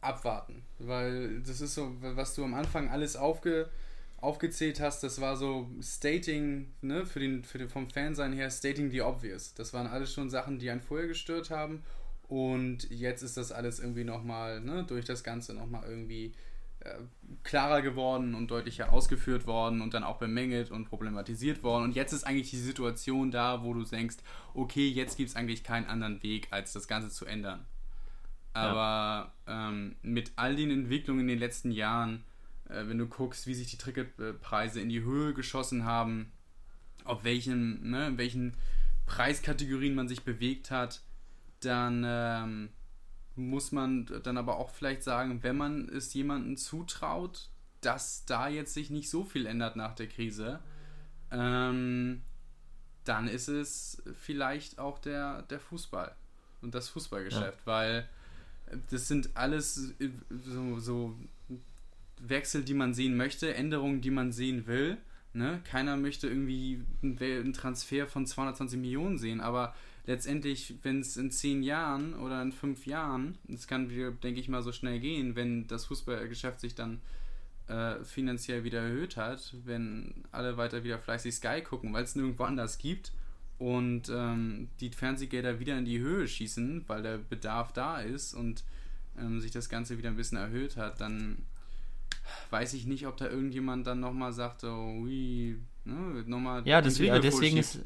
abwarten. 0.00 0.62
Weil 0.78 1.40
das 1.40 1.60
ist 1.60 1.74
so, 1.74 1.96
was 2.00 2.34
du 2.34 2.44
am 2.44 2.54
Anfang 2.54 2.90
alles 2.90 3.16
aufge, 3.16 3.70
aufgezählt 4.18 4.80
hast, 4.80 5.02
das 5.02 5.20
war 5.20 5.36
so 5.36 5.70
Stating, 5.80 6.72
ne, 6.82 7.06
für 7.06 7.20
den, 7.20 7.42
für 7.42 7.58
den, 7.58 7.68
vom 7.68 7.88
Fansein 7.88 8.32
her, 8.32 8.50
Stating 8.50 8.90
the 8.90 9.02
Obvious. 9.02 9.54
Das 9.54 9.72
waren 9.72 9.86
alles 9.86 10.12
schon 10.12 10.28
Sachen, 10.28 10.58
die 10.58 10.70
einen 10.70 10.82
vorher 10.82 11.08
gestört 11.08 11.50
haben 11.50 11.82
und 12.28 12.90
jetzt 12.90 13.22
ist 13.22 13.36
das 13.36 13.52
alles 13.52 13.78
irgendwie 13.78 14.04
nochmal, 14.04 14.60
ne, 14.60 14.84
durch 14.84 15.04
das 15.04 15.22
Ganze 15.22 15.54
nochmal 15.54 15.84
irgendwie 15.88 16.32
klarer 17.42 17.82
geworden 17.82 18.34
und 18.34 18.50
deutlicher 18.50 18.92
ausgeführt 18.92 19.46
worden 19.46 19.80
und 19.80 19.94
dann 19.94 20.04
auch 20.04 20.18
bemängelt 20.18 20.70
und 20.70 20.86
problematisiert 20.86 21.62
worden. 21.62 21.84
Und 21.84 21.96
jetzt 21.96 22.12
ist 22.12 22.24
eigentlich 22.24 22.50
die 22.50 22.58
Situation 22.58 23.30
da, 23.30 23.62
wo 23.62 23.74
du 23.74 23.84
denkst, 23.84 24.16
okay, 24.54 24.88
jetzt 24.88 25.16
gibt 25.16 25.30
es 25.30 25.36
eigentlich 25.36 25.64
keinen 25.64 25.86
anderen 25.86 26.22
Weg, 26.22 26.48
als 26.50 26.72
das 26.72 26.88
Ganze 26.88 27.10
zu 27.10 27.26
ändern. 27.26 27.64
Aber 28.52 29.32
ja. 29.46 29.68
ähm, 29.68 29.96
mit 30.02 30.32
all 30.36 30.56
den 30.56 30.70
Entwicklungen 30.70 31.20
in 31.20 31.28
den 31.28 31.38
letzten 31.38 31.70
Jahren, 31.70 32.24
äh, 32.68 32.86
wenn 32.86 32.98
du 32.98 33.06
guckst, 33.06 33.46
wie 33.46 33.54
sich 33.54 33.70
die 33.70 33.76
Ticketpreise 33.76 34.80
in 34.80 34.88
die 34.88 35.02
Höhe 35.02 35.34
geschossen 35.34 35.84
haben, 35.84 36.32
auf 37.04 37.22
welchen, 37.22 37.90
ne, 37.90 38.08
in 38.08 38.18
welchen 38.18 38.56
Preiskategorien 39.04 39.94
man 39.94 40.08
sich 40.08 40.24
bewegt 40.24 40.70
hat, 40.70 41.02
dann 41.66 42.02
ähm, 42.06 42.68
muss 43.34 43.72
man 43.72 44.06
dann 44.22 44.38
aber 44.38 44.56
auch 44.56 44.70
vielleicht 44.70 45.02
sagen, 45.02 45.42
wenn 45.42 45.56
man 45.56 45.88
es 45.88 46.14
jemandem 46.14 46.56
zutraut, 46.56 47.50
dass 47.80 48.24
da 48.24 48.48
jetzt 48.48 48.74
sich 48.74 48.90
nicht 48.90 49.10
so 49.10 49.24
viel 49.24 49.46
ändert 49.46 49.76
nach 49.76 49.94
der 49.94 50.08
Krise, 50.08 50.60
ähm, 51.30 52.22
dann 53.04 53.28
ist 53.28 53.48
es 53.48 54.02
vielleicht 54.20 54.78
auch 54.78 54.98
der, 54.98 55.42
der 55.42 55.60
Fußball 55.60 56.14
und 56.62 56.74
das 56.74 56.88
Fußballgeschäft, 56.88 57.60
ja. 57.60 57.66
weil 57.66 58.08
das 58.90 59.06
sind 59.06 59.36
alles 59.36 59.94
so, 60.44 60.80
so 60.80 61.16
Wechsel, 62.18 62.64
die 62.64 62.74
man 62.74 62.94
sehen 62.94 63.16
möchte, 63.16 63.54
Änderungen, 63.54 64.00
die 64.00 64.10
man 64.10 64.32
sehen 64.32 64.66
will. 64.66 64.96
Ne? 65.32 65.60
Keiner 65.64 65.96
möchte 65.96 66.28
irgendwie 66.28 66.82
einen 67.02 67.52
Transfer 67.52 68.06
von 68.06 68.26
220 68.26 68.80
Millionen 68.80 69.18
sehen, 69.18 69.40
aber 69.40 69.74
letztendlich, 70.06 70.74
wenn 70.82 71.00
es 71.00 71.16
in 71.16 71.30
zehn 71.30 71.62
Jahren 71.62 72.14
oder 72.14 72.40
in 72.40 72.52
fünf 72.52 72.86
Jahren, 72.86 73.36
das 73.48 73.66
kann, 73.66 73.88
denke 73.88 74.40
ich 74.40 74.48
mal, 74.48 74.62
so 74.62 74.72
schnell 74.72 75.00
gehen, 75.00 75.36
wenn 75.36 75.66
das 75.66 75.86
Fußballgeschäft 75.86 76.60
sich 76.60 76.74
dann 76.74 77.00
äh, 77.68 78.02
finanziell 78.04 78.64
wieder 78.64 78.80
erhöht 78.80 79.16
hat, 79.16 79.54
wenn 79.64 80.14
alle 80.30 80.56
weiter 80.56 80.84
wieder 80.84 80.98
fleißig 80.98 81.34
Sky 81.34 81.60
gucken, 81.62 81.92
weil 81.92 82.04
es 82.04 82.14
nirgendwo 82.14 82.44
anders 82.44 82.78
gibt 82.78 83.12
und 83.58 84.08
ähm, 84.08 84.68
die 84.80 84.90
Fernsehgelder 84.90 85.58
wieder 85.58 85.76
in 85.76 85.84
die 85.84 85.98
Höhe 85.98 86.28
schießen, 86.28 86.84
weil 86.86 87.02
der 87.02 87.18
Bedarf 87.18 87.72
da 87.72 88.00
ist 88.00 88.34
und 88.34 88.62
ähm, 89.18 89.40
sich 89.40 89.50
das 89.50 89.68
Ganze 89.68 89.98
wieder 89.98 90.10
ein 90.10 90.16
bisschen 90.16 90.38
erhöht 90.38 90.76
hat, 90.76 91.00
dann 91.00 91.38
weiß 92.50 92.74
ich 92.74 92.86
nicht, 92.86 93.06
ob 93.06 93.16
da 93.16 93.28
irgendjemand 93.28 93.86
dann 93.86 94.00
nochmal 94.00 94.32
sagt, 94.32 94.62
oh, 94.64 94.98
ui, 95.00 95.56
ne, 95.84 96.24
nochmal. 96.26 96.66
Ja, 96.66 96.80
ja 96.80 97.18
deswegen 97.18 97.56
ist. 97.56 97.80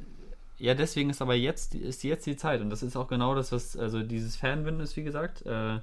Ja, 0.61 0.75
deswegen 0.75 1.09
ist 1.09 1.23
aber 1.23 1.35
jetzt, 1.35 1.75
ist 1.75 2.05
jetzt 2.05 2.27
die 2.27 2.37
Zeit. 2.37 2.61
Und 2.61 2.68
das 2.68 2.83
ist 2.83 2.94
auch 2.94 3.09
genau 3.09 3.35
das, 3.35 3.51
was, 3.51 3.79
also 3.79 4.03
dieses 4.03 4.37
Fanbündnis, 4.37 4.94
wie 4.94 5.03
gesagt, 5.03 5.44
äh, 5.46 5.79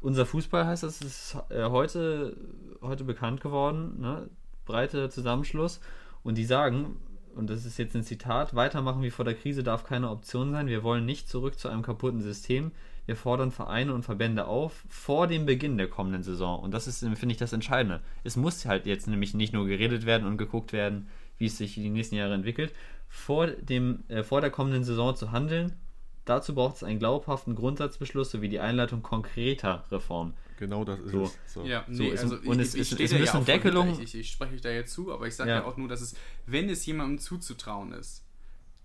unser 0.00 0.24
Fußball 0.24 0.66
heißt 0.66 0.84
das, 0.84 1.02
ist 1.02 1.36
äh, 1.50 1.64
heute, 1.64 2.34
heute 2.80 3.04
bekannt 3.04 3.42
geworden, 3.42 4.00
ne? 4.00 4.30
breiter 4.64 5.10
Zusammenschluss. 5.10 5.80
Und 6.22 6.38
die 6.38 6.46
sagen, 6.46 6.96
und 7.34 7.50
das 7.50 7.66
ist 7.66 7.76
jetzt 7.76 7.94
ein 7.94 8.02
Zitat, 8.02 8.54
weitermachen 8.54 9.02
wie 9.02 9.10
vor 9.10 9.26
der 9.26 9.34
Krise 9.34 9.62
darf 9.62 9.84
keine 9.84 10.08
Option 10.08 10.50
sein. 10.50 10.66
Wir 10.66 10.82
wollen 10.82 11.04
nicht 11.04 11.28
zurück 11.28 11.58
zu 11.58 11.68
einem 11.68 11.82
kaputten 11.82 12.22
System. 12.22 12.72
Wir 13.04 13.16
fordern 13.16 13.50
Vereine 13.50 13.92
und 13.92 14.04
Verbände 14.04 14.46
auf 14.46 14.82
vor 14.88 15.26
dem 15.26 15.44
Beginn 15.44 15.76
der 15.76 15.88
kommenden 15.88 16.22
Saison. 16.22 16.58
Und 16.58 16.72
das 16.72 16.86
ist, 16.86 17.00
finde 17.00 17.32
ich, 17.32 17.38
das 17.38 17.52
Entscheidende. 17.52 18.00
Es 18.24 18.36
muss 18.36 18.64
halt 18.64 18.86
jetzt 18.86 19.08
nämlich 19.08 19.34
nicht 19.34 19.52
nur 19.52 19.66
geredet 19.66 20.06
werden 20.06 20.26
und 20.26 20.38
geguckt 20.38 20.72
werden, 20.72 21.08
wie 21.36 21.46
es 21.46 21.58
sich 21.58 21.74
die 21.74 21.90
nächsten 21.90 22.14
Jahre 22.14 22.34
entwickelt, 22.34 22.72
vor, 23.10 23.48
dem, 23.48 24.04
äh, 24.08 24.22
vor 24.22 24.40
der 24.40 24.50
kommenden 24.50 24.84
Saison 24.84 25.14
zu 25.14 25.32
handeln. 25.32 25.76
Dazu 26.24 26.54
braucht 26.54 26.76
es 26.76 26.84
einen 26.84 27.00
glaubhaften 27.00 27.56
Grundsatzbeschluss 27.56 28.30
sowie 28.30 28.48
die 28.48 28.60
Einleitung 28.60 29.02
konkreter 29.02 29.84
Reformen. 29.90 30.34
Genau 30.58 30.84
das 30.84 31.00
ist 31.00 31.10
so. 31.10 31.22
es. 31.24 31.38
So. 31.46 31.64
Ja, 31.64 31.84
nee, 31.88 32.14
so, 32.16 32.22
also 32.22 32.36
und 32.48 32.60
ich, 32.60 32.68
es, 32.68 32.74
ich, 32.74 32.92
ich, 32.92 33.00
es 33.00 33.18
müssen 33.18 33.38
ja 33.38 33.40
Deckelungen. 33.40 34.00
Ich, 34.00 34.14
ich, 34.14 34.30
spreche 34.30 34.54
euch 34.54 34.60
da 34.60 34.70
jetzt 34.70 34.92
zu, 34.92 35.12
aber 35.12 35.26
ich 35.26 35.34
sage 35.34 35.50
ja. 35.50 35.56
ja. 35.56 35.64
auch 35.64 35.76
nur, 35.76 35.88
dass 35.88 36.00
es, 36.00 36.14
wenn 36.46 36.68
es 36.68 36.86
jemandem 36.86 37.18
zuzutrauen 37.18 37.92
ist, 37.92 38.22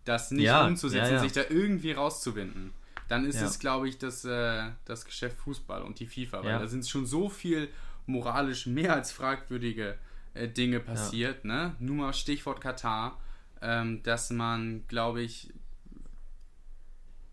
das 0.05 0.31
nicht 0.31 0.45
ja, 0.45 0.65
umzusetzen, 0.65 1.19
sich 1.19 1.33
da 1.33 1.41
irgendwie 1.49 1.91
rauszuwinden, 1.91 2.71
dann 3.07 3.25
ist 3.25 3.41
es, 3.41 3.59
glaube 3.59 3.88
ich, 3.88 3.97
das, 3.97 4.25
äh, 4.25 4.63
das 4.85 5.05
Geschäft 5.05 5.38
Fußball 5.38 5.83
und 5.83 5.99
die 5.99 6.07
FIFA, 6.07 6.43
weil 6.43 6.59
da 6.59 6.67
sind 6.67 6.88
schon 6.88 7.05
so 7.05 7.29
viel 7.29 7.69
moralisch 8.07 8.65
mehr 8.65 8.93
als 8.93 9.11
fragwürdige 9.11 9.97
äh, 10.33 10.47
Dinge 10.47 10.79
passiert, 10.79 11.45
ne? 11.45 11.75
Nur 11.79 11.95
mal 11.97 12.13
Stichwort 12.13 12.61
Katar, 12.61 13.19
ähm, 13.65 14.04
dass 14.04 14.30
man, 14.30 14.84
glaube 14.88 15.21
ich, 15.21 15.51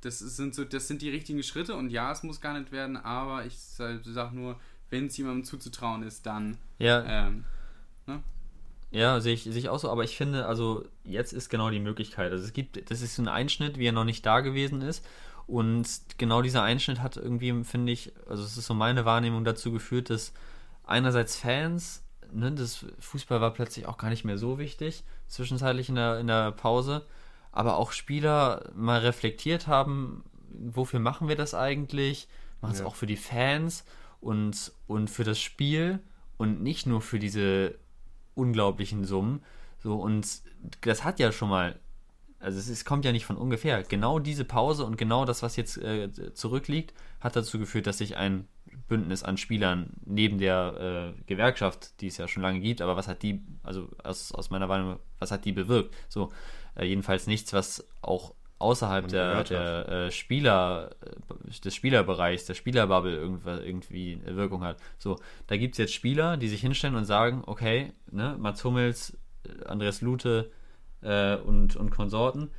das 0.01 0.19
sind 0.19 0.55
so, 0.55 0.65
das 0.65 0.89
sind 0.89 1.03
die 1.03 1.11
richtigen 1.11 1.43
Schritte 1.43 1.77
und 1.77 1.91
ja, 1.91 2.11
es 2.11 2.23
muss 2.23 2.41
gar 2.41 2.59
nicht 2.59 2.73
werden, 2.73 2.97
aber 2.97 3.45
ich 3.45 3.59
sage 3.59 4.35
nur, 4.35 4.59
wenn 4.91 5.07
es 5.07 5.17
jemandem 5.17 5.45
zuzutrauen 5.45 6.03
ist, 6.03 6.27
dann. 6.27 6.57
Ja. 6.79 7.05
Ähm, 7.07 7.45
ne? 8.07 8.23
Ja, 8.91 9.21
sehe 9.21 9.35
ich, 9.35 9.45
sehe 9.45 9.57
ich 9.57 9.69
auch 9.69 9.79
so, 9.79 9.91
aber 9.91 10.05
ich 10.05 10.17
finde, 10.17 10.47
also 10.47 10.85
jetzt 11.05 11.33
ist 11.33 11.51
genau 11.51 11.71
die 11.71 11.81
Möglichkeit. 11.81 12.33
Also 12.33 12.45
es 12.45 12.53
gibt, 12.53 12.91
das 12.91 13.01
ist 13.01 13.19
ein 13.19 13.29
Einschnitt, 13.29 13.79
wie 13.79 13.87
er 13.87 13.93
noch 13.93 14.05
nicht 14.05 14.27
da 14.27 14.41
gewesen 14.41 14.83
ist. 14.83 15.07
Und 15.47 15.87
genau 16.19 16.43
dieser 16.43 16.63
Einschnitt 16.63 17.01
hat 17.01 17.17
irgendwie, 17.17 17.65
finde 17.65 17.93
ich, 17.93 18.13
also 18.29 18.43
es 18.43 18.57
ist 18.57 18.67
so 18.67 18.75
meine 18.75 19.05
Wahrnehmung 19.05 19.45
dazu 19.45 19.73
geführt, 19.73 20.11
dass 20.11 20.33
einerseits 20.85 21.37
Fans, 21.37 22.02
ne, 22.33 22.53
das 22.53 22.87
Fußball 22.99 23.41
war 23.41 23.53
plötzlich 23.53 23.87
auch 23.87 23.99
gar 23.99 24.11
nicht 24.11 24.25
mehr 24.25 24.39
so 24.39 24.59
wichtig, 24.59 25.05
zwischenzeitlich 25.29 25.89
in 25.89 25.95
der, 25.97 26.19
in 26.19 26.27
der 26.27 26.53
Pause 26.53 27.07
aber 27.53 27.77
auch 27.77 27.93
Spieler 27.93 28.71
mal 28.75 29.01
reflektiert 29.01 29.67
haben, 29.67 30.25
wofür 30.51 30.99
machen 30.99 31.29
wir 31.29 31.37
das 31.37 31.55
eigentlich? 31.55 32.27
Machen 32.61 32.73
es 32.73 32.81
ja. 32.81 32.87
auch 32.87 32.95
für 32.95 33.07
die 33.07 33.17
Fans 33.17 33.85
und, 34.21 34.73
und 34.87 35.11
für 35.11 35.25
das 35.25 35.39
Spiel 35.39 36.01
und 36.39 36.63
nicht 36.63 36.87
nur 36.87 37.03
für 37.03 37.19
diese 37.19 37.75
unglaublichen 38.35 39.05
Summen. 39.05 39.43
So, 39.79 39.97
und 39.97 40.27
das 40.81 41.05
hat 41.05 41.21
ja 41.21 41.31
schon 41.31 41.51
mal, 41.51 41.79
also 42.39 42.59
es, 42.59 42.69
ist, 42.69 42.87
kommt 42.87 43.05
ja 43.05 43.13
nicht 43.13 43.27
von 43.27 43.37
ungefähr. 43.37 43.83
Genau 43.83 44.19
diese 44.19 44.45
Pause 44.45 44.87
und 44.87 44.97
genau 44.97 45.27
das, 45.27 45.43
was 45.43 45.57
jetzt 45.57 45.77
äh, 45.77 46.11
zurückliegt, 46.33 46.95
hat 47.21 47.37
dazu 47.37 47.59
geführt, 47.59 47.87
dass 47.87 47.99
sich 47.99 48.17
ein 48.17 48.49
Bündnis 48.89 49.23
an 49.23 49.37
Spielern 49.37 49.91
neben 50.05 50.39
der 50.39 51.15
äh, 51.17 51.23
Gewerkschaft, 51.27 52.01
die 52.01 52.09
es 52.09 52.17
ja 52.17 52.29
schon 52.29 52.43
lange 52.43 52.61
gibt, 52.61 52.81
aber 52.81 52.97
was 52.97 53.09
hat 53.09 53.23
die, 53.23 53.43
also 53.63 53.89
aus, 54.03 54.33
aus 54.33 54.51
meiner 54.51 54.69
Wahrnehmung, 54.69 54.99
was 55.19 55.31
hat 55.31 55.45
die 55.45 55.53
bewirkt? 55.53 55.95
So, 56.09 56.33
äh, 56.77 56.85
jedenfalls 56.85 57.27
nichts, 57.27 57.53
was 57.53 57.87
auch 58.01 58.35
außerhalb 58.63 59.09
der, 59.09 59.45
der 59.45 59.89
äh, 59.89 60.11
Spieler, 60.11 60.91
äh, 61.01 61.61
des 61.61 61.75
Spielerbereichs, 61.75 62.47
der 62.47 62.55
Spielerbubble 62.55 63.17
irgendwie 63.17 64.21
Wirkung 64.25 64.63
hat. 64.63 64.79
So, 64.99 65.19
da 65.49 65.57
gibt 65.57 65.75
es 65.75 65.79
jetzt 65.79 65.95
Spieler, 65.95 66.37
die 66.37 66.49
sich 66.49 66.61
hinstellen 66.61 66.95
und 66.95 67.05
sagen, 67.05 67.43
okay, 67.47 67.93
ne, 68.11 68.37
Mats 68.39 68.65
Hummels, 68.65 69.19
äh, 69.45 69.65
Andreas 69.65 70.01
Lute 70.01 70.51
äh, 71.03 71.37
und, 71.37 71.77
und 71.77 71.91
Konsorten, 71.91 72.51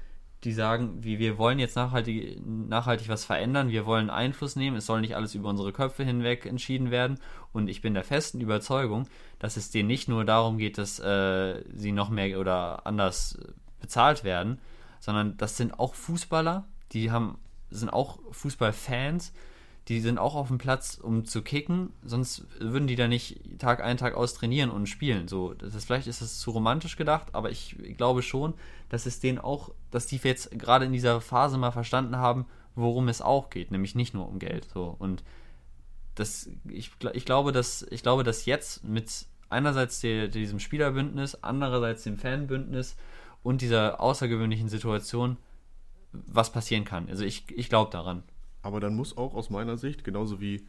die 0.44 0.52
sagen, 0.52 1.04
wie 1.04 1.20
wir 1.20 1.38
wollen 1.38 1.60
jetzt 1.60 1.76
nachhaltig, 1.76 2.42
nachhaltig 2.46 3.08
was 3.08 3.24
verändern, 3.24 3.70
wir 3.70 3.86
wollen 3.86 4.10
Einfluss 4.10 4.56
nehmen, 4.56 4.78
es 4.78 4.86
soll 4.86 5.02
nicht 5.02 5.16
alles 5.16 5.36
über 5.36 5.50
unsere 5.50 5.72
Köpfe 5.72 6.04
hinweg 6.04 6.46
entschieden 6.46 6.92
werden. 6.92 7.20
Und 7.54 7.70
ich 7.70 7.82
bin 7.82 7.94
der 7.94 8.04
festen 8.04 8.42
Überzeugung, 8.42 9.08
dass 9.40 9.58
es 9.58 9.72
denen 9.72 9.88
nicht 9.88 10.10
nur 10.10 10.26
darum 10.26 10.58
geht, 10.58 10.78
dass 10.78 11.00
äh, 11.00 11.64
sie 11.74 11.92
noch 11.92 12.10
mehr 12.10 12.40
oder 12.40 12.86
anders 12.86 13.38
bezahlt 13.80 14.24
werden, 14.24 14.60
sondern 15.00 15.38
das 15.38 15.58
sind 15.58 15.80
auch 15.80 15.96
Fußballer, 15.96 16.66
die 16.92 17.12
haben, 17.12 17.38
sind 17.70 17.90
auch 17.92 18.20
Fußballfans, 18.32 19.34
die 19.90 20.00
sind 20.00 20.18
auch 20.18 20.36
auf 20.36 20.48
dem 20.48 20.58
Platz, 20.58 20.98
um 21.02 21.26
zu 21.26 21.42
kicken, 21.42 21.92
sonst 22.04 22.46
würden 22.60 22.88
die 22.88 22.96
da 22.96 23.08
nicht 23.08 23.60
Tag 23.60 23.84
ein, 23.84 23.98
Tag 23.98 24.16
aus 24.16 24.34
trainieren 24.34 24.70
und 24.70 24.88
spielen. 24.88 25.28
So, 25.28 25.54
das 25.54 25.76
ist, 25.76 25.86
vielleicht 25.86 26.08
ist 26.08 26.22
das 26.22 26.40
zu 26.40 26.52
romantisch 26.52 26.96
gedacht, 26.96 27.36
aber 27.36 27.52
ich 27.52 27.76
glaube 27.98 28.22
schon, 28.22 28.54
dass 28.90 29.06
es 29.06 29.20
denen 29.20 29.40
auch, 29.40 29.72
dass 29.92 30.08
die 30.08 30.18
jetzt 30.24 30.52
gerade 30.58 30.86
in 30.86 30.94
dieser 30.94 31.20
Phase 31.20 31.58
mal 31.58 31.72
verstanden 31.72 32.16
haben, 32.18 32.46
worum 32.76 33.10
es 33.10 33.22
auch 33.22 33.50
geht, 33.50 33.72
nämlich 33.72 33.94
nicht 33.94 34.14
nur 34.14 34.28
um 34.28 34.40
Geld. 34.40 34.70
So 34.74 34.96
und 34.98 35.24
das, 36.16 36.50
ich, 36.70 36.92
ich 37.14 37.26
glaube, 37.26 37.52
dass 37.52 37.86
ich 37.90 38.04
glaube, 38.04 38.24
dass 38.24 38.46
jetzt 38.46 38.86
mit 38.86 39.26
einerseits 39.50 40.00
der, 40.00 40.30
diesem 40.30 40.60
Spielerbündnis, 40.60 41.36
andererseits 41.42 42.04
dem 42.04 42.18
Fanbündnis 42.18 42.96
und 43.44 43.62
dieser 43.62 44.00
außergewöhnlichen 44.00 44.70
Situation 44.70 45.38
was 46.12 46.52
passieren 46.52 46.86
kann. 46.86 47.10
Also 47.10 47.26
ich, 47.26 47.46
ich 47.52 47.70
glaube 47.70 47.92
daran. 47.92 48.24
Aber 48.64 48.80
dann 48.80 48.96
muss 48.96 49.16
auch 49.16 49.36
aus 49.36 49.52
meiner 49.52 49.78
Sicht, 49.78 50.04
genauso 50.04 50.42
wie 50.42 50.66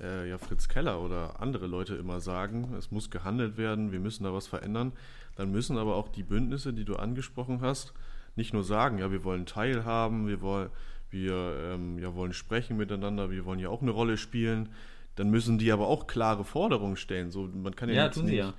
äh, 0.00 0.28
ja, 0.28 0.38
Fritz 0.38 0.68
Keller 0.68 1.00
oder 1.00 1.40
andere 1.40 1.66
Leute 1.66 1.94
immer 1.94 2.18
sagen, 2.20 2.74
es 2.76 2.90
muss 2.90 3.10
gehandelt 3.10 3.56
werden, 3.56 3.92
wir 3.92 4.00
müssen 4.00 4.24
da 4.24 4.32
was 4.32 4.48
verändern, 4.48 4.92
dann 5.36 5.52
müssen 5.52 5.78
aber 5.78 5.94
auch 5.94 6.08
die 6.08 6.22
Bündnisse, 6.24 6.72
die 6.72 6.84
du 6.84 6.96
angesprochen 6.96 7.60
hast, 7.60 7.94
nicht 8.34 8.52
nur 8.52 8.64
sagen, 8.64 8.98
ja, 8.98 9.12
wir 9.12 9.22
wollen 9.22 9.46
teilhaben, 9.46 10.26
wir 10.26 10.40
wollen, 10.40 10.70
wir 11.10 11.56
ähm, 11.62 11.98
ja, 11.98 12.14
wollen 12.14 12.32
sprechen 12.32 12.76
miteinander, 12.76 13.30
wir 13.30 13.44
wollen 13.44 13.60
ja 13.60 13.68
auch 13.68 13.82
eine 13.82 13.92
Rolle 13.92 14.16
spielen, 14.16 14.70
dann 15.14 15.30
müssen 15.30 15.58
die 15.58 15.72
aber 15.72 15.86
auch 15.86 16.06
klare 16.06 16.44
Forderungen 16.44 16.96
stellen. 16.96 17.30
So, 17.30 17.48
man 17.54 17.76
kann 17.76 17.88
ja, 17.88 17.94
ja 17.94 18.08
tun 18.08 18.24
nicht, 18.24 18.32
sie 18.32 18.38
ja. 18.38 18.54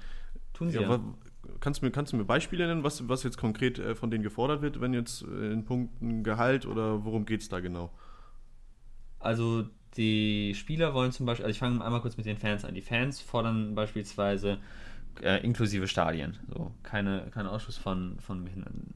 Tun 0.54 0.70
sie 0.70 0.80
ja. 0.80 0.90
ja 0.90 1.00
kannst, 1.60 1.82
du 1.82 1.86
mir, 1.86 1.92
kannst 1.92 2.14
du 2.14 2.18
mir 2.18 2.26
Beispiele 2.26 2.68
nennen, 2.68 2.84
was, 2.84 3.08
was 3.08 3.24
jetzt 3.24 3.38
konkret 3.38 3.80
äh, 3.80 3.96
von 3.96 4.12
denen 4.12 4.24
gefordert 4.24 4.62
wird, 4.62 4.82
wenn 4.82 4.94
jetzt 4.94 5.24
äh, 5.24 5.52
in 5.52 5.66
Punkten 5.66 6.24
Gehalt 6.24 6.66
oder 6.66 7.06
worum 7.06 7.26
geht 7.26 7.42
es 7.42 7.50
da 7.50 7.60
genau? 7.60 7.92
Also 9.20 9.66
die 9.96 10.54
Spieler 10.56 10.94
wollen 10.94 11.12
zum 11.12 11.26
Beispiel, 11.26 11.46
also 11.46 11.54
ich 11.54 11.60
fange 11.60 11.84
einmal 11.84 12.02
kurz 12.02 12.18
mit 12.18 12.26
den 12.26 12.38
Fans 12.38 12.64
an. 12.66 12.76
Die 12.76 12.82
Fans 12.82 13.20
fordern 13.20 13.76
beispielsweise 13.76 14.60
äh, 15.22 15.44
inklusive 15.44 15.88
Stadien. 15.88 16.38
So, 16.54 16.72
keine, 16.84 17.28
kein 17.32 17.48
Ausschuss 17.48 17.78
von, 17.78 18.20
von 18.20 18.48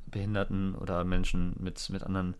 Behinderten, 0.05 0.75
oder 0.75 1.03
Menschen 1.03 1.55
mit, 1.59 1.89
mit 1.89 2.03
anderen 2.03 2.35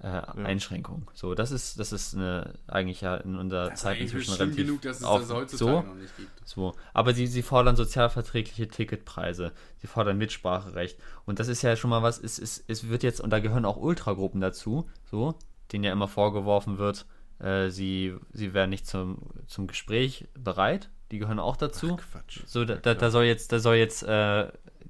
äh, 0.00 0.06
Einschränkungen. 0.06 1.06
So, 1.14 1.34
das 1.34 1.50
ist, 1.50 1.78
das 1.78 1.92
ist 1.92 2.14
eine, 2.14 2.54
eigentlich 2.66 3.00
ja 3.00 3.16
in 3.16 3.36
unserer 3.36 3.70
Das 3.70 3.80
Zeit 3.80 3.98
inzwischen 4.00 4.34
relativ 4.34 4.56
genug, 4.56 4.82
dass 4.82 4.98
es 4.98 5.04
auf, 5.04 5.20
das 5.20 5.32
heutzutage 5.32 5.70
so, 5.70 5.82
noch 5.82 5.94
nicht 5.94 6.16
gibt. 6.16 6.30
so. 6.44 6.74
Aber 6.92 7.14
sie, 7.14 7.26
sie 7.26 7.42
fordern 7.42 7.74
sozialverträgliche 7.74 8.68
Ticketpreise, 8.68 9.52
sie 9.78 9.86
fordern 9.86 10.18
Mitspracherecht. 10.18 10.98
Und 11.26 11.40
das 11.40 11.48
ist 11.48 11.62
ja 11.62 11.74
schon 11.74 11.90
mal 11.90 12.02
was, 12.02 12.22
es, 12.22 12.38
es, 12.38 12.62
es 12.68 12.88
wird 12.88 13.02
jetzt, 13.02 13.20
und 13.20 13.30
da 13.30 13.40
gehören 13.40 13.64
auch 13.64 13.76
Ultragruppen 13.76 14.40
dazu, 14.40 14.88
so, 15.10 15.34
denen 15.72 15.84
ja 15.84 15.92
immer 15.92 16.08
vorgeworfen 16.08 16.78
wird, 16.78 17.06
äh, 17.40 17.68
sie, 17.70 18.14
sie 18.32 18.54
wären 18.54 18.70
nicht 18.70 18.86
zum, 18.86 19.18
zum 19.46 19.66
Gespräch 19.66 20.26
bereit. 20.34 20.90
Die 21.10 21.18
gehören 21.18 21.38
auch 21.38 21.56
dazu. 21.56 21.98
Ach, 22.00 22.12
Quatsch. 22.12 22.40
So, 22.46 22.64
da, 22.64 22.76
da, 22.76 22.94
da 22.94 23.10
soll 23.10 23.24
jetzt, 23.24 23.52
da 23.52 23.58
soll 23.58 23.76
jetzt, 23.76 24.02
äh, 24.02 24.06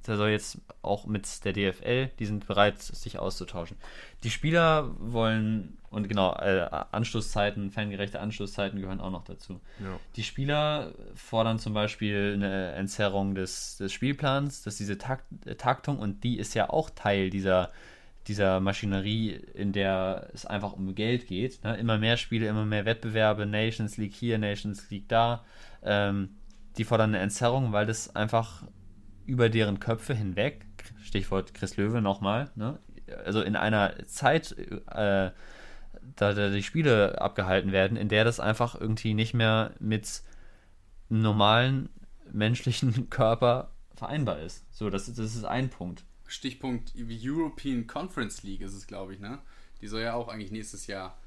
da 0.04 0.16
soll 0.16 0.28
jetzt 0.30 0.58
auch 0.82 1.06
mit 1.06 1.44
der 1.44 1.52
DFL, 1.52 2.10
die 2.18 2.26
sind 2.26 2.46
bereit, 2.46 2.80
sich 2.80 3.18
auszutauschen. 3.18 3.76
Die 4.22 4.30
Spieler 4.30 4.90
wollen, 4.98 5.78
und 5.90 6.08
genau, 6.08 6.34
äh, 6.34 6.68
Anschlusszeiten, 6.92 7.70
fangerechte 7.70 8.20
Anschlusszeiten 8.20 8.80
gehören 8.80 9.00
auch 9.00 9.10
noch 9.10 9.24
dazu. 9.24 9.60
Ja. 9.80 9.98
Die 10.16 10.22
Spieler 10.22 10.92
fordern 11.14 11.58
zum 11.58 11.72
Beispiel 11.72 12.32
eine 12.34 12.72
Entzerrung 12.72 13.34
des, 13.34 13.78
des 13.78 13.92
Spielplans, 13.92 14.62
dass 14.62 14.76
diese 14.76 14.98
Takt, 14.98 15.24
Taktung, 15.58 15.98
und 15.98 16.22
die 16.22 16.38
ist 16.38 16.54
ja 16.54 16.68
auch 16.68 16.90
Teil 16.90 17.30
dieser, 17.30 17.70
dieser 18.26 18.60
Maschinerie, 18.60 19.32
in 19.54 19.72
der 19.72 20.30
es 20.32 20.46
einfach 20.46 20.72
um 20.72 20.94
Geld 20.94 21.26
geht. 21.26 21.62
Ne? 21.62 21.76
Immer 21.76 21.98
mehr 21.98 22.16
Spiele, 22.16 22.48
immer 22.48 22.64
mehr 22.64 22.84
Wettbewerbe, 22.84 23.46
Nations 23.46 23.96
League 23.96 24.14
hier, 24.14 24.38
Nations 24.38 24.90
League 24.90 25.08
da. 25.08 25.44
Ähm, 25.82 26.30
die 26.76 26.84
fordern 26.84 27.10
eine 27.10 27.22
Entzerrung, 27.22 27.72
weil 27.72 27.86
das 27.86 28.16
einfach 28.16 28.64
über 29.26 29.48
deren 29.48 29.80
Köpfe 29.80 30.14
hinweg, 30.14 30.66
Stichwort 31.02 31.54
Chris 31.54 31.76
Löwe 31.76 32.00
nochmal, 32.00 32.50
ne? 32.56 32.78
also 33.24 33.42
in 33.42 33.56
einer 33.56 33.94
Zeit, 34.06 34.52
äh, 34.58 35.30
da, 36.16 36.32
da 36.32 36.50
die 36.50 36.62
Spiele 36.62 37.20
abgehalten 37.20 37.72
werden, 37.72 37.96
in 37.96 38.08
der 38.08 38.24
das 38.24 38.40
einfach 38.40 38.78
irgendwie 38.78 39.14
nicht 39.14 39.34
mehr 39.34 39.72
mit 39.78 40.22
normalen 41.08 41.88
menschlichen 42.32 43.08
Körper 43.10 43.70
vereinbar 43.94 44.40
ist. 44.40 44.64
So, 44.74 44.90
das, 44.90 45.06
das 45.06 45.18
ist 45.18 45.44
ein 45.44 45.70
Punkt. 45.70 46.04
Stichpunkt 46.34 46.92
European 46.96 47.86
Conference 47.86 48.42
League 48.42 48.60
ist 48.60 48.74
es, 48.74 48.86
glaube 48.86 49.14
ich, 49.14 49.20
ne? 49.20 49.38
Die 49.80 49.86
soll 49.86 50.02
ja 50.02 50.14
auch 50.14 50.28
eigentlich 50.28 50.50
nächstes 50.50 50.86
Jahr 50.86 51.18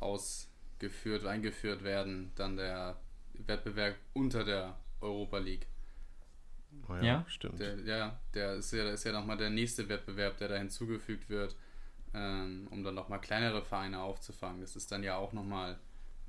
ausgeführt, 0.00 1.26
eingeführt 1.26 1.84
werden. 1.84 2.32
Dann 2.34 2.56
der 2.56 2.98
Wettbewerb 3.34 3.96
unter 4.14 4.44
der 4.44 4.76
Europa 5.00 5.38
League. 5.38 5.66
Oh 6.88 6.94
ja, 6.94 7.02
Ja? 7.02 7.24
stimmt. 7.28 7.60
Der, 7.60 7.78
ja, 7.80 8.18
der 8.34 8.54
ist 8.54 8.72
ja, 8.72 8.88
ist 8.90 9.04
ja 9.04 9.12
nochmal 9.12 9.36
der 9.36 9.50
nächste 9.50 9.88
Wettbewerb, 9.88 10.36
der 10.38 10.48
da 10.48 10.56
hinzugefügt 10.56 11.28
wird, 11.28 11.56
ähm, 12.14 12.68
um 12.70 12.82
dann 12.82 12.94
nochmal 12.94 13.20
kleinere 13.20 13.62
Vereine 13.64 14.00
aufzufangen. 14.00 14.60
Das 14.60 14.76
ist 14.76 14.90
dann 14.92 15.02
ja 15.02 15.16
auch 15.16 15.32
nochmal 15.32 15.78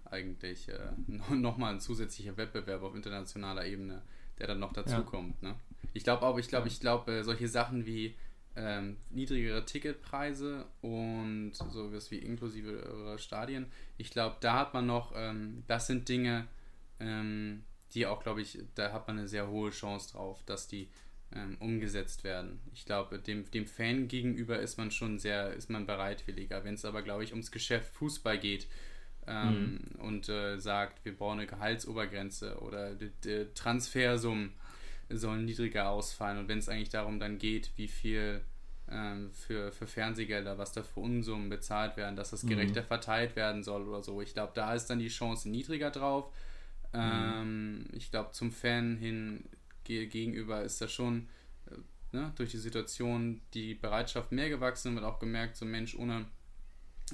eigentlich 0.06 0.70
äh, 0.70 0.92
nochmal 1.34 1.74
ein 1.74 1.80
zusätzlicher 1.80 2.38
Wettbewerb 2.38 2.84
auf 2.84 2.96
internationaler 2.96 3.66
Ebene, 3.66 4.02
der 4.38 4.48
dann 4.48 4.60
noch 4.60 4.74
dazukommt. 4.74 5.42
Ne? 5.42 5.56
Ich 5.94 6.04
glaube 6.04 6.26
auch, 6.26 6.38
ich 6.38 6.48
glaube, 6.48 6.68
ich 6.68 6.80
glaube, 6.80 7.12
äh, 7.12 7.24
solche 7.24 7.48
Sachen 7.48 7.86
wie 7.86 8.16
ähm, 8.56 8.98
niedrigere 9.10 9.66
Ticketpreise 9.66 10.66
und 10.82 11.54
sowas 11.54 12.12
wie 12.12 12.18
inklusive 12.18 13.16
Stadien, 13.18 13.72
ich 13.98 14.10
glaube, 14.12 14.38
da 14.42 14.54
hat 14.56 14.74
man 14.74 14.86
noch, 14.86 15.14
ähm, 15.16 15.64
das 15.68 15.88
sind 15.88 16.10
Dinge, 16.10 16.48
ähm, 17.00 17.64
die 17.94 18.06
auch, 18.06 18.22
glaube 18.22 18.42
ich, 18.42 18.60
da 18.76 18.92
hat 18.92 19.08
man 19.08 19.18
eine 19.18 19.28
sehr 19.28 19.48
hohe 19.50 19.72
Chance 19.72 20.14
drauf, 20.14 20.44
dass 20.46 20.68
die 20.68 20.90
ähm, 21.36 21.58
umgesetzt 21.60 22.24
werden. 22.24 22.60
Ich 22.74 22.86
glaube, 22.86 23.20
dem, 23.20 23.50
dem 23.52 23.68
Fan 23.68 24.08
gegenüber 24.08 24.60
ist 24.60 24.78
man 24.78 24.92
schon 24.92 25.20
sehr, 25.20 25.54
ist 25.54 25.70
man 25.70 25.86
bereitwilliger. 25.86 26.64
Wenn 26.64 26.74
es 26.74 26.86
aber, 26.86 27.02
glaube 27.02 27.24
ich, 27.24 27.32
ums 27.32 27.52
Geschäft 27.52 27.94
Fußball 27.94 28.40
geht 28.40 28.68
ähm, 29.28 29.80
und 30.00 30.28
äh, 30.30 30.58
sagt, 30.58 31.06
wir 31.06 31.16
brauchen 31.16 31.40
eine 31.40 31.48
Gehaltsobergrenze 31.48 32.60
oder 32.60 32.96
Transfersummen 33.54 34.54
sollen 35.10 35.46
niedriger 35.46 35.90
ausfallen 35.90 36.38
und 36.38 36.48
wenn 36.48 36.60
es 36.60 36.70
eigentlich 36.70 36.90
darum 36.90 37.20
dann 37.20 37.38
geht, 37.38 37.72
wie 37.76 37.88
viel 37.88 38.42
ähm, 38.92 39.32
für, 39.34 39.72
für 39.72 39.88
Fernsehgelder, 39.88 40.58
was 40.58 40.72
da 40.72 40.84
für 40.84 41.00
Unsummen 41.00 41.50
bezahlt 41.50 41.98
werden, 41.98 42.16
dass 42.16 42.32
das 42.32 42.46
gerechter 42.46 42.84
verteilt 42.84 43.36
werden 43.36 43.64
soll 43.64 43.88
oder 43.88 44.02
so. 44.02 44.22
Ich 44.22 44.34
glaube, 44.34 44.52
da 44.56 44.74
ist 44.74 44.88
dann 44.88 45.00
die 45.00 45.10
Chance 45.10 45.50
niedriger 45.50 45.92
drauf. 45.92 46.32
Ähm, 46.94 47.86
ich 47.94 48.10
glaube, 48.10 48.32
zum 48.32 48.52
Fan 48.52 48.98
hin 48.98 49.44
ge 49.84 50.08
gegenüber 50.08 50.64
ist 50.64 50.82
da 50.82 50.88
schon 50.88 51.28
äh, 51.68 52.18
ne, 52.18 52.32
durch 52.36 52.52
die 52.52 52.58
Situation 52.58 53.42
die 53.54 53.76
Bereitschaft 53.76 54.32
mehr 54.32 54.50
gewachsen 54.50 54.90
und 54.90 54.96
wird 54.96 55.06
auch 55.06 55.20
gemerkt, 55.20 55.56
so 55.58 55.66
Mensch, 55.66 55.96
ohne 55.96 56.26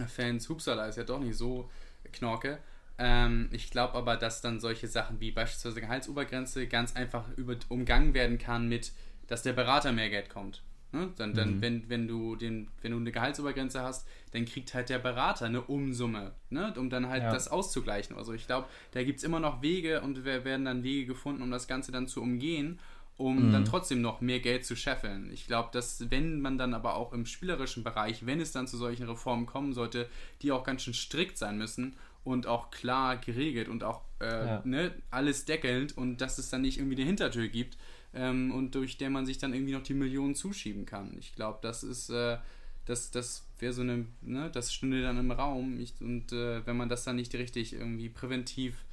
Fans, 0.07 0.49
Hupsala 0.49 0.87
ist 0.87 0.97
ja 0.97 1.03
doch 1.03 1.19
nicht 1.19 1.37
so 1.37 1.69
knorke. 2.11 2.59
Ähm, 2.97 3.49
ich 3.51 3.71
glaube 3.71 3.95
aber, 3.95 4.15
dass 4.15 4.41
dann 4.41 4.59
solche 4.59 4.87
Sachen 4.87 5.19
wie 5.19 5.31
beispielsweise 5.31 5.81
Gehaltsobergrenze 5.81 6.67
ganz 6.67 6.95
einfach 6.95 7.25
über, 7.35 7.55
umgangen 7.69 8.13
werden 8.13 8.37
kann 8.37 8.67
mit, 8.69 8.91
dass 9.27 9.43
der 9.43 9.53
Berater 9.53 9.91
mehr 9.91 10.09
Geld 10.09 10.29
kommt. 10.29 10.61
Ne? 10.91 11.11
Dann, 11.17 11.33
dann 11.33 11.61
wenn, 11.61 11.89
wenn, 11.89 12.07
du 12.07 12.37
den, 12.37 12.69
wenn 12.81 12.91
du 12.91 12.97
eine 12.97 13.11
Gehaltsobergrenze 13.11 13.81
hast, 13.81 14.07
dann 14.31 14.45
kriegt 14.45 14.73
halt 14.73 14.89
der 14.89 14.99
Berater 14.99 15.45
eine 15.45 15.61
Umsumme, 15.61 16.33
ne? 16.49 16.73
um 16.77 16.89
dann 16.89 17.09
halt 17.09 17.23
Ja. 17.23 17.31
das 17.31 17.49
auszugleichen. 17.49 18.15
Also 18.15 18.31
ich 18.33 18.47
glaube, 18.47 18.67
da 18.91 19.03
gibt 19.03 19.17
es 19.17 19.25
immer 19.25 19.41
noch 19.41 19.61
Wege 19.61 20.01
und 20.01 20.23
wir 20.23 20.45
werden 20.45 20.63
dann 20.65 20.83
Wege 20.83 21.05
gefunden, 21.05 21.41
um 21.41 21.51
das 21.51 21.67
Ganze 21.67 21.91
dann 21.91 22.07
zu 22.07 22.21
umgehen, 22.21 22.79
um 23.17 23.51
dann 23.51 23.65
trotzdem 23.65 24.01
noch 24.01 24.19
mehr 24.21 24.39
Geld 24.39 24.65
zu 24.65 24.75
scheffeln. 24.75 25.31
Ich 25.31 25.47
glaube, 25.47 25.69
dass 25.71 26.09
wenn 26.11 26.41
man 26.41 26.57
dann 26.57 26.73
aber 26.73 26.95
auch 26.95 27.13
im 27.13 27.25
spielerischen 27.25 27.83
Bereich, 27.83 28.25
wenn 28.25 28.41
es 28.41 28.51
dann 28.51 28.67
zu 28.67 28.77
solchen 28.77 29.07
Reformen 29.07 29.45
kommen 29.45 29.73
sollte, 29.73 30.09
die 30.41 30.51
auch 30.51 30.63
ganz 30.63 30.83
schön 30.83 30.93
strikt 30.93 31.37
sein 31.37 31.57
müssen 31.57 31.95
und 32.25 32.47
auch 32.47 32.71
klar 32.71 33.17
geregelt 33.17 33.69
und 33.69 33.83
auch 33.83 34.01
äh, 34.19 34.25
Ja. 34.25 34.61
ne, 34.65 34.91
alles 35.11 35.45
deckelnd 35.45 35.97
und 35.97 36.17
dass 36.17 36.37
es 36.37 36.49
dann 36.49 36.63
nicht 36.63 36.77
irgendwie 36.79 36.97
eine 36.97 37.05
Hintertür 37.05 37.47
gibt 37.47 37.77
ähm, 38.13 38.51
und 38.51 38.75
durch 38.75 38.97
der 38.97 39.09
man 39.09 39.25
sich 39.25 39.37
dann 39.37 39.53
irgendwie 39.53 39.73
noch 39.73 39.83
die 39.83 39.93
Millionen 39.93 40.35
zuschieben 40.35 40.85
kann. 40.85 41.15
Ich 41.19 41.35
glaube, 41.35 41.59
das 41.61 41.83
ist, 41.83 42.09
äh, 42.09 42.37
das, 42.85 43.11
das 43.11 43.45
wäre 43.59 43.73
so 43.73 43.81
eine, 43.83 44.05
ne, 44.21 44.49
das 44.51 44.73
stünde 44.73 45.01
dann 45.01 45.17
im 45.19 45.31
Raum 45.31 45.79
ich, 45.79 45.93
und 46.01 46.31
äh, 46.33 46.65
wenn 46.65 46.75
man 46.75 46.89
das 46.89 47.03
dann 47.03 47.15
nicht 47.15 47.33
richtig 47.35 47.73
irgendwie 47.73 48.09
präventiv 48.09 48.83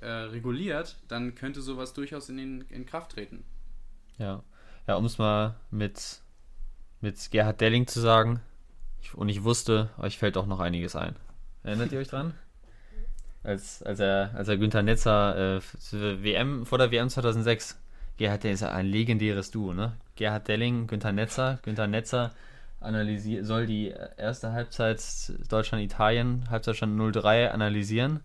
äh, 0.00 0.06
reguliert, 0.06 0.96
dann 1.06 1.34
könnte 1.36 1.62
sowas 1.62 1.92
durchaus 1.92 2.28
in, 2.28 2.36
den, 2.36 2.64
in 2.70 2.84
Kraft 2.84 3.12
treten. 3.12 3.44
Ja, 4.18 4.42
ja 4.88 4.96
um 4.96 5.04
es 5.04 5.18
mal 5.18 5.54
mit, 5.70 6.20
mit 7.00 7.30
Gerhard 7.30 7.60
Delling 7.60 7.86
zu 7.86 8.00
sagen, 8.00 8.40
ich, 9.00 9.14
und 9.14 9.28
ich 9.28 9.44
wusste, 9.44 9.90
euch 9.98 10.18
fällt 10.18 10.36
auch 10.36 10.46
noch 10.46 10.60
einiges 10.60 10.96
ein. 10.96 11.14
Erinnert 11.62 11.92
ihr 11.92 12.00
euch 12.00 12.08
dran? 12.08 12.34
Als, 13.44 13.82
als, 13.82 13.98
er, 13.98 14.30
als 14.34 14.48
er 14.48 14.56
Günther 14.56 14.82
Netzer 14.82 15.56
äh, 15.56 16.22
WM, 16.22 16.64
vor 16.64 16.78
der 16.78 16.90
WM 16.90 17.08
2006, 17.08 17.78
Gerhard 18.16 18.44
Delling 18.44 18.54
ist 18.54 18.62
ein 18.62 18.86
legendäres 18.86 19.50
Duo, 19.50 19.72
ne? 19.72 19.94
Gerhard 20.16 20.46
Delling, 20.46 20.86
Günther 20.86 21.12
Netzer, 21.12 21.58
Günther 21.62 21.88
Netzer 21.88 22.32
analysier, 22.80 23.44
soll 23.44 23.66
die 23.66 23.94
erste 24.16 24.52
Halbzeit 24.52 25.00
Deutschland-Italien, 25.48 26.48
Halbzeitstand 26.50 26.98
0-3 27.00 27.48
analysieren. 27.48 28.20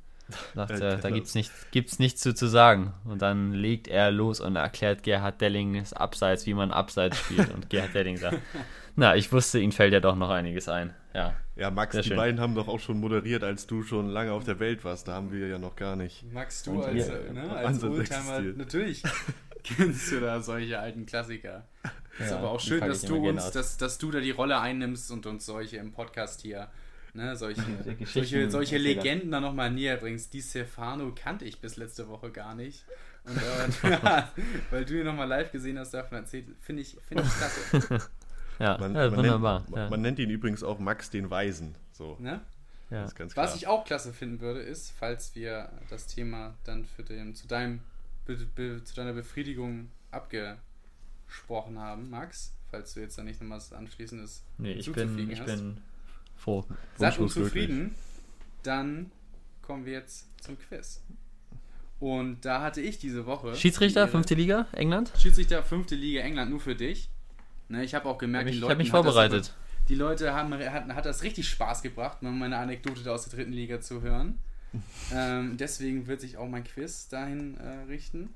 Sagt 0.53 0.71
er, 0.71 0.97
da 0.97 1.09
gibt's 1.09 1.35
nicht, 1.35 1.51
gibt's 1.71 1.99
nichts 1.99 2.21
zu, 2.21 2.35
zu 2.35 2.47
sagen. 2.47 2.93
Und 3.05 3.21
dann 3.21 3.53
legt 3.53 3.87
er 3.87 4.11
los 4.11 4.41
und 4.41 4.57
erklärt 4.57 5.03
Gerhard 5.03 5.39
Delling 5.39 5.75
das 5.75 5.93
Abseits, 5.93 6.45
wie 6.45 6.53
man 6.53 6.71
Abseits 6.71 7.17
spielt. 7.17 7.53
Und 7.53 7.69
Gerhard 7.69 7.93
Delling 7.93 8.17
sagt, 8.17 8.39
na, 8.99 9.15
ich 9.15 9.31
wusste, 9.31 9.59
Ihnen 9.59 9.71
fällt 9.71 9.93
ja 9.93 9.99
doch 10.01 10.15
noch 10.15 10.29
einiges 10.29 10.67
ein. 10.67 10.93
Ja, 11.13 11.35
Ja, 11.55 11.71
Max, 11.71 11.93
Sehr 11.93 12.01
die 12.03 12.09
schön. 12.09 12.17
beiden 12.17 12.39
haben 12.39 12.53
doch 12.53 12.67
auch 12.67 12.79
schon 12.79 12.99
moderiert, 12.99 13.43
als 13.43 13.65
du 13.65 13.81
schon 13.81 14.09
lange 14.09 14.31
auf 14.33 14.43
der 14.43 14.59
Welt 14.59 14.83
warst. 14.83 15.07
Da 15.07 15.13
haben 15.13 15.31
wir 15.31 15.47
ja 15.47 15.57
noch 15.57 15.75
gar 15.75 15.95
nicht. 15.95 16.31
Max, 16.31 16.61
du 16.63 16.71
Und 16.73 16.83
als, 16.83 17.07
ihr- 17.07 17.31
ne, 17.33 17.41
Ansatz 17.57 17.83
als 17.83 17.83
Oldtimer, 17.83 18.39
natürlich 18.57 19.03
kennst 19.63 20.11
du 20.11 20.19
da 20.19 20.39
solche 20.41 20.77
alten 20.79 21.05
Klassiker. 21.07 21.65
ist 22.19 22.29
Ja, 22.31 22.37
aber 22.37 22.51
auch 22.51 22.59
schön, 22.59 22.81
dass 22.81 23.01
du 23.01 23.15
uns, 23.27 23.49
dass, 23.51 23.77
dass 23.77 23.97
du 23.97 24.11
da 24.11 24.19
die 24.19 24.31
Rolle 24.31 24.59
einnimmst 24.59 25.09
und 25.11 25.25
uns 25.25 25.45
solche 25.45 25.77
im 25.77 25.91
Podcast 25.91 26.41
hier, 26.41 26.67
ne, 27.13 27.35
solche, 27.35 27.61
solche, 28.05 28.51
solche. 28.51 28.77
Legenden 28.77 29.31
da 29.31 29.39
nochmal 29.39 29.71
näher 29.71 29.97
bringst. 29.97 30.33
Die 30.33 30.41
Stefano 30.41 31.11
kannte 31.15 31.45
ich 31.45 31.59
bis 31.61 31.77
letzte 31.77 32.07
Woche 32.09 32.29
gar 32.31 32.53
nicht. 32.53 32.85
Und 33.25 33.35
äh, 33.91 34.23
weil 34.71 34.85
du 34.85 34.99
ihn 34.99 35.03
nochmal 35.05 35.27
live 35.27 35.51
gesehen 35.51 35.77
hast, 35.79 35.93
davon 35.93 36.19
erzählt, 36.19 36.45
finde 36.61 36.83
ich, 36.83 36.95
finde 37.07 37.23
ich 37.23 37.29
klasse. 37.79 38.07
Ja, 38.59 38.77
Man, 38.77 38.95
ja 38.95 39.09
man 39.09 39.17
wunderbar. 39.17 39.61
Nennt, 39.61 39.75
ja. 39.75 39.89
man 39.89 40.01
nennt 40.01 40.19
ihn 40.19 40.29
übrigens 40.29 40.63
auch 40.63 40.79
Max 40.79 41.09
den 41.09 41.29
Weisen. 41.29 41.75
So, 41.91 42.17
Ne? 42.19 42.41
ja. 42.89 43.01
das 43.01 43.11
ist 43.11 43.15
ganz 43.15 43.33
klar. 43.33 43.45
Was 43.45 43.55
ich 43.55 43.67
auch 43.67 43.85
klasse 43.85 44.13
finden 44.13 44.39
würde, 44.39 44.59
ist, 44.61 44.91
falls 44.97 45.35
wir 45.35 45.69
das 45.89 46.07
Thema 46.07 46.55
dann 46.63 46.85
für 46.85 47.03
den, 47.03 47.35
zu, 47.35 47.47
deinem, 47.47 47.81
be, 48.25 48.35
be, 48.55 48.83
zu 48.83 48.95
deiner 48.95 49.13
Befriedigung 49.13 49.89
abgesprochen 50.11 51.79
haben, 51.79 52.09
Max, 52.09 52.53
falls 52.71 52.93
du 52.93 53.01
jetzt 53.01 53.17
da 53.17 53.23
nicht 53.23 53.41
noch 53.41 53.49
was 53.49 53.73
Anschließendes 53.73 54.43
Nee, 54.57 54.73
ich 54.73 54.91
bin, 54.91 55.29
ich 55.29 55.39
hast. 55.39 55.47
bin 55.47 55.77
froh. 56.35 56.65
Seid 56.97 57.19
Wunschlos 57.19 57.37
unzufrieden, 57.37 57.95
dann 58.63 59.11
kommen 59.61 59.85
wir 59.85 59.93
jetzt 59.93 60.27
zum 60.43 60.57
Quiz. 60.57 61.01
Und 61.99 62.45
da 62.45 62.61
hatte 62.61 62.79
ich 62.79 62.99
diese 62.99 63.25
Woche. 63.25 63.55
Schiedsrichter, 63.55 64.05
die 64.05 64.11
fünfte 64.11 64.35
Liga, 64.35 64.67
England? 64.71 65.11
Schiedsrichter, 65.17 65.63
fünfte 65.63 65.95
Liga 65.95 66.21
England, 66.21 66.51
nur 66.51 66.59
für 66.59 66.75
dich. 66.75 67.09
Ne, 67.69 67.83
ich 67.83 67.93
habe 67.95 68.07
auch 68.07 68.17
gemerkt, 68.17 68.49
Ich 68.49 68.55
die 68.55 68.61
habe 68.61 68.69
Leute 68.73 68.77
mich 68.79 68.89
vorbereitet. 68.91 69.53
die 69.89 69.95
Leute 69.95 70.33
haben 70.33 70.53
hat, 70.53 70.87
hat 70.95 71.05
das 71.05 71.23
richtig 71.23 71.47
Spaß 71.49 71.81
gebracht, 71.81 72.21
mal 72.23 72.31
meine 72.31 72.57
Anekdote 72.57 73.03
da 73.03 73.11
aus 73.13 73.25
der 73.27 73.37
dritten 73.37 73.51
Liga 73.53 73.81
zu 73.81 74.01
hören. 74.01 74.39
ähm, 75.13 75.57
deswegen 75.57 76.07
wird 76.07 76.21
sich 76.21 76.37
auch 76.37 76.47
mein 76.47 76.63
Quiz 76.63 77.07
dahin 77.09 77.57
äh, 77.57 77.83
richten. 77.89 78.33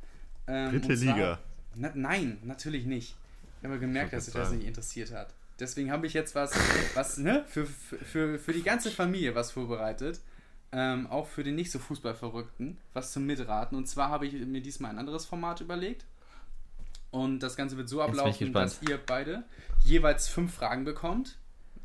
Ähm, 0.48 0.72
Dritte 0.72 0.98
zwar- 0.98 1.16
Liga. 1.16 1.40
Na, 1.76 1.92
nein, 1.94 2.38
natürlich 2.44 2.86
nicht. 2.86 3.16
Ich 3.62 3.66
habe 3.68 3.80
gemerkt, 3.80 4.12
Ich 4.12 4.18
dass 4.18 4.26
sich 4.26 4.34
das 4.34 4.52
nicht 4.52 4.66
interessiert 4.66 5.12
hat. 5.14 5.34
Deswegen 5.60 5.92
habe 5.92 6.08
ich 6.08 6.14
jetzt 6.14 6.34
was, 6.36 6.54
was 6.96 7.18
ne, 7.18 7.46
für, 7.48 7.66
für, 7.66 7.98
für, 8.00 8.40
für 8.40 8.54
die 8.54 8.64
ganze 8.64 8.90
Familie 8.92 9.36
was 9.36 9.52
vorbereitet. 9.52 10.20
Ähm, 10.74 11.08
auch 11.08 11.28
für 11.28 11.44
den 11.44 11.56
nicht 11.56 11.70
so 11.70 11.80
Fußballverrückten, 11.80 12.78
was 12.94 13.12
zum 13.12 13.26
Mitraten. 13.26 13.78
Und 13.78 13.88
zwar 13.88 14.10
habe 14.10 14.26
ich 14.26 14.34
mir 14.34 14.62
diesmal 14.62 14.92
ein 14.92 15.00
anderes 15.00 15.26
Format 15.26 15.60
überlegt. 15.62 16.06
Und 17.12 17.40
das 17.40 17.56
Ganze 17.56 17.78
wird 17.78 17.90
so 17.90 18.02
ablaufen, 18.02 18.54
dass 18.54 18.82
ihr 18.82 18.98
beide 19.06 19.44
jeweils 19.84 20.28
fünf 20.28 20.54
Fragen 20.54 20.84
bekommt. 20.86 21.38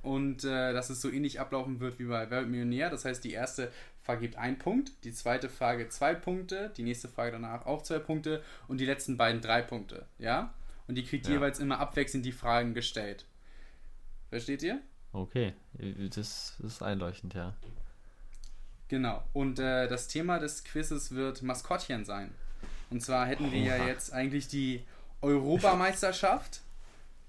Und 0.02 0.44
äh, 0.44 0.72
dass 0.72 0.88
es 0.88 1.00
so 1.00 1.10
ähnlich 1.10 1.40
ablaufen 1.40 1.80
wird 1.80 1.98
wie 1.98 2.04
bei 2.04 2.30
Wer 2.30 2.42
Millionär. 2.42 2.90
Das 2.90 3.04
heißt, 3.04 3.24
die 3.24 3.32
erste 3.32 3.72
Frage 4.04 4.20
gibt 4.20 4.36
einen 4.36 4.56
Punkt, 4.56 4.92
die 5.02 5.12
zweite 5.12 5.48
Frage 5.48 5.88
zwei 5.88 6.14
Punkte, 6.14 6.70
die 6.76 6.84
nächste 6.84 7.08
Frage 7.08 7.32
danach 7.32 7.66
auch 7.66 7.82
zwei 7.82 7.98
Punkte 7.98 8.40
und 8.68 8.78
die 8.78 8.86
letzten 8.86 9.16
beiden 9.16 9.40
drei 9.40 9.62
Punkte. 9.62 10.06
Ja? 10.18 10.54
Und 10.86 10.94
die 10.94 11.02
kriegt 11.04 11.26
Ja. 11.26 11.32
jeweils 11.32 11.58
immer 11.58 11.80
abwechselnd 11.80 12.24
die 12.24 12.30
Fragen 12.30 12.72
gestellt. 12.72 13.24
Versteht 14.30 14.62
ihr? 14.62 14.80
Okay, 15.12 15.54
das 16.14 16.54
ist 16.62 16.82
einleuchtend, 16.84 17.34
ja. 17.34 17.54
Genau. 18.86 19.24
Und 19.32 19.58
äh, 19.58 19.88
das 19.88 20.06
Thema 20.06 20.38
des 20.38 20.62
Quizzes 20.62 21.12
wird 21.16 21.42
Maskottchen 21.42 22.04
sein. 22.04 22.32
Und 22.90 23.02
zwar 23.02 23.26
hätten 23.26 23.50
wir 23.50 23.60
ja 23.60 23.76
Oha. 23.76 23.86
jetzt 23.88 24.12
eigentlich 24.12 24.46
die 24.46 24.84
Europameisterschaft. 25.22 26.60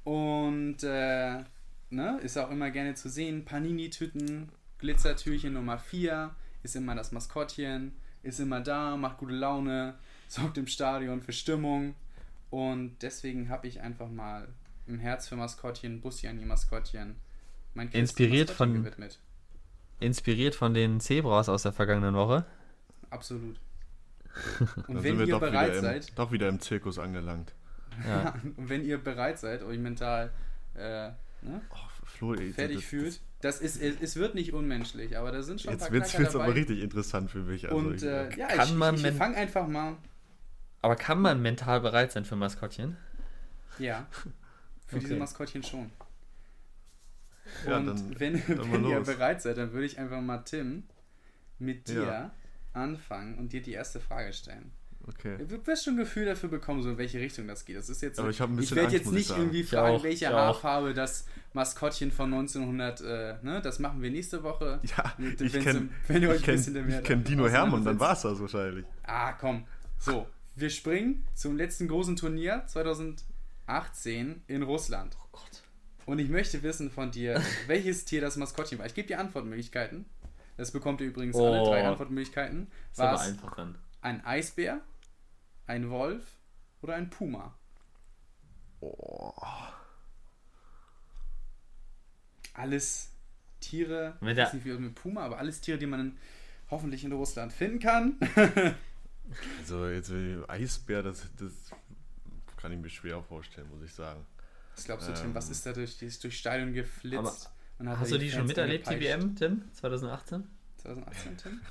Und 0.03 0.83
äh, 0.83 1.43
ne, 1.89 2.19
ist 2.21 2.37
auch 2.37 2.49
immer 2.51 2.71
gerne 2.71 2.95
zu 2.95 3.09
sehen. 3.09 3.45
Panini-Tüten, 3.45 4.49
Glitzertürchen 4.79 5.53
Nummer 5.53 5.77
4, 5.79 6.31
ist 6.63 6.75
immer 6.75 6.95
das 6.95 7.11
Maskottchen, 7.11 7.93
ist 8.23 8.39
immer 8.39 8.61
da, 8.61 8.95
macht 8.95 9.17
gute 9.17 9.33
Laune, 9.33 9.95
sorgt 10.27 10.57
im 10.57 10.67
Stadion 10.67 11.21
für 11.21 11.33
Stimmung. 11.33 11.95
Und 12.49 12.95
deswegen 13.01 13.49
habe 13.49 13.67
ich 13.67 13.81
einfach 13.81 14.09
mal 14.09 14.47
im 14.87 14.99
Herz 14.99 15.27
für 15.27 15.35
Maskottchen, 15.35 15.99
Bussi 15.99 16.27
an 16.27 16.37
die 16.39 16.45
Maskottchen, 16.45 17.17
mein 17.73 17.89
Quiz 17.89 17.99
Inspiriert 17.99 18.49
Maskottchen 18.49 18.73
von- 18.75 18.83
gewidmet. 18.83 19.19
Inspiriert 19.99 20.53
von 20.55 20.73
den 20.75 20.99
Zebras 20.99 21.49
aus 21.49 21.63
der 21.63 21.73
vergangenen 21.73 22.13
Woche. 22.13 22.45
Absolut. 23.09 23.59
Dann 24.59 24.67
Und 24.95 25.01
sind 25.01 25.03
wenn 25.03 25.19
wir 25.19 25.25
ihr 25.25 25.31
doch 25.33 25.39
bereit 25.39 25.73
im, 25.75 25.81
seid, 25.81 26.17
doch 26.17 26.31
wieder 26.31 26.47
im 26.49 26.59
Zirkus 26.59 26.99
angelangt. 26.99 27.53
Ja. 28.05 28.35
und 28.57 28.69
wenn 28.69 28.83
ihr 28.83 28.97
bereit 28.97 29.39
seid, 29.39 29.63
euch 29.63 29.79
mental 29.79 30.31
äh, 30.75 31.09
ne, 31.41 31.61
Oh, 31.69 32.05
Flo, 32.05 32.33
ey, 32.33 32.51
fertig 32.51 32.77
das, 32.77 32.85
fühlt, 32.85 33.21
das 33.41 33.61
ist, 33.61 33.81
es, 33.81 34.01
es 34.01 34.15
wird 34.15 34.35
nicht 34.35 34.53
unmenschlich, 34.53 35.17
aber 35.17 35.31
da 35.31 35.41
sind 35.43 35.61
schon 35.61 35.71
ein 35.73 35.79
Jetzt 35.79 35.91
wird 35.91 36.05
es 36.27 36.35
aber 36.35 36.53
richtig 36.53 36.79
interessant 36.81 37.29
für 37.31 37.39
mich. 37.43 37.65
Also 37.65 37.77
und 37.77 37.95
ich, 37.95 38.03
äh, 38.03 38.35
ja, 38.37 38.47
Kann 38.47 38.67
ich, 38.69 38.73
man 38.75 38.95
ich, 38.95 39.11
fange 39.11 39.37
einfach 39.37 39.67
mal, 39.67 39.97
Aber 40.81 40.95
kann 40.95 41.19
man 41.19 41.41
mental 41.41 41.81
bereit 41.81 42.11
sein 42.11 42.25
für 42.25 42.35
Maskottchen? 42.35 42.97
ja, 43.79 44.07
für 44.87 44.99
diese 44.99 45.13
Okay. 45.13 45.19
Maskottchen 45.19 45.63
schon. 45.63 45.91
Ja, 47.65 47.77
und 47.77 47.87
dann- 47.87 48.19
wenn, 48.19 48.33
dann 48.47 48.71
wenn 48.71 48.85
ihr 48.85 48.99
bereit 49.01 49.41
seid, 49.41 49.57
dann 49.57 49.71
würde 49.73 49.85
ich 49.85 49.99
einfach 49.99 50.21
mal 50.21 50.39
Tim 50.39 50.83
mit 51.59 51.87
dir 51.87 52.03
Ja. 52.03 52.31
anfangen 52.73 53.37
und 53.37 53.51
dir 53.53 53.61
die 53.61 53.71
erste 53.73 53.99
Frage 53.99 54.33
stellen. 54.33 54.71
Okay. 55.07 55.37
Du 55.47 55.65
wirst 55.65 55.85
schon 55.85 55.93
ein 55.95 55.97
Gefühl 55.97 56.25
dafür 56.25 56.49
bekommen, 56.49 56.83
so 56.83 56.89
in 56.89 56.97
welche 56.97 57.19
Richtung 57.19 57.47
das 57.47 57.65
geht. 57.65 57.77
Das 57.77 57.89
ist 57.89 58.01
jetzt. 58.01 58.19
Aber 58.19 58.29
ich 58.29 58.39
hab 58.41 58.49
ein 58.49 58.55
bisschen 58.55 58.75
werde 58.77 58.87
Angst, 58.89 58.97
jetzt 58.99 59.07
ich 59.07 59.13
nicht 59.13 59.29
irgendwie 59.37 59.61
Ich 59.61 59.69
fragen, 59.69 59.95
auch, 59.97 60.03
welche 60.03 60.25
ich 60.25 60.27
auch. 60.27 60.33
Haarfarbe 60.33 60.93
das 60.93 61.25
Maskottchen 61.53 62.11
von 62.11 62.33
1900. 62.33 63.01
Äh, 63.01 63.35
ne, 63.41 63.61
das 63.61 63.79
machen 63.79 64.01
wir 64.01 64.11
nächste 64.11 64.43
Woche. 64.43 64.79
Ja, 64.97 65.13
Mit- 65.17 65.39
ich 65.41 65.53
kenne 65.53 65.79
im- 65.79 65.89
wenn 66.07 66.21
ihr 66.21 66.29
euch 66.29 66.37
ein 66.39 66.43
kenn, 66.43 66.55
bisschen 66.55 66.85
mehr 66.87 66.99
ich 66.99 67.03
kenn 67.05 67.23
Dino 67.23 67.47
Hermann, 67.49 67.83
dann 67.85 67.99
war 67.99 68.13
es 68.13 68.21
das 68.21 68.39
wahrscheinlich. 68.39 68.85
Ah, 69.03 69.33
komm. 69.33 69.65
So, 69.99 70.27
wir 70.55 70.69
springen 70.69 71.25
zum 71.33 71.55
letzten 71.57 71.87
großen 71.87 72.15
Turnier 72.15 72.63
2018 73.67 74.41
in 74.47 74.63
Russland. 74.63 75.17
Oh 75.21 75.27
Gott. 75.31 75.63
Und 76.05 76.19
ich 76.19 76.29
möchte 76.29 76.63
wissen 76.63 76.89
von 76.89 77.11
dir, 77.11 77.41
welches 77.67 78.05
Tier 78.05 78.21
das 78.21 78.37
Maskottchen 78.37 78.79
war. 78.79 78.85
Ich 78.85 78.93
gebe 78.93 79.07
dir 79.07 79.19
Antwortmöglichkeiten. 79.19 80.05
Das 80.55 80.71
bekommt 80.71 81.01
ihr 81.01 81.07
übrigens 81.07 81.35
alle 81.35 81.61
Oh. 81.61 81.65
drei 81.69 81.85
Antwortmöglichkeiten. 81.85 82.67
War 82.95 83.13
es 83.15 83.21
einfach 83.21 83.55
dann. 83.55 83.75
ein 84.01 84.25
Eisbär, 84.25 84.79
ein 85.67 85.89
Wolf 85.89 86.23
oder 86.81 86.95
ein 86.95 87.09
Puma? 87.09 87.53
Oh, 88.79 89.33
Alles 92.53 93.11
Tiere, 93.59 94.17
ich 94.21 94.37
weiß 94.37 94.53
nicht 94.53 94.65
wie 94.65 94.73
mit 94.73 94.95
Puma, 94.95 95.21
aber 95.25 95.37
alles 95.39 95.61
Tiere, 95.61 95.77
die 95.77 95.85
man 95.85 96.17
hoffentlich 96.69 97.03
in 97.03 97.11
Russland 97.11 97.53
finden 97.53 97.79
kann. 97.79 98.17
also 99.59 99.87
jetzt 99.87 100.11
Eisbär, 100.47 101.03
das, 101.03 101.27
das 101.37 101.51
kann 102.57 102.71
ich 102.71 102.79
mir 102.79 102.89
schwer 102.89 103.21
vorstellen, 103.23 103.69
muss 103.69 103.83
ich 103.83 103.93
sagen. 103.93 104.25
Was 104.75 104.85
glaubst 104.85 105.07
du, 105.09 105.13
Tim, 105.13 105.33
was 105.33 105.45
Ähm. 105.47 105.51
ist 105.51 105.65
da 105.65 105.73
durch, 105.73 105.97
die 105.97 106.05
ist 106.05 106.23
durch 106.23 106.37
Stadion 106.37 106.73
geflitzt? 106.73 107.49
und 107.79 107.89
hat 107.89 107.99
Hast 107.99 108.11
du 108.11 108.17
die 108.17 108.31
schon 108.31 108.47
miterlebt, 108.47 108.87
die 108.87 108.93
angepeitscht? 108.93 109.23
WM, 109.23 109.35
Tim? 109.35 109.73
2018? 109.73 110.43
2018, 110.77 111.37
Tim? 111.37 111.61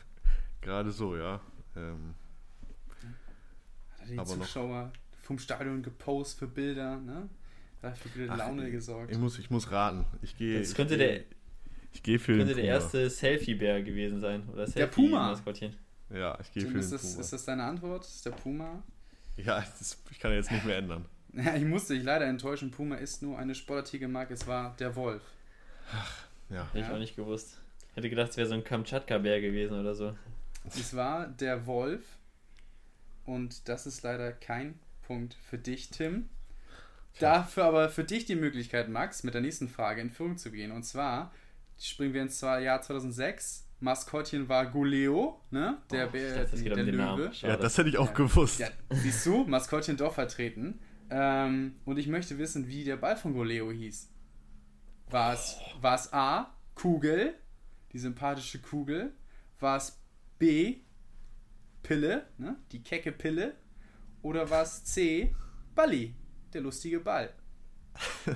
Gerade 0.60 0.90
so, 0.90 1.16
ja. 1.16 1.40
Ähm, 1.76 2.14
die 4.08 4.18
Aber 4.18 4.36
noch- 4.36 4.46
Zuschauer 4.46 4.92
vom 5.22 5.38
Stadion 5.38 5.82
gepostet 5.82 6.38
für 6.38 6.46
Bilder, 6.48 6.96
ne? 6.98 7.28
Da 7.82 7.90
hat 7.90 7.98
für 7.98 8.08
gute 8.08 8.30
Ach, 8.30 8.38
Laune 8.38 8.66
ich- 8.66 8.72
gesorgt. 8.72 9.10
ich, 9.12 9.18
muss, 9.18 9.38
ich 9.38 9.50
muss 9.50 9.70
raten. 9.70 10.04
Ich 10.22 10.36
gehe. 10.36 10.58
Das 10.60 10.70
ich 10.70 10.74
könnte 10.76 10.96
gehe- 10.96 11.06
der- 11.08 11.24
Ich 11.92 12.02
gehe 12.02 12.18
für 12.18 12.36
Könnte 12.36 12.54
den 12.54 12.56
der 12.56 12.62
Puma. 12.62 12.74
erste 12.74 13.10
Selfie-Bär 13.10 13.82
gewesen 13.82 14.20
sein. 14.20 14.48
Oder 14.52 14.66
Der 14.66 14.86
Puma. 14.86 15.34
Selfie-Maskottchen. 15.34 15.76
Ja, 16.10 16.38
ich 16.40 16.52
gehe 16.52 16.62
Tim, 16.62 16.72
für 16.72 16.78
ist 16.78 16.90
den 16.90 16.98
das, 16.98 17.10
Puma. 17.10 17.20
ist 17.20 17.32
das 17.32 17.44
deine 17.46 17.64
Antwort? 17.64 18.04
Ist 18.04 18.24
der 18.26 18.30
Puma? 18.32 18.82
ja, 19.36 19.60
das, 19.78 20.02
ich 20.10 20.18
kann 20.18 20.32
jetzt 20.32 20.50
nicht 20.52 20.64
mehr 20.64 20.76
ändern. 20.78 21.04
Ja, 21.32 21.54
ich 21.54 21.64
musste 21.66 21.92
dich 21.94 22.02
leider 22.02 22.24
enttäuschen. 22.24 22.70
Puma 22.70 22.94
ist 22.96 23.20
nur 23.22 23.38
eine 23.38 23.54
Sportartikelmarke. 23.54 24.32
Es 24.32 24.46
war 24.46 24.74
der 24.78 24.96
Wolf. 24.96 25.20
Ja. 26.48 26.66
Hätte 26.68 26.78
ich 26.78 26.86
Ja. 26.86 26.94
auch 26.94 26.98
nicht 26.98 27.14
gewusst. 27.16 27.58
Hätte 27.94 28.08
gedacht, 28.08 28.30
es 28.30 28.36
wäre 28.38 28.48
so 28.48 28.54
ein 28.54 28.64
Kamtschatka-Bär 28.64 29.40
gewesen 29.42 29.78
oder 29.78 29.94
so. 29.94 30.16
Es 30.66 30.94
war 30.96 31.26
der 31.28 31.66
Wolf. 31.66 32.02
Und 33.26 33.68
das 33.68 33.86
ist 33.86 34.02
leider 34.02 34.32
kein 34.32 34.78
Punkt 35.06 35.34
für 35.34 35.58
dich, 35.58 35.90
Tim. 35.90 36.28
Dafür 37.18 37.64
aber 37.64 37.88
für 37.88 38.04
dich 38.04 38.26
die 38.26 38.34
Möglichkeit, 38.36 38.88
Max, 38.88 39.22
mit 39.22 39.34
der 39.34 39.40
nächsten 39.40 39.68
Frage 39.68 40.00
in 40.00 40.10
Führung 40.10 40.36
zu 40.36 40.50
gehen. 40.50 40.70
Und 40.70 40.84
zwar 40.84 41.32
springen 41.78 42.14
wir 42.14 42.22
ins 42.22 42.40
Jahr 42.40 42.80
2006. 42.82 43.64
Maskottchen 43.80 44.48
war 44.48 44.66
Guleo, 44.66 45.40
ne? 45.50 45.78
Der, 45.90 46.08
Oh, 46.08 46.12
Bär, 46.12 46.28
ich 46.44 46.50
dachte, 46.50 46.56
um 46.56 46.64
der 46.64 46.76
den 46.84 46.94
Löwe. 46.94 47.30
Ja, 47.40 47.56
das 47.56 47.76
hätte 47.76 47.88
ich 47.90 47.98
auch 47.98 48.08
Ja. 48.08 48.12
gewusst. 48.14 48.58
Ja, 48.58 48.68
siehst 48.90 49.24
du, 49.26 49.44
Maskottchen 49.44 49.96
doch 49.96 50.14
vertreten. 50.14 50.78
Ähm, 51.10 51.76
und 51.84 51.98
ich 51.98 52.06
möchte 52.08 52.38
wissen, 52.38 52.68
wie 52.68 52.84
der 52.84 52.96
Ball 52.96 53.16
von 53.16 53.32
Goleo 53.34 53.70
hieß. 53.70 54.08
War 55.10 55.34
es, 55.34 55.56
war 55.80 55.94
es 55.94 56.12
A, 56.12 56.54
Kugel, 56.74 57.34
die 57.92 57.98
sympathische 57.98 58.60
Kugel? 58.60 59.12
War 59.60 59.76
es 59.76 59.98
B, 60.38 60.78
Pille, 61.86 62.26
ne, 62.38 62.56
die 62.72 62.82
kecke 62.82 63.12
Pille? 63.12 63.54
Oder 64.22 64.50
war 64.50 64.62
es 64.62 64.82
C, 64.82 65.32
Balli, 65.76 66.14
der 66.52 66.62
lustige 66.62 66.98
Ball? 66.98 67.32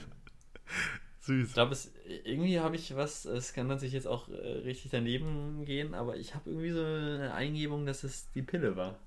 Süß. 1.20 1.48
Ich 1.48 1.54
glaube, 1.54 1.72
es 1.72 1.92
irgendwie 2.24 2.60
habe 2.60 2.76
ich 2.76 2.94
was, 2.94 3.24
es 3.24 3.52
kann 3.52 3.66
natürlich 3.66 3.92
jetzt 3.92 4.06
auch 4.06 4.28
äh, 4.28 4.34
richtig 4.34 4.92
daneben 4.92 5.64
gehen, 5.64 5.94
aber 5.94 6.16
ich 6.16 6.36
habe 6.36 6.48
irgendwie 6.48 6.70
so 6.70 6.84
eine 6.84 7.34
Eingebung, 7.34 7.86
dass 7.86 8.04
es 8.04 8.30
die 8.32 8.42
Pille 8.42 8.76
war. 8.76 8.98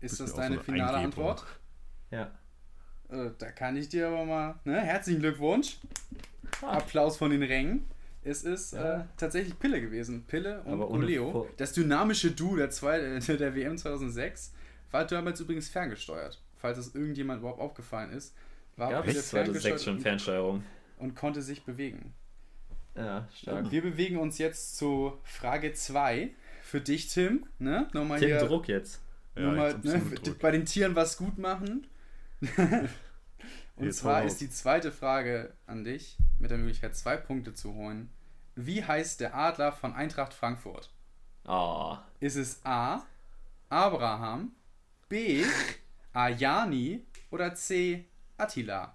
Ist 0.00 0.20
das 0.20 0.34
deine 0.34 0.56
so 0.56 0.62
finale 0.62 0.96
Eingebung. 0.96 1.28
Antwort? 1.28 1.46
Ja. 2.10 2.32
Äh, 3.10 3.30
da 3.36 3.52
kann 3.52 3.76
ich 3.76 3.90
dir 3.90 4.08
aber 4.08 4.24
mal, 4.24 4.60
ne, 4.64 4.80
herzlichen 4.80 5.20
Glückwunsch. 5.20 5.76
Ah. 6.62 6.78
Applaus 6.78 7.18
von 7.18 7.30
den 7.30 7.42
Rängen. 7.42 7.84
Es 8.24 8.42
ist 8.42 8.72
Ja. 8.72 9.00
äh, 9.00 9.04
tatsächlich 9.16 9.58
Pille 9.58 9.80
gewesen. 9.80 10.24
Pille 10.26 10.60
und. 10.62 10.80
Vor- 11.32 11.48
Das 11.56 11.72
dynamische 11.72 12.30
Duo 12.32 12.56
der, 12.56 12.70
zwei, 12.70 12.98
äh, 12.98 13.20
der 13.36 13.54
WM 13.54 13.78
2006 13.78 14.52
war 14.90 15.06
damals 15.06 15.40
übrigens 15.40 15.68
ferngesteuert. 15.68 16.40
Falls 16.56 16.78
es 16.78 16.94
irgendjemand 16.94 17.40
überhaupt 17.40 17.60
aufgefallen 17.60 18.10
ist. 18.10 18.34
War 18.76 18.90
Gab 18.90 19.04
Pille 19.04 19.18
es 19.18 19.28
2006 19.30 19.84
schon 19.84 19.94
und, 19.96 20.00
Fernsteuerung. 20.02 20.62
und 20.98 21.14
konnte 21.14 21.42
sich 21.42 21.64
bewegen. 21.64 22.14
Ja, 22.96 23.28
stark. 23.34 23.70
Wir 23.70 23.82
bewegen 23.82 24.16
uns 24.18 24.38
jetzt 24.38 24.76
zu 24.76 25.18
Frage 25.22 25.72
2. 25.72 26.30
Für 26.62 26.80
dich, 26.80 27.08
Tim. 27.08 27.46
Ne? 27.58 27.88
Nochmal 27.92 28.18
Tim 28.18 28.28
hier. 28.28 28.38
Druck 28.44 28.68
jetzt. 28.68 29.00
Ja, 29.36 29.68
jetzt 29.68 29.84
ne, 29.84 30.00
Druck. 30.22 30.38
bei 30.40 30.50
den 30.50 30.64
Tieren 30.64 30.96
was 30.96 31.16
gut 31.16 31.38
machen. 31.38 31.86
Und 33.76 33.84
Jetzt 33.86 33.98
zwar 33.98 34.24
ist 34.24 34.40
die 34.40 34.50
zweite 34.50 34.90
Frage 34.90 35.52
an 35.66 35.84
dich, 35.84 36.16
mit 36.38 36.50
der 36.50 36.58
Möglichkeit, 36.58 36.96
zwei 36.96 37.16
Punkte 37.16 37.54
zu 37.54 37.74
holen. 37.74 38.10
Wie 38.54 38.84
heißt 38.84 39.20
der 39.20 39.36
Adler 39.36 39.72
von 39.72 39.94
Eintracht 39.94 40.34
Frankfurt? 40.34 40.90
Oh. 41.46 41.96
Ist 42.20 42.36
es 42.36 42.64
A. 42.64 43.06
Abraham, 43.68 44.52
B. 45.08 45.44
Ayani 46.12 47.04
oder 47.30 47.54
C. 47.54 48.04
Attila? 48.36 48.94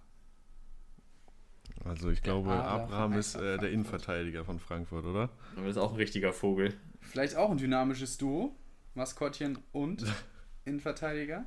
Also 1.85 2.09
ich 2.09 2.21
glaube, 2.21 2.51
Adler 2.51 2.65
Abraham 2.65 3.13
ist 3.13 3.35
äh, 3.35 3.57
der. 3.57 3.71
Innenverteidiger 3.71 4.45
von 4.45 4.59
Frankfurt, 4.59 5.05
oder? 5.05 5.29
Aber 5.55 5.67
das 5.67 5.71
ist 5.71 5.77
auch 5.77 5.91
ein 5.91 5.97
richtiger 5.97 6.33
Vogel. 6.33 6.73
Vielleicht 7.01 7.35
auch 7.35 7.51
ein 7.51 7.57
dynamisches 7.57 8.17
Duo. 8.17 8.55
Maskottchen 8.95 9.57
und 9.71 10.05
Innenverteidiger. 10.65 11.45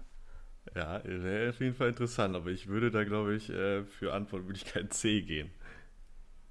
Ja, 0.74 1.00
wäre 1.04 1.50
auf 1.50 1.60
jeden 1.60 1.74
Fall 1.74 1.90
interessant, 1.90 2.34
aber 2.34 2.50
ich 2.50 2.66
würde 2.66 2.90
da, 2.90 3.04
glaube 3.04 3.36
ich, 3.36 3.50
äh, 3.50 3.84
für 3.84 4.12
Antwortmöglichkeit 4.12 4.92
C 4.92 5.22
gehen. 5.22 5.50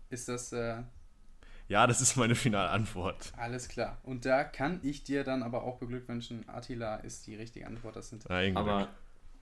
Ist 0.09 0.29
das 0.29 0.51
äh, 0.53 0.83
Ja, 1.67 1.87
das 1.87 2.01
ist 2.01 2.15
meine 2.15 2.35
finale 2.35 2.69
Antwort. 2.69 3.33
alles 3.37 3.67
klar? 3.67 3.97
Und 4.03 4.25
da 4.25 4.43
kann 4.43 4.79
ich 4.83 5.03
dir 5.03 5.23
dann 5.23 5.43
aber 5.43 5.63
auch 5.63 5.77
beglückwünschen. 5.77 6.47
Attila 6.47 6.97
ist 6.97 7.27
die 7.27 7.35
richtige 7.35 7.67
Antwort. 7.67 7.95
Das 7.95 8.09
sind 8.09 8.27
Nein, 8.29 8.55
Aber, 8.55 8.89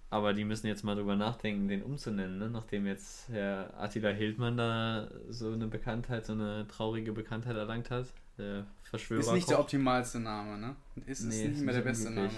aber 0.09 0.33
die 0.33 0.45
müssen 0.45 0.67
jetzt 0.67 0.83
mal 0.83 0.95
drüber 0.95 1.15
nachdenken, 1.15 1.67
den 1.67 1.83
umzunennen, 1.83 2.37
ne? 2.37 2.49
nachdem 2.49 2.85
jetzt 2.87 3.27
Herr 3.29 3.73
Attila 3.79 4.09
Hildmann 4.09 4.57
da 4.57 5.09
so 5.29 5.51
eine 5.51 5.67
Bekanntheit, 5.67 6.25
so 6.25 6.33
eine 6.33 6.67
traurige 6.67 7.11
Bekanntheit 7.13 7.55
erlangt 7.55 7.89
hat. 7.91 8.07
Der 8.37 8.65
Verschwörer. 8.83 9.19
Ist 9.19 9.31
nicht 9.33 9.49
der 9.49 9.59
optimalste 9.59 10.19
Name, 10.19 10.57
ne? 10.57 10.75
Ist 11.05 11.19
es 11.19 11.25
Nee, 11.25 11.47
nicht 11.49 11.57
ist 11.57 11.63
mehr 11.65 11.73
der 11.75 11.81
beste 11.81 12.09
Name. 12.09 12.29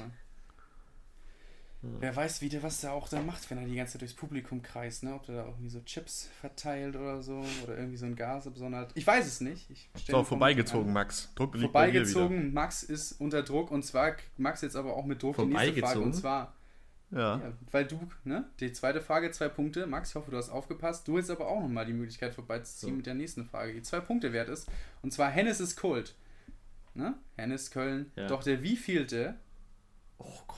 Wer 1.99 2.15
weiß, 2.15 2.41
wie 2.41 2.49
der, 2.49 2.63
was 2.63 2.81
der 2.81 2.93
auch 2.93 3.07
da 3.09 3.21
macht, 3.21 3.49
wenn 3.49 3.57
er 3.57 3.65
die 3.65 3.75
ganze 3.75 3.93
Zeit 3.93 4.01
durchs 4.01 4.13
Publikum 4.13 4.61
kreist, 4.61 5.03
ne? 5.03 5.13
Ob 5.13 5.25
der 5.25 5.35
da 5.35 5.45
irgendwie 5.45 5.69
so 5.69 5.81
Chips 5.81 6.29
verteilt 6.41 6.95
oder 6.95 7.21
so 7.23 7.43
oder 7.63 7.77
irgendwie 7.77 7.97
so 7.97 8.05
ein 8.05 8.15
Gas 8.15 8.47
absondert. 8.47 8.91
Ich 8.95 9.05
weiß 9.05 9.25
es 9.25 9.41
nicht. 9.41 9.69
Ich 9.69 9.89
So, 10.07 10.23
vorbeigezogen, 10.23 10.91
Max. 10.93 11.31
Druck 11.35 11.53
liegt. 11.55 11.65
Vorbeigezogen, 11.71 12.53
Max 12.53 12.83
ist 12.83 13.13
unter 13.21 13.43
Druck 13.43 13.71
und 13.71 13.83
zwar 13.83 14.15
Max 14.37 14.61
jetzt 14.61 14.75
aber 14.75 14.95
auch 14.95 15.05
mit 15.05 15.21
Druck 15.21 15.37
die 15.37 15.45
nächste 15.45 15.57
Frage 15.65 15.73
Vorbeigezogen? 15.81 16.11
und 16.11 16.13
zwar, 16.13 16.53
Ja. 17.11 17.37
ja, 17.37 17.53
weil 17.71 17.85
du, 17.85 17.99
ne? 18.23 18.45
Die 18.59 18.71
zweite 18.73 19.01
Frage, 19.01 19.31
zwei 19.31 19.49
Punkte. 19.49 19.85
Max, 19.87 20.09
ich 20.09 20.15
hoffe, 20.15 20.31
du 20.31 20.37
hast 20.37 20.49
aufgepasst. 20.49 21.07
Du 21.07 21.17
hast 21.17 21.29
aber 21.29 21.47
auch 21.47 21.61
nochmal 21.61 21.85
die 21.85 21.93
Möglichkeit 21.93 22.33
vorbeizuziehen 22.33 22.91
So. 22.93 22.97
mit 22.97 23.05
der 23.05 23.13
nächsten 23.15 23.45
Frage, 23.45 23.73
die 23.73 23.81
zwei 23.81 23.99
Punkte 23.99 24.33
wert 24.33 24.49
ist. 24.49 24.67
Und 25.01 25.11
zwar 25.13 25.29
Hennes 25.29 25.59
ist 25.59 25.75
Kult. 25.79 26.15
Ne? 26.93 27.13
Hennes 27.35 27.71
Köln. 27.71 28.11
Ja. 28.15 28.27
Doch 28.27 28.43
der 28.43 28.63
wievielte 28.63 29.35
Oh 30.17 30.39
Gott. 30.47 30.57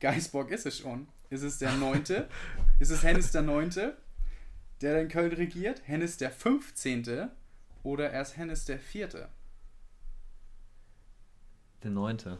Geisbock 0.00 0.50
ist 0.50 0.66
es 0.66 0.78
schon. 0.78 1.06
Ist 1.30 1.42
es 1.42 1.58
der 1.58 1.72
neunte? 1.72 2.28
ist 2.78 2.90
es 2.90 3.02
Hennes 3.02 3.30
der 3.32 3.42
neunte, 3.42 3.96
der 4.80 5.00
in 5.00 5.08
Köln 5.08 5.32
regiert? 5.32 5.82
Hennes 5.84 6.16
der 6.16 6.30
fünfzehnte? 6.30 7.30
Oder 7.82 8.10
erst 8.10 8.36
Hennes 8.36 8.64
der 8.64 8.78
vierte? 8.78 9.28
Der 11.82 11.90
neunte. 11.90 12.38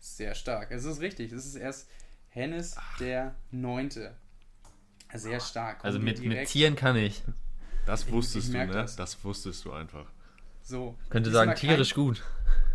Sehr 0.00 0.34
stark. 0.34 0.70
Es 0.70 0.84
ist 0.84 1.00
richtig. 1.00 1.32
Es 1.32 1.44
ist 1.46 1.54
erst 1.56 1.88
Hennes 2.30 2.76
der 3.00 3.34
neunte. 3.50 4.14
Sehr 5.14 5.40
stark. 5.40 5.84
Also 5.84 5.98
Kommen 5.98 6.04
mit, 6.12 6.22
mit 6.22 6.48
Tieren 6.48 6.76
kann 6.76 6.96
ich. 6.96 7.22
Das 7.86 8.04
Ich- 8.04 8.12
wusstest 8.12 8.48
ich 8.48 8.52
du, 8.52 8.58
ne? 8.58 8.72
das. 8.72 8.96
Das. 8.96 9.22
wusstest 9.24 9.64
du 9.64 9.72
einfach. 9.72 10.06
So. 10.62 10.96
Könnte 11.08 11.30
Diesmal 11.30 11.46
sagen, 11.46 11.58
tierisch 11.58 11.94
gut. 11.94 12.22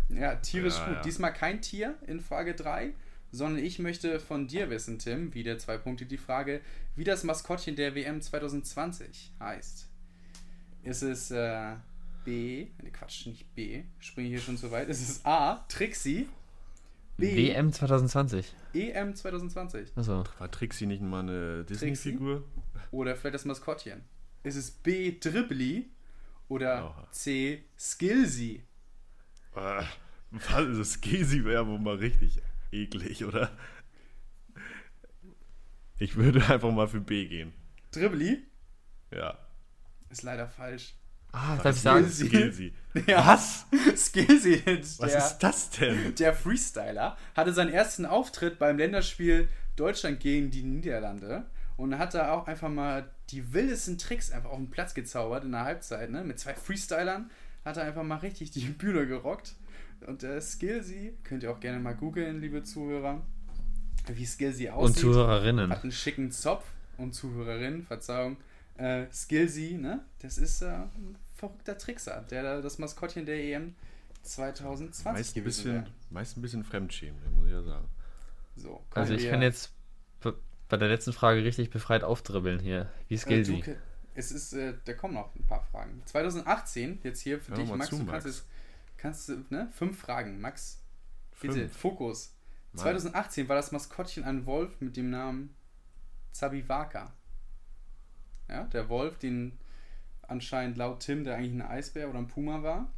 Kein, 0.08 0.16
ja, 0.18 0.34
tierisch 0.36 0.76
Ja, 0.76 0.86
gut. 0.86 0.94
ja. 0.96 1.02
Diesmal 1.02 1.32
kein 1.32 1.62
Tier 1.62 1.94
in 2.08 2.20
Frage 2.20 2.54
3, 2.54 2.92
sondern 3.34 3.64
ich 3.64 3.78
möchte 3.78 4.20
von 4.20 4.46
dir 4.46 4.70
wissen, 4.70 4.98
Tim, 4.98 5.34
wieder 5.34 5.58
zwei 5.58 5.76
Punkte 5.76 6.06
die 6.06 6.18
Frage, 6.18 6.60
wie 6.94 7.04
das 7.04 7.24
Maskottchen 7.24 7.74
der 7.74 7.94
WM 7.94 8.22
2020 8.22 9.32
heißt. 9.40 9.88
Ist 10.84 11.02
es 11.02 11.30
äh, 11.30 11.74
B, 12.24 12.68
ne 12.82 12.90
Quatsch, 12.92 13.26
nicht 13.26 13.52
B, 13.54 13.82
springe 13.98 14.28
hier 14.28 14.40
schon 14.40 14.56
zu 14.56 14.70
weit. 14.70 14.88
Ist 14.88 15.02
es 15.02 15.24
A, 15.24 15.64
Trixie, 15.68 16.28
B, 17.16 17.36
WM 17.36 17.72
2020. 17.72 18.54
EM 18.72 19.14
2020 19.14 19.96
Achso. 19.96 20.24
War 20.38 20.50
Trixie 20.50 20.86
nicht 20.86 21.02
mal 21.02 21.20
eine 21.20 21.64
Disney-Figur? 21.64 22.44
oder 22.90 23.16
vielleicht 23.16 23.34
das 23.34 23.44
Maskottchen? 23.44 24.02
Ist 24.42 24.56
es 24.56 24.70
B, 24.70 25.16
Dribbly 25.18 25.90
oder 26.48 26.90
Oha. 26.90 27.08
C, 27.10 27.64
Skillsy? 27.78 28.62
Äh, 29.56 29.82
was? 30.30 31.02
Wäre 31.02 31.66
wohl 31.66 31.78
mal 31.78 31.96
richtig 31.96 32.40
eklig, 32.74 33.24
oder? 33.24 33.50
Ich 35.98 36.16
würde 36.16 36.44
einfach 36.48 36.70
mal 36.72 36.88
für 36.88 37.00
B 37.00 37.26
gehen. 37.26 37.52
Dribbly 37.92 38.42
Ja. 39.12 39.38
ist 40.10 40.22
leider 40.22 40.48
falsch. 40.48 40.94
Ah, 41.32 41.56
Was 41.56 41.62
darf 41.62 41.76
ich 41.76 41.82
sagen? 41.82 42.08
Skillsy? 42.10 42.28
Skillsy. 42.28 42.72
Ja, 43.10 43.26
Was? 43.26 43.66
Skillsy, 43.96 44.62
Was 44.66 44.96
der, 45.12 45.18
ist 45.18 45.38
das 45.38 45.70
denn? 45.70 46.14
der 46.14 46.32
Freestyler, 46.34 47.16
hatte 47.34 47.52
seinen 47.52 47.72
ersten 47.72 48.06
Auftritt 48.06 48.58
beim 48.58 48.78
Länderspiel 48.78 49.48
Deutschland 49.76 50.20
gegen 50.20 50.50
die 50.52 50.62
Niederlande 50.62 51.44
und 51.76 51.98
hat 51.98 52.14
da 52.14 52.32
auch 52.32 52.46
einfach 52.46 52.68
mal 52.68 53.10
die 53.30 53.52
wildesten 53.52 53.98
Tricks 53.98 54.30
einfach 54.30 54.50
auf 54.50 54.58
den 54.58 54.70
Platz 54.70 54.94
gezaubert 54.94 55.42
in 55.44 55.50
der 55.52 55.64
Halbzeit. 55.64 56.10
Ne? 56.10 56.22
Mit 56.22 56.38
zwei 56.38 56.54
Freestylern 56.54 57.30
hat 57.64 57.76
er 57.78 57.84
einfach 57.84 58.04
mal 58.04 58.16
richtig 58.18 58.52
die 58.52 58.66
Bühne 58.66 59.06
gerockt. 59.08 59.54
Und 60.06 60.22
der 60.22 60.40
Skillsy, 60.40 61.14
könnt 61.24 61.42
ihr 61.42 61.50
auch 61.50 61.60
gerne 61.60 61.78
mal 61.80 61.94
googeln, 61.94 62.40
liebe 62.40 62.62
Zuhörer, 62.62 63.22
wie 64.08 64.26
Skillsy 64.26 64.68
Und 64.68 64.74
aussieht. 64.74 64.98
Zuhörerinnen. 64.98 65.70
Hat 65.70 65.82
einen 65.82 65.92
schicken 65.92 66.30
Zopf 66.30 66.64
und 66.98 67.14
Zuhörerin, 67.14 67.84
Verzeihung. 67.86 68.36
Äh, 68.76 69.06
Skillsy, 69.12 69.74
ne? 69.74 70.04
Das 70.20 70.36
ist 70.38 70.62
äh, 70.62 70.66
ein 70.66 71.16
verrückter 71.36 71.78
Trickser, 71.78 72.24
der 72.30 72.42
da 72.42 72.60
das 72.60 72.78
Maskottchen 72.78 73.24
der 73.24 73.36
EM 73.42 73.74
2020 74.22 75.04
Meist 75.04 75.30
ein, 75.30 75.34
gewesen 75.34 75.44
bisschen, 75.44 75.72
wäre. 75.74 75.86
meist 76.10 76.36
ein 76.36 76.42
bisschen 76.42 76.64
Fremdschämen, 76.64 77.18
muss 77.36 77.46
ich 77.46 77.52
ja 77.52 77.62
sagen. 77.62 77.88
So, 78.56 78.82
Also 78.94 79.14
ich 79.14 79.28
kann 79.28 79.42
jetzt 79.42 79.72
be- 80.20 80.38
bei 80.68 80.76
der 80.76 80.88
letzten 80.88 81.12
Frage 81.12 81.44
richtig 81.44 81.70
befreit 81.70 82.04
aufdribbeln 82.04 82.58
hier. 82.58 82.90
Wie 83.08 83.14
äh, 83.14 83.18
Skillsy. 83.18 83.60
du, 83.62 83.76
es 84.14 84.32
ist, 84.32 84.52
äh, 84.54 84.74
da 84.84 84.92
kommen 84.94 85.14
noch 85.14 85.34
ein 85.34 85.44
paar 85.44 85.62
Fragen. 85.70 86.02
2018, 86.06 87.00
jetzt 87.02 87.20
hier 87.20 87.40
für 87.40 87.52
Hör 87.52 87.58
dich, 87.58 87.68
Max, 87.74 87.90
zu, 87.90 87.98
du 87.98 88.06
kannst 88.06 88.26
Max. 88.26 88.36
jetzt, 88.38 88.46
kannst 89.04 89.28
du, 89.28 89.44
ne? 89.50 89.68
Fünf 89.70 89.98
Fragen, 89.98 90.40
Max. 90.40 90.82
Bitte, 91.38 91.52
Fünf. 91.52 91.76
Fokus. 91.76 92.34
Mann. 92.72 92.84
2018 92.84 93.48
war 93.50 93.56
das 93.56 93.70
Maskottchen 93.70 94.24
ein 94.24 94.46
Wolf 94.46 94.80
mit 94.80 94.96
dem 94.96 95.10
Namen 95.10 95.54
Zabiwaka. 96.32 97.12
Ja, 98.48 98.64
der 98.64 98.88
Wolf, 98.88 99.18
den 99.18 99.58
anscheinend 100.22 100.78
laut 100.78 101.00
Tim, 101.00 101.22
der 101.22 101.36
eigentlich 101.36 101.52
ein 101.52 101.60
Eisbär 101.60 102.08
oder 102.08 102.18
ein 102.18 102.28
Puma 102.28 102.62
war. 102.62 102.90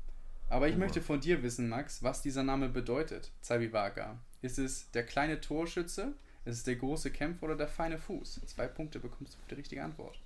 Aber 0.48 0.68
ich 0.68 0.74
Puma. 0.74 0.84
möchte 0.84 1.02
von 1.02 1.20
dir 1.20 1.42
wissen, 1.42 1.68
Max, 1.68 2.04
was 2.04 2.22
dieser 2.22 2.44
Name 2.44 2.68
bedeutet, 2.68 3.32
Zabiwaka. 3.40 4.16
Ist 4.42 4.60
es 4.60 4.88
der 4.92 5.04
kleine 5.04 5.40
Torschütze, 5.40 6.14
ist 6.44 6.58
es 6.58 6.62
der 6.62 6.76
große 6.76 7.10
Kämpfer 7.10 7.46
oder 7.46 7.56
der 7.56 7.68
feine 7.68 7.98
Fuß? 7.98 8.42
Zwei 8.46 8.68
Punkte 8.68 9.00
bekommst 9.00 9.34
du 9.34 9.38
für 9.40 9.48
die 9.48 9.54
richtige 9.56 9.82
Antwort. 9.82 10.20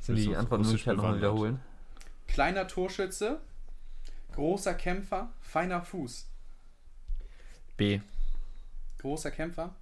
Sind 0.00 0.16
die 0.16 0.30
auf 0.30 0.38
Antwortmöglichkeit 0.38 0.94
Russisch 0.94 0.96
nochmal 0.96 1.16
wiederholen? 1.18 1.60
Kleiner 2.26 2.66
Torschütze, 2.66 3.40
großer 4.38 4.74
Kämpfer, 4.74 5.32
feiner 5.40 5.82
Fuß. 5.82 6.28
B. 7.76 8.00
Großer 8.98 9.32
Kämpfer? 9.32 9.74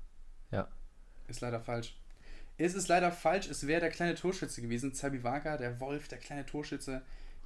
Ja. 0.50 0.66
Ist 1.28 1.42
leider 1.42 1.61
falsch. 1.61 1.94
Es 2.57 2.74
ist 2.74 2.88
leider 2.88 3.12
falsch, 3.12 3.48
es 3.50 3.66
wäre 3.66 3.82
der 3.82 3.90
kleine 3.90 4.14
Torschütze 4.14 4.62
gewesen, 4.62 4.94
Zabiwaka, 4.94 5.59
der 5.59 5.78
Wolf, 5.78 6.09
der 6.09 6.16
kleine 6.16 6.46
Torschütze, 6.46 7.02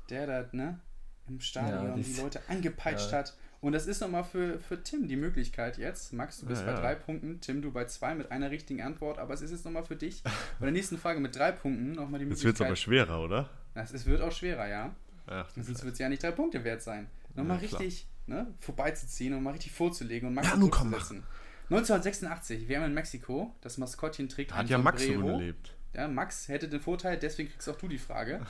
der 0.08 0.28
da, 0.28 0.48
ne, 0.52 0.78
im 1.26 1.40
Stadion 1.40 1.88
Ja, 1.88 1.94
die 1.96 2.14
Leute 2.20 2.40
angepeitscht 2.46 3.10
ja. 3.10 3.18
hat. 3.18 3.36
Und 3.60 3.72
das 3.72 3.88
ist 3.88 4.00
nochmal 4.00 4.22
für, 4.22 4.60
für 4.60 4.80
Tim 4.80 5.08
die 5.08 5.16
Möglichkeit 5.16 5.78
jetzt. 5.78 6.12
Max, 6.12 6.38
du 6.38 6.46
bist 6.46 6.60
Ja, 6.62 6.68
bei 6.68 6.74
ja. 6.74 6.80
drei 6.80 6.94
Punkten, 6.94 7.40
Tim, 7.40 7.60
du 7.60 7.72
bei 7.72 7.86
zwei 7.86 8.14
mit 8.14 8.30
einer 8.30 8.52
richtigen 8.52 8.82
Antwort, 8.82 9.18
aber 9.18 9.34
es 9.34 9.42
ist 9.42 9.50
jetzt 9.50 9.64
nochmal 9.64 9.84
für 9.84 9.96
dich 9.96 10.22
bei 10.60 10.66
der 10.66 10.70
nächsten 10.72 10.96
Frage 10.96 11.18
mit 11.18 11.34
drei 11.34 11.50
Punkten 11.50 11.90
nochmal 11.92 12.20
die 12.20 12.26
Jetzt 12.26 12.44
wird 12.44 12.54
es 12.54 12.60
aber 12.60 12.70
Möglichkeit. 12.70 12.78
schwerer, 13.08 13.20
oder? 13.20 13.50
Das, 13.74 13.92
es 13.92 14.06
wird 14.06 14.22
auch 14.22 14.32
schwerer, 14.32 14.68
ja. 14.68 14.94
Ach, 15.30 15.48
Sonst 15.54 15.82
wird 15.84 15.94
es 15.94 15.98
ja 15.98 16.08
nicht 16.08 16.22
drei 16.22 16.32
Punkte 16.32 16.62
wert 16.64 16.82
sein. 16.82 17.08
Nochmal 17.34 17.56
Ja, 17.62 17.62
richtig 17.78 18.06
ne, 18.26 18.52
vorbeizuziehen 18.60 19.32
und 19.34 19.42
mal 19.42 19.52
richtig 19.52 19.72
vorzulegen 19.72 20.28
und 20.28 20.34
Max 20.34 20.48
Ja, 20.48 20.56
nun 20.56 20.70
komm, 20.70 20.92
zu 20.92 20.98
setzen. 20.98 21.22
1986, 21.70 22.68
wir 22.68 22.78
haben 22.78 22.86
in 22.86 22.94
Mexiko, 22.94 23.54
das 23.60 23.78
Maskottchen 23.78 24.28
trägt 24.28 24.50
Da 24.50 24.56
ein 24.56 24.62
hat 24.62 24.70
ja 24.70 24.78
Max 24.78 25.04
Sombrero. 25.04 25.38
gelebt. 25.38 25.74
Ja, 25.94 26.08
Max 26.08 26.48
hätte 26.48 26.68
den 26.68 26.80
Vorteil, 26.80 27.16
deswegen 27.18 27.48
kriegst 27.50 27.68
auch 27.68 27.78
du 27.78 27.88
die 27.88 27.98
Frage. 27.98 28.40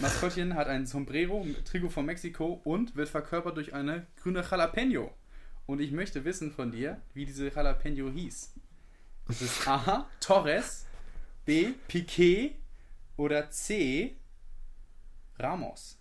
Maskottchen 0.00 0.54
hat 0.54 0.68
ein 0.68 0.86
Sombrero, 0.86 1.46
Trikot 1.66 1.90
von 1.90 2.06
Mexiko 2.06 2.60
und 2.64 2.96
wird 2.96 3.10
verkörpert 3.10 3.56
durch 3.58 3.74
eine 3.74 4.06
grüne 4.22 4.42
Jalapeno. 4.42 5.12
Und 5.66 5.80
ich 5.80 5.92
möchte 5.92 6.24
wissen 6.24 6.50
von 6.50 6.72
dir, 6.72 7.00
wie 7.12 7.26
diese 7.26 7.48
Jalapeno 7.50 8.10
hieß. 8.10 8.54
Ist 9.28 9.42
es 9.42 9.66
A. 9.68 10.06
Torres, 10.20 10.86
B. 11.44 11.74
Piquet 11.88 12.56
oder 13.16 13.50
C. 13.50 14.16
Ramos? 15.38 15.98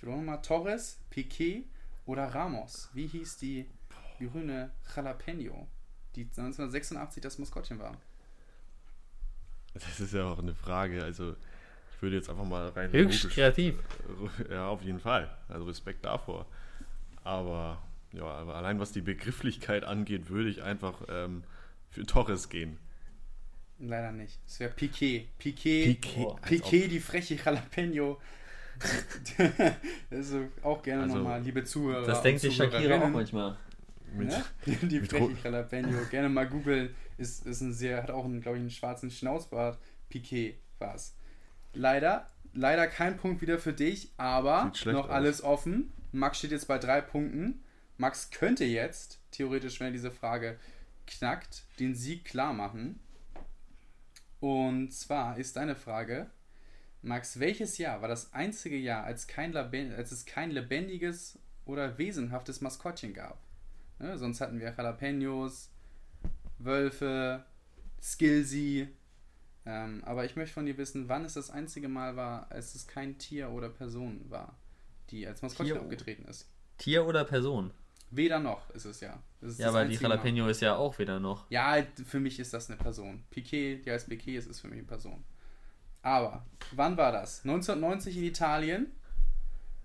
Ich 0.00 0.06
will 0.06 0.16
nochmal 0.16 0.40
Torres, 0.40 0.98
Piquet 1.10 1.64
oder 2.06 2.26
Ramos. 2.34 2.88
Wie 2.94 3.06
hieß 3.06 3.36
die 3.36 3.66
grüne 4.18 4.70
Jalapeno, 4.96 5.68
die 6.16 6.22
1986 6.22 7.22
das 7.22 7.38
Maskottchen 7.38 7.78
war? 7.78 7.96
Das 9.74 10.00
ist 10.00 10.14
ja 10.14 10.24
auch 10.24 10.38
eine 10.38 10.54
Frage. 10.54 11.04
Also, 11.04 11.32
ich 11.32 11.36
Ich 11.96 12.02
würde 12.02 12.16
jetzt 12.16 12.30
einfach 12.30 12.44
mal 12.46 12.68
rein. 12.70 12.90
Höchst 12.92 13.24
logisch- 13.24 13.34
kreativ. 13.34 13.74
Ja, 14.50 14.68
auf 14.68 14.80
jeden 14.82 15.00
Fall. 15.00 15.30
Also 15.48 15.66
Respekt 15.66 16.04
davor. 16.06 16.46
Aber 17.22 17.82
ja, 18.12 18.24
aber 18.24 18.54
allein 18.54 18.80
was 18.80 18.92
die 18.92 19.02
Begrifflichkeit 19.02 19.84
angeht, 19.84 20.30
würde 20.30 20.48
ich 20.48 20.62
einfach 20.62 21.02
ähm, 21.10 21.44
für 21.90 22.06
Torres 22.06 22.48
gehen. 22.48 22.78
Leider 23.78 24.12
nicht. 24.12 24.38
Es 24.46 24.58
wäre 24.60 24.72
Piquet. 24.72 25.28
Piquet. 25.38 25.84
Piquet, 26.00 26.24
Oh. 26.26 26.38
Piquet, 26.42 26.88
die 26.88 27.00
freche 27.00 27.34
Jalapeno. 27.34 28.18
also 30.10 30.48
auch 30.62 30.82
gerne 30.82 31.02
Also, 31.04 31.16
nochmal, 31.16 31.42
liebe 31.42 31.64
Zuhörer. 31.64 32.06
Das 32.06 32.22
denkt 32.22 32.40
sich 32.40 32.54
Shakira 32.56 33.00
auch 33.02 33.08
manchmal. 33.08 33.56
Mit, 34.12 34.28
Ne? 34.28 34.44
Die 34.82 35.00
freche 35.00 35.36
Jalapeno. 35.44 35.88
Gerne 36.10 36.28
mal 36.28 36.48
googeln. 36.48 36.94
Ist, 37.16 37.46
ist 37.46 37.60
ein 37.60 37.72
sehr, 37.72 38.02
hat 38.02 38.10
auch 38.10 38.24
einen, 38.24 38.40
glaube 38.40 38.56
ich, 38.58 38.62
einen 38.62 38.70
schwarzen 38.70 39.10
Schnauzbart. 39.10 39.78
Piquet 40.08 40.58
war's. 40.78 41.14
Leider, 41.74 42.26
leider 42.52 42.86
kein 42.88 43.16
Punkt 43.16 43.40
wieder 43.40 43.58
für 43.58 43.72
dich, 43.72 44.10
aber 44.16 44.72
noch 44.86 45.04
aus. 45.04 45.10
alles 45.10 45.42
offen. 45.44 45.92
Max 46.12 46.38
steht 46.38 46.50
jetzt 46.50 46.66
bei 46.66 46.78
drei 46.78 47.00
Punkten. 47.00 47.62
Max 47.98 48.30
könnte 48.30 48.64
jetzt, 48.64 49.20
theoretisch, 49.30 49.78
wenn 49.78 49.88
er 49.88 49.92
diese 49.92 50.10
Frage 50.10 50.58
knackt, 51.06 51.64
den 51.78 51.94
Sieg 51.94 52.24
klar 52.24 52.52
machen. 52.52 52.98
Und 54.40 54.92
zwar 54.92 55.36
ist 55.36 55.56
deine 55.56 55.76
Frage, 55.76 56.30
Max, 57.02 57.40
welches 57.40 57.78
Jahr 57.78 58.02
war 58.02 58.08
das 58.08 58.32
einzige 58.34 58.76
Jahr, 58.76 59.04
als, 59.04 59.26
kein 59.26 59.56
als 59.56 60.12
es 60.12 60.26
kein 60.26 60.50
lebendiges 60.50 61.38
oder 61.64 61.96
wesenhaftes 61.98 62.60
Maskottchen 62.60 63.14
gab? 63.14 63.38
Ne, 63.98 64.18
sonst 64.18 64.40
hatten 64.40 64.60
wir 64.60 64.74
Jalapenos, 64.76 65.70
Wölfe, 66.58 67.44
Skillsy. 68.02 68.88
Ähm, 69.66 70.02
aber 70.04 70.24
ich 70.24 70.36
möchte 70.36 70.54
von 70.54 70.66
dir 70.66 70.76
wissen, 70.78 71.08
wann 71.08 71.24
es 71.24 71.34
das 71.34 71.50
einzige 71.50 71.88
Mal 71.88 72.16
war, 72.16 72.50
als 72.50 72.74
es 72.74 72.86
kein 72.86 73.18
Tier 73.18 73.50
oder 73.50 73.68
Person 73.68 74.24
war, 74.28 74.56
die 75.10 75.26
als 75.26 75.42
Maskottchen 75.42 75.76
Tier- 75.76 75.82
aufgetreten 75.82 76.24
ist. 76.26 76.48
Tier 76.78 77.06
oder 77.06 77.24
Person? 77.24 77.72
Weder 78.10 78.40
noch 78.40 78.68
ist 78.70 78.86
es 78.86 79.00
ja. 79.00 79.22
Ist 79.40 79.60
Ja, 79.60 79.68
aber 79.68 79.80
die 79.84 79.90
einzige 79.90 80.02
Mal. 80.08 80.16
Jalapeno 80.16 80.48
ist 80.48 80.62
ja 80.62 80.76
auch 80.76 80.98
wieder 80.98 81.20
noch. 81.20 81.48
Ja, 81.50 81.76
für 82.06 82.18
mich 82.20 82.40
ist 82.40 82.52
das 82.52 82.68
eine 82.68 82.78
Person. 82.78 83.22
Piquet, 83.30 83.82
die 83.84 83.90
heißt 83.90 84.08
Piquet, 84.08 84.36
es 84.38 84.46
ist 84.46 84.60
für 84.60 84.68
mich 84.68 84.78
eine 84.78 84.86
Person. 84.88 85.22
Aber, 86.02 86.44
wann 86.72 86.96
war 86.96 87.12
das? 87.12 87.44
1990 87.44 88.16
in 88.16 88.24
Italien, 88.24 88.86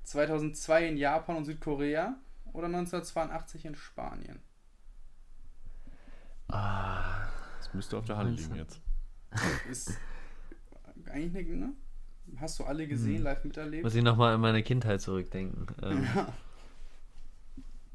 2002 0.03 0.87
in 0.87 0.97
Japan 0.97 1.35
und 1.37 1.45
Südkorea 1.45 2.15
oder 2.53 2.67
1982 2.67 3.65
in 3.65 3.75
Spanien? 3.75 4.39
Ah, 6.47 7.27
das 7.57 7.73
müsste 7.73 7.97
auf 7.97 8.05
der 8.05 8.17
Hand 8.17 8.37
liegen 8.39 8.55
jetzt. 8.55 8.79
Ist 9.69 9.97
eigentlich 11.11 11.47
eine, 11.47 11.57
ne? 11.57 11.73
Hast 12.37 12.59
du 12.59 12.63
alle 12.63 12.87
gesehen, 12.87 13.17
Hm. 13.17 13.23
live 13.23 13.43
miterlebt? 13.43 13.83
muss 13.83 13.95
ich 13.95 14.03
nochmal 14.03 14.33
an 14.33 14.41
meine 14.41 14.63
Kindheit 14.63 15.01
zurückdenken. 15.01 15.67
Ähm, 15.83 16.07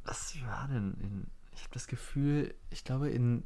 was 0.04 0.34
war 0.44 0.68
denn 0.68 0.94
in. 1.00 1.26
Ich 1.54 1.62
habe 1.62 1.74
das 1.74 1.86
Gefühl, 1.86 2.54
ich 2.70 2.84
glaube 2.84 3.10
in 3.10 3.44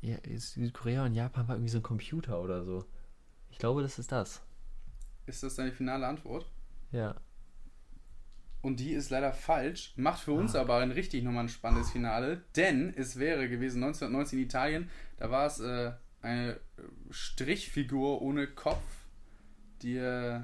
ja, 0.00 0.16
Südkorea 0.36 1.04
und 1.04 1.14
Japan 1.14 1.48
war 1.48 1.56
irgendwie 1.56 1.70
so 1.70 1.78
ein 1.78 1.82
Computer 1.82 2.40
oder 2.40 2.64
so. 2.64 2.84
Ich 3.58 3.60
glaube, 3.60 3.82
das 3.82 3.98
ist 3.98 4.12
das. 4.12 4.40
Ist 5.26 5.42
das 5.42 5.56
deine 5.56 5.72
finale 5.72 6.06
Antwort? 6.06 6.48
Ja. 6.92 7.16
Und 8.62 8.78
die 8.78 8.92
ist 8.92 9.10
leider 9.10 9.32
falsch, 9.32 9.94
macht 9.96 10.20
für 10.22 10.30
uns 10.30 10.54
Ah. 10.54 10.60
aber 10.60 10.76
ein 10.76 10.92
richtig 10.92 11.24
nochmal 11.24 11.46
ein 11.46 11.48
spannendes 11.48 11.90
Finale, 11.90 12.42
denn 12.54 12.94
es 12.96 13.18
wäre 13.18 13.48
gewesen 13.48 13.82
1919 13.82 14.38
in 14.38 14.44
Italien, 14.44 14.90
da 15.16 15.32
war 15.32 15.44
es 15.48 15.58
äh, 15.58 15.90
eine 16.22 16.52
äh, 16.52 16.58
Strichfigur 17.10 18.22
ohne 18.22 18.46
Kopf, 18.46 18.84
die, 19.82 19.96
äh, 19.96 20.40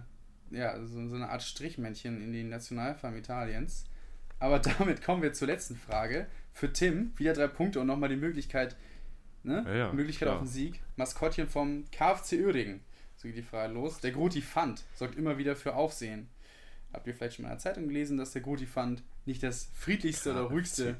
ja, 0.51 0.85
so, 0.85 1.07
so 1.09 1.15
eine 1.15 1.29
Art 1.29 1.45
Strichmännchen 1.45 2.21
in 2.21 2.33
die 2.33 2.43
Nationalfarm 2.43 3.15
Italiens. 3.17 3.85
Aber 4.41 4.59
damit 4.79 5.03
kommen 5.05 5.23
wir 5.23 5.33
zur 5.35 5.47
letzten 5.47 5.77
Frage. 5.77 6.27
Für 6.53 6.73
Tim 6.73 7.12
wieder 7.17 7.33
drei 7.33 7.47
Punkte 7.47 7.79
und 7.79 7.87
nochmal 7.87 8.09
die 8.09 8.17
Möglichkeit, 8.17 8.75
ne? 9.45 9.62
Ja, 9.69 9.75
ja, 9.75 9.93
Möglichkeit 9.93 10.27
klar. 10.27 10.35
auf 10.35 10.43
den 10.43 10.49
Sieg. 10.49 10.83
Maskottchen 10.97 11.49
vom 11.49 11.85
KfC 11.93 12.45
Uerdingen. 12.45 12.81
So 13.25 13.29
geht 13.29 13.39
die 13.39 13.43
Frage 13.43 13.72
los. 13.72 14.01
Der 14.01 14.12
Gruti-Fand 14.12 14.85
sorgt 14.97 15.16
immer 15.16 15.39
wieder 15.39 15.57
für 15.57 15.75
Aufsehen. 15.75 16.29
Habt 16.93 17.07
ihr 17.07 17.14
vielleicht 17.14 17.37
schon 17.37 17.45
mal 17.45 17.49
in 17.49 17.55
der 17.55 17.59
Zeitung 17.59 17.89
gelesen, 17.89 18.18
dass 18.18 18.33
der 18.33 18.43
Gruti-Fand 18.43 19.03
nicht 19.25 19.43
das 19.43 19.70
friedlichste 19.72 20.33
oder 20.33 20.43
ruhigste 20.43 20.95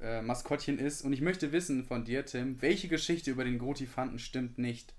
äh, 0.00 0.22
Maskottchen 0.22 0.78
ist? 0.78 1.02
Und 1.02 1.12
ich 1.12 1.22
möchte 1.22 1.50
wissen 1.50 1.84
von 1.84 2.04
dir, 2.04 2.24
Tim, 2.24 2.62
welche 2.62 2.86
Geschichte 2.86 3.32
über 3.32 3.42
den 3.42 3.58
Gruti-Fanden 3.58 4.20
stimmt 4.20 4.58
nicht? 4.58 4.94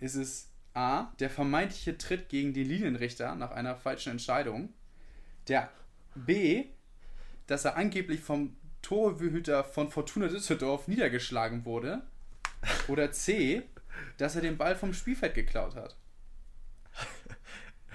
Ist 0.00 0.14
es 0.14 0.48
A, 0.72 1.12
der 1.20 1.28
vermeintliche 1.28 1.98
Tritt 1.98 2.30
gegen 2.30 2.54
den 2.54 2.66
Linienrichter 2.66 3.34
nach 3.34 3.50
einer 3.50 3.76
falschen 3.76 4.12
Entscheidung? 4.12 4.72
Der 5.46 5.70
B, 6.14 6.64
dass 7.48 7.66
er 7.66 7.76
angeblich 7.76 8.20
vom 8.20 8.56
Torhüter 8.80 9.62
von 9.62 9.90
Fortuna 9.90 10.28
Düsseldorf 10.28 10.88
niedergeschlagen 10.88 11.66
wurde? 11.66 12.00
Oder 12.88 13.12
C, 13.12 13.64
dass 14.16 14.36
er 14.36 14.42
den 14.42 14.56
Ball 14.56 14.76
vom 14.76 14.92
Spielfeld 14.92 15.34
geklaut 15.34 15.74
hat? 15.74 15.96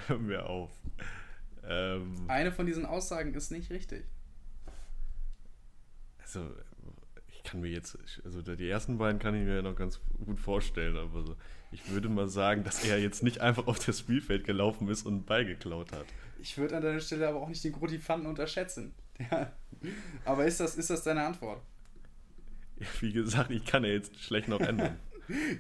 Hör 0.08 0.18
mir 0.18 0.46
auf. 0.46 0.72
Ähm, 1.64 2.26
Eine 2.28 2.52
von 2.52 2.66
diesen 2.66 2.86
Aussagen 2.86 3.34
ist 3.34 3.52
nicht 3.52 3.70
richtig. 3.72 4.06
also, 6.20 6.50
ich 7.28 7.44
kann 7.44 7.62
mir 7.62 7.70
jetzt, 7.70 7.98
also 8.26 8.42
die 8.42 8.70
ersten 8.70 8.98
beiden 8.98 9.20
kann 9.20 9.36
ich 9.36 9.44
mir 9.44 9.62
noch 9.62 9.76
ganz 9.76 10.02
gut 10.26 10.40
vorstellen, 10.40 10.98
aber 10.98 11.24
so, 11.24 11.36
ich 11.72 11.90
würde 11.90 12.10
mal 12.10 12.28
sagen, 12.28 12.64
dass 12.64 12.84
er 12.86 13.00
jetzt 13.00 13.24
nicht 13.24 13.42
einfach 13.42 13.68
auf 13.68 13.80
das 13.80 14.00
Spielfeld 14.00 14.46
gelaufen 14.46 14.88
ist 14.90 15.06
und 15.06 15.14
einen 15.14 15.26
Ball 15.26 15.46
geklaut 15.46 15.92
hat. 15.92 16.06
Ich 16.40 16.58
würde 16.58 16.78
an 16.78 16.84
deiner 16.84 17.00
Stelle 17.00 17.28
aber 17.28 17.42
auch 17.42 17.50
nicht 17.50 17.64
den 17.64 17.74
Gruti-Fanden 17.74 18.28
unterschätzen. 18.28 18.94
Ja. 19.32 19.52
Aber 20.26 20.46
ist 20.46 20.60
das, 20.60 20.76
ist 20.76 20.90
das 20.90 21.04
deine 21.04 21.26
Antwort? 21.26 21.62
Wie 23.00 23.12
gesagt, 23.12 23.52
ich 23.52 23.66
kann 23.66 23.84
ja 23.84 23.90
jetzt 23.92 24.20
schlecht 24.20 24.48
noch 24.48 24.60
ändern. 24.60 25.00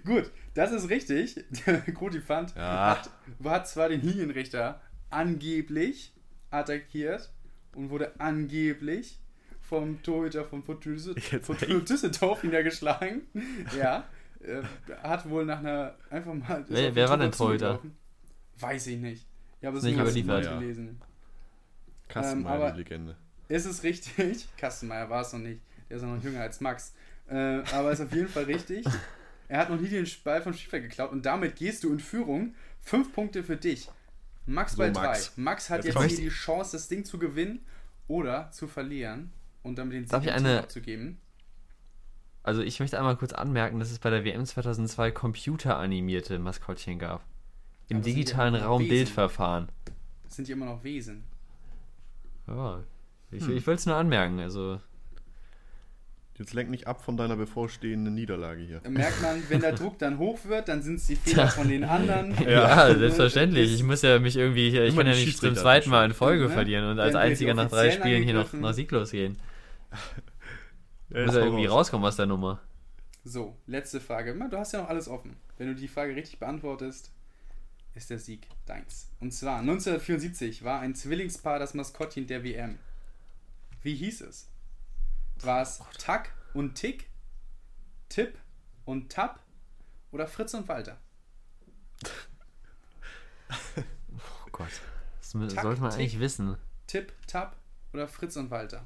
Gut, 0.05 0.32
das 0.53 0.72
ist 0.72 0.89
richtig. 0.89 1.43
Der 1.65 1.80
Gruti-Fand 1.82 2.55
Ja. 2.55 2.97
hat, 2.97 3.09
hat 3.43 3.68
zwar 3.68 3.89
den 3.89 4.01
Linienrichter 4.01 4.82
angeblich 5.09 6.13
attackiert 6.51 7.32
und 7.76 7.89
wurde 7.89 8.20
angeblich 8.20 9.20
vom 9.61 10.01
Torhüter 10.01 10.45
von 10.45 10.63
Fortuna 10.63 10.95
Düsseldorf- 10.95 12.43
niedergeschlagen. 12.43 13.22
Ja. 13.78 14.05
Äh, 14.39 14.61
hat 15.03 15.28
wohl 15.30 15.45
nach 15.45 15.59
einer 15.59 15.95
einfach 16.09 16.34
mal. 16.34 16.63
Wer- 16.70 16.93
wer 16.95 17.09
war 17.09 17.18
denn 17.18 17.32
Torhüter? 17.32 17.80
Weiß 18.59 18.88
ich 18.88 18.97
nicht. 18.97 19.26
Ich 19.59 19.65
habe 19.65 19.78
es 19.78 19.84
Ist 19.84 19.89
nicht 19.89 19.99
überliefert. 19.99 20.45
mal 20.45 20.59
gelesen. 20.59 21.01
Kastenmeier, 22.07 22.53
aber- 22.55 22.72
die 22.72 22.78
Legende. 22.80 23.15
Ist 23.49 23.65
es 23.65 23.84
richtig? 23.84 24.47
Kastenmeier 24.57 25.09
war 25.09 25.22
es 25.22 25.34
noch 25.34 25.39
nicht. 25.39 25.61
Der 25.89 25.97
ist 25.97 26.03
noch 26.03 26.22
jünger 26.24 26.41
als 26.41 26.61
Max. 26.61 26.93
Äh, 27.30 27.61
aber 27.74 27.91
ist 27.91 28.01
auf 28.01 28.13
jeden 28.13 28.28
Fall 28.30 28.43
richtig. 28.45 28.86
Er 29.48 29.60
hat 29.60 29.70
noch 29.70 29.80
nie 29.80 29.88
den 29.88 30.08
Ball 30.24 30.41
vom 30.41 30.54
Spielfeld 30.54 30.84
geklaut 30.84 31.12
und 31.12 31.26
damit 31.26 31.56
gehst 31.56 31.84
du 31.84 31.91
in 31.91 32.00
Führung. 32.00 32.54
Fünf 32.82 33.14
Punkte 33.14 33.43
für 33.43 33.58
dich. 33.58 33.89
Max 34.45 34.74
So, 34.74 34.78
bei 34.80 34.89
drei. 34.89 35.04
Max. 35.08 35.38
Max 35.38 35.70
hat 35.70 35.84
Jetzt 35.86 35.95
jetzt 36.00 36.10
hier 36.18 36.26
die 36.26 36.30
Chance, 36.30 36.74
das 36.74 36.88
Ding 36.88 37.06
zu 37.06 37.18
gewinnen 37.20 37.66
oder 38.08 38.50
zu 38.52 38.68
verlieren 38.68 39.32
und 39.64 39.78
damit 39.78 39.93
den 39.93 40.04
Sieg 40.04 40.12
Darf 40.12 40.24
ich 40.26 40.32
eine- 40.32 40.60
abzugeben. 40.60 41.18
Also 42.43 42.62
ich 42.62 42.80
möchte 42.80 42.98
einmal 42.98 43.18
kurz 43.18 43.34
anmerken, 43.34 43.80
dass 43.80 43.91
es 43.91 44.00
bei 44.00 44.10
der 44.10 44.24
WM 44.24 44.45
2002 44.45 45.12
computeranimierte 45.12 46.39
Maskottchen 46.39 46.98
gab. 46.98 47.26
Im 47.89 47.98
Aber 47.98 48.06
die 48.06 48.14
digitalen 48.14 48.56
Raum 48.56 48.82
Wesen? 48.82 48.89
Bildverfahren. 48.89 49.68
Das 50.24 50.36
sind 50.38 50.48
ja 50.48 50.56
immer 50.56 50.66
noch 50.66 50.84
Wesen. 50.84 51.24
Ja. 52.48 52.84
Ich, 53.32 53.43
Hm. 53.45 53.58
ich 53.58 53.68
will 53.68 53.76
es 53.76 53.86
nur 53.86 53.95
anmerken, 53.95 54.39
also. 54.39 54.80
Jetzt 56.40 56.54
lenk 56.54 56.70
nicht 56.70 56.86
ab 56.86 57.04
von 57.04 57.18
deiner 57.18 57.36
bevorstehenden 57.36 58.14
Niederlage 58.14 58.62
hier. 58.62 58.80
Da 58.82 58.90
merkt 58.92 59.22
man, 59.24 59.42
wenn 59.50 59.60
der 59.60 59.72
Druck 59.74 59.98
dann 59.98 60.20
hoch 60.20 60.38
wird, 60.46 60.68
dann 60.68 60.84
sind 60.84 60.96
es 60.96 61.08
die 61.08 61.16
Fehler 61.16 61.48
von 61.48 61.68
den 61.68 61.84
anderen. 61.84 62.36
Ja, 62.48 62.90
Äh, 62.90 62.96
selbstverständlich. 62.98 63.74
Ich 63.74 63.82
muss 63.84 64.04
ja 64.04 64.20
mich 64.20 64.36
irgendwie, 64.38 64.68
ich 64.68 64.76
Immer 64.76 65.04
kann 65.04 65.08
ja 65.08 65.14
nicht 65.18 65.38
zum 65.40 65.56
zweiten 65.56 65.90
Mal 65.90 66.06
in 66.06 66.14
Folge 66.14 66.44
Ne? 66.46 66.50
verlieren 66.50 66.86
und 66.92 67.00
als 67.00 67.16
einziger 67.16 67.56
nach 67.56 67.70
drei 67.70 67.90
Spielen 67.90 68.22
hier 68.24 68.36
noch, 68.36 68.54
noch 68.54 68.74
sieglos 68.74 69.12
gehen. 69.12 69.38
Er 71.10 71.26
Muss 71.26 71.36
ja 71.36 71.42
irgendwie 71.46 71.66
raus. 71.68 71.78
rauskommen 71.88 72.06
aus 72.06 72.18
der 72.18 72.26
Nummer. 72.26 72.60
So, 73.24 73.56
letzte 73.66 74.02
Frage. 74.02 74.36
Du 74.50 74.58
hast 74.58 74.74
ja 74.74 74.82
noch 74.82 74.90
alles 74.90 75.08
offen. 75.08 75.38
Wenn 75.58 75.68
du 75.68 75.76
die 75.76 75.88
Frage 75.88 76.14
richtig 76.16 76.38
beantwortest, 76.40 77.12
ist 77.96 78.10
der 78.10 78.20
Sieg 78.20 78.48
deins. 78.66 79.10
Und 79.22 79.32
zwar 79.34 79.60
1974 79.60 80.66
war 80.66 80.82
ein 80.82 80.96
Zwillingspaar 80.96 81.60
das 81.60 81.74
Maskottchen 81.74 82.28
der 82.28 82.44
WM. 82.44 82.78
Wie 83.84 83.96
hieß 83.96 84.20
es? 84.22 84.50
War 85.44 85.62
es 85.62 85.82
Tack 86.00 86.32
und 86.54 86.76
Tick, 86.76 87.10
Tipp 88.10 88.38
und 88.86 89.12
Tapp 89.12 89.40
oder 90.12 90.28
Fritz 90.28 90.54
und 90.54 90.68
Walter? 90.68 90.98
Oh 94.46 94.50
Gott. 94.52 94.68
Das 95.20 95.32
Tack, 95.54 95.64
sollte 95.64 95.82
man 95.82 95.92
Tick. 95.92 96.00
eigentlich 96.00 96.20
wissen. 96.20 96.58
Tipp, 96.88 97.14
Tapp 97.28 97.56
oder 97.94 98.08
Fritz 98.08 98.36
und 98.38 98.50
Walter? 98.50 98.86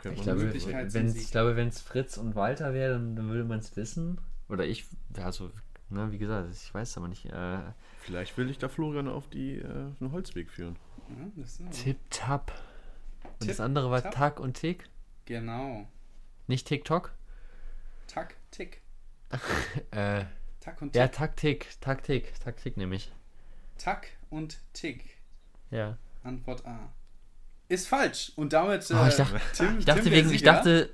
Ich 0.00 0.04
man 0.04 0.14
glaube, 0.16 0.38
nicht. 0.40 0.44
Möglichkeit 0.46 0.92
zum 0.92 1.00
wenn 1.00 1.08
Sieg. 1.08 1.22
ich 1.22 1.30
glaube, 1.30 1.56
wenn 1.56 1.68
es 1.68 1.80
Fritz 1.80 2.16
und 2.18 2.34
Walter 2.34 2.74
wäre, 2.74 2.92
dann, 2.94 3.16
dann 3.16 3.28
würde 3.28 3.44
man 3.44 3.60
es 3.60 3.74
wissen. 3.76 4.20
Oder 4.48 4.66
ich, 4.66 4.84
also 5.16 5.50
Ne, 5.90 6.10
wie 6.10 6.18
gesagt, 6.18 6.50
ich 6.52 6.72
weiß 6.74 6.96
aber 6.96 7.08
nicht. 7.08 7.26
Äh, 7.26 7.58
Vielleicht 8.00 8.36
will 8.38 8.50
ich 8.50 8.58
da 8.58 8.68
Florian 8.68 9.06
auf, 9.08 9.28
die, 9.28 9.58
äh, 9.58 9.90
auf 9.90 9.98
den 9.98 10.12
Holzweg 10.12 10.50
führen. 10.50 10.76
Ja, 11.08 11.26
das 11.36 11.60
ist 11.60 11.70
Tip-Tap. 11.82 12.52
Und 13.44 13.50
das 13.50 13.60
andere 13.60 13.90
war. 13.90 14.10
Tag 14.10 14.40
und 14.40 14.54
Tick? 14.54 14.84
genau. 15.26 15.86
Nicht 16.46 16.66
TikTok? 16.66 17.12
Tack, 18.06 18.36
Tick. 18.50 18.82
Äh, 19.90 20.24
Tack 20.60 20.80
und 20.82 20.92
Tick. 20.92 21.00
ja, 21.00 21.08
Taktik. 21.08 21.68
Taktik. 21.80 22.38
Taktik 22.40 22.76
nämlich. 22.76 23.10
Tack 23.78 24.08
und 24.30 24.58
Tick. 24.72 25.04
Ja. 25.70 25.96
Antwort 26.22 26.64
A. 26.66 26.92
Ist 27.68 27.88
falsch. 27.88 28.32
Und 28.36 28.52
damit. 28.52 28.86
Oh, 28.90 29.06
ich 29.08 29.16
dachte, 29.16 29.40
Tim, 29.54 29.78
ich 29.78 29.84
dachte 29.86 30.02
Tim 30.02 30.12
wegen, 30.12 30.30
ich 30.32 30.42
dachte, 30.42 30.90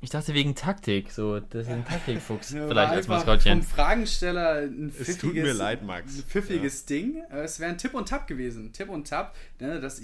ich 0.00 0.10
dachte 0.10 0.34
wegen 0.34 0.54
Taktik. 0.56 1.12
So, 1.12 1.38
das 1.40 1.62
ist 1.66 1.72
ein 1.72 1.84
Taktikfuchs. 1.84 2.50
Ja, 2.54 2.66
vielleicht 2.66 2.92
als 2.92 3.08
Maskottchen. 3.08 3.62
Vom 3.62 3.70
Fragensteller 3.70 4.62
ein 4.62 4.88
Es 4.88 4.94
pfiffiges, 4.96 5.18
tut 5.18 5.34
mir 5.34 5.52
leid, 5.52 5.82
Max. 5.84 6.18
ein 6.18 6.24
pfiffiges 6.24 6.84
Ding. 6.86 7.22
Äh, 7.30 7.42
Es 7.42 7.60
wäre 7.60 7.70
ein 7.70 7.78
Tipp 7.78 7.94
und 7.94 8.08
Tap 8.08 8.26
gewesen. 8.26 8.72
Tipp 8.72 8.88
und 8.88 9.08
Tap, 9.08 9.34
ne, 9.60 9.80
das 9.80 10.00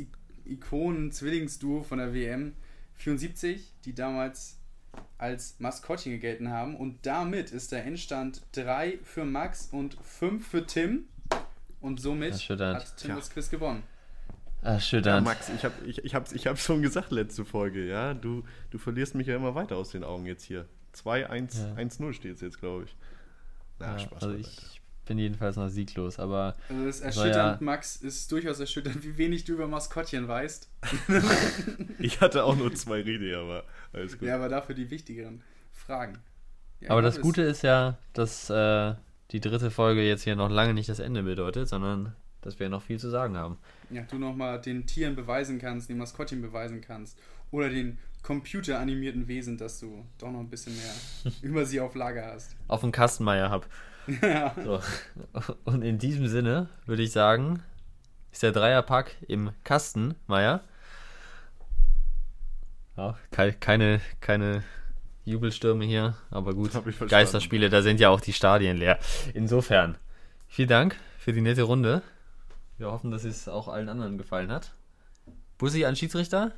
Ikonen-Zwillingsduo 0.48 1.82
von 1.82 1.98
der 1.98 2.14
WM 2.14 2.54
74, 2.94 3.72
die 3.84 3.94
damals 3.94 4.58
als 5.18 5.56
Maskottchen 5.58 6.12
gegelten 6.12 6.50
haben. 6.50 6.76
Und 6.76 7.04
damit 7.06 7.50
ist 7.50 7.72
der 7.72 7.84
Endstand 7.84 8.42
3 8.52 8.98
für 9.02 9.24
Max 9.24 9.68
und 9.72 9.96
5 10.02 10.46
für 10.46 10.66
Tim. 10.66 11.04
Und 11.80 12.00
somit 12.00 12.34
hat 12.34 12.96
Tim 12.96 13.08
Tja. 13.08 13.16
das 13.16 13.30
Quiz 13.30 13.50
gewonnen. 13.50 13.82
Ja, 14.62 14.72
Erschütternd. 14.72 15.24
Max, 15.24 15.50
ich 15.50 15.64
habe 15.64 15.74
ich, 15.86 16.04
ich 16.04 16.14
hab's, 16.14 16.32
ich 16.32 16.46
hab's 16.46 16.64
schon 16.64 16.82
gesagt 16.82 17.12
letzte 17.12 17.44
Folge, 17.44 17.86
ja. 17.86 18.14
Du, 18.14 18.42
du 18.70 18.78
verlierst 18.78 19.14
mich 19.14 19.26
ja 19.26 19.36
immer 19.36 19.54
weiter 19.54 19.76
aus 19.76 19.90
den 19.90 20.02
Augen 20.02 20.26
jetzt 20.26 20.42
hier. 20.42 20.66
2-1-1-0 20.94 22.12
steht 22.14 22.36
es 22.36 22.40
jetzt, 22.40 22.58
glaube 22.58 22.84
ich. 22.84 22.96
Na, 23.78 23.92
Ja, 23.92 23.98
Spaß 23.98 24.22
also 24.22 24.34
ich 24.36 24.80
bin 25.06 25.18
jedenfalls 25.18 25.56
noch 25.56 25.68
sieglos, 25.68 26.18
aber 26.18 26.54
Also 26.68 26.84
das 26.84 27.00
erschütternd, 27.00 27.60
ja- 27.60 27.64
Max, 27.64 27.96
ist 27.96 28.30
durchaus 28.30 28.60
erschütternd, 28.60 29.02
wie 29.04 29.16
wenig 29.16 29.44
du 29.44 29.54
über 29.54 29.66
Maskottchen 29.66 30.28
weißt. 30.28 30.68
Ich 31.98 32.20
hatte 32.20 32.44
auch 32.44 32.56
nur 32.56 32.74
zwei 32.74 33.00
Rede, 33.00 33.38
aber 33.38 33.64
alles 33.92 34.18
gut. 34.18 34.28
Ja, 34.28 34.34
aber 34.36 34.48
dafür 34.48 34.74
die 34.74 34.90
wichtigeren 34.90 35.42
Fragen. 35.72 36.18
Ja, 36.80 36.90
Aber 36.90 37.00
ich 37.00 37.06
das 37.06 37.20
Gute 37.20 37.42
ist 37.42 37.62
ja, 37.62 37.96
dass 38.12 38.50
äh, 38.50 38.94
die 39.30 39.40
dritte 39.40 39.70
Folge 39.70 40.06
jetzt 40.06 40.22
hier 40.24 40.36
noch 40.36 40.50
lange 40.50 40.74
nicht 40.74 40.88
das 40.88 40.98
Ende 40.98 41.22
bedeutet, 41.22 41.68
sondern 41.68 42.14
dass 42.42 42.60
wir 42.60 42.68
noch 42.68 42.82
viel 42.82 42.98
zu 42.98 43.08
sagen 43.08 43.36
haben. 43.36 43.58
Ja, 43.90 44.02
du 44.02 44.18
nochmal 44.18 44.60
den 44.60 44.86
Tieren 44.86 45.16
beweisen 45.16 45.58
kannst, 45.58 45.88
den 45.88 45.98
Maskottchen 45.98 46.42
beweisen 46.42 46.80
kannst. 46.80 47.18
Oder 47.50 47.70
den 47.70 47.98
computeranimierten 48.22 49.26
Wesen, 49.28 49.56
dass 49.56 49.80
du 49.80 50.04
doch 50.18 50.30
noch 50.30 50.40
ein 50.40 50.50
bisschen 50.50 50.74
mehr 50.76 51.32
über 51.42 51.64
sie 51.64 51.80
auf 51.80 51.94
Lager 51.94 52.26
hast. 52.26 52.54
Auf 52.68 52.80
dem 52.82 52.92
Kastenmeier 52.92 53.50
hab. 53.50 53.66
Ja. 54.22 54.54
So. 54.64 54.80
Und 55.64 55.82
in 55.82 55.98
diesem 55.98 56.28
Sinne 56.28 56.68
würde 56.86 57.02
ich 57.02 57.12
sagen, 57.12 57.62
ist 58.32 58.42
der 58.42 58.52
Dreierpack 58.52 59.16
im 59.28 59.50
Kasten, 59.64 60.14
Meier. 60.26 60.62
Ja, 62.96 63.16
kei- 63.30 63.52
keine, 63.52 64.00
keine 64.20 64.62
Jubelstürme 65.24 65.84
hier, 65.84 66.14
aber 66.30 66.54
gut. 66.54 66.70
Geisterspiele, 67.08 67.68
da 67.68 67.82
sind 67.82 68.00
ja 68.00 68.08
auch 68.10 68.20
die 68.20 68.32
Stadien 68.32 68.76
leer. 68.76 68.98
Insofern, 69.34 69.98
vielen 70.48 70.68
Dank 70.68 70.96
für 71.18 71.32
die 71.32 71.40
nette 71.40 71.62
Runde. 71.64 72.02
Wir 72.78 72.90
hoffen, 72.90 73.10
dass 73.10 73.24
es 73.24 73.48
auch 73.48 73.68
allen 73.68 73.88
anderen 73.88 74.18
gefallen 74.18 74.50
hat. 74.50 74.72
Bussi 75.58 75.84
an 75.84 75.96
Schiedsrichter. 75.96 76.52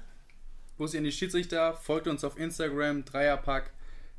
Bussi 0.77 0.99
an 0.99 1.05
die 1.05 1.13
Schiedsrichter, 1.13 1.75
folgt 1.75 2.07
uns 2.07 2.23
auf 2.25 2.39
Instagram, 2.39 3.05
Dreierpack, 3.05 3.73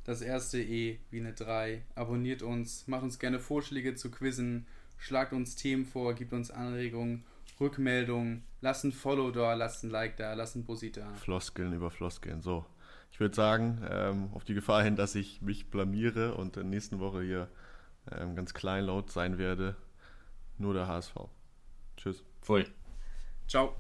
das 0.03 0.21
erste 0.21 0.61
E 0.61 0.99
wie 1.11 1.19
eine 1.19 1.33
3. 1.33 1.83
Abonniert 1.95 2.41
uns, 2.41 2.87
macht 2.87 3.03
uns 3.03 3.19
gerne 3.19 3.39
Vorschläge 3.39 3.95
zu 3.95 4.11
Quizzen, 4.11 4.67
schlagt 4.97 5.33
uns 5.33 5.55
Themen 5.55 5.85
vor, 5.85 6.13
gibt 6.13 6.33
uns 6.33 6.51
Anregungen, 6.51 7.23
Rückmeldungen, 7.59 8.43
lasst 8.61 8.85
ein 8.85 8.91
Follow 8.91 9.31
da, 9.31 9.53
lasst 9.53 9.83
ein 9.83 9.89
Like 9.89 10.17
da, 10.17 10.33
lasst 10.33 10.55
ein 10.55 10.65
Bussi 10.65 10.91
da. 10.91 11.13
Floskeln 11.15 11.73
über 11.73 11.91
Floskeln. 11.91 12.41
So, 12.41 12.65
ich 13.11 13.19
würde 13.19 13.35
sagen, 13.35 13.85
ähm, 13.89 14.29
auf 14.33 14.43
die 14.43 14.53
Gefahr 14.53 14.83
hin, 14.83 14.95
dass 14.95 15.15
ich 15.15 15.41
mich 15.41 15.69
blamiere 15.69 16.35
und 16.35 16.57
in 16.57 16.63
der 16.63 16.69
nächsten 16.69 16.99
Woche 16.99 17.21
hier 17.21 17.49
ähm, 18.11 18.35
ganz 18.35 18.53
kleinlaut 18.53 19.11
sein 19.11 19.37
werde, 19.37 19.75
nur 20.57 20.73
der 20.73 20.87
HSV. 20.87 21.15
Tschüss. 21.97 22.23
Voll. 22.41 22.65
Ciao. 23.47 23.75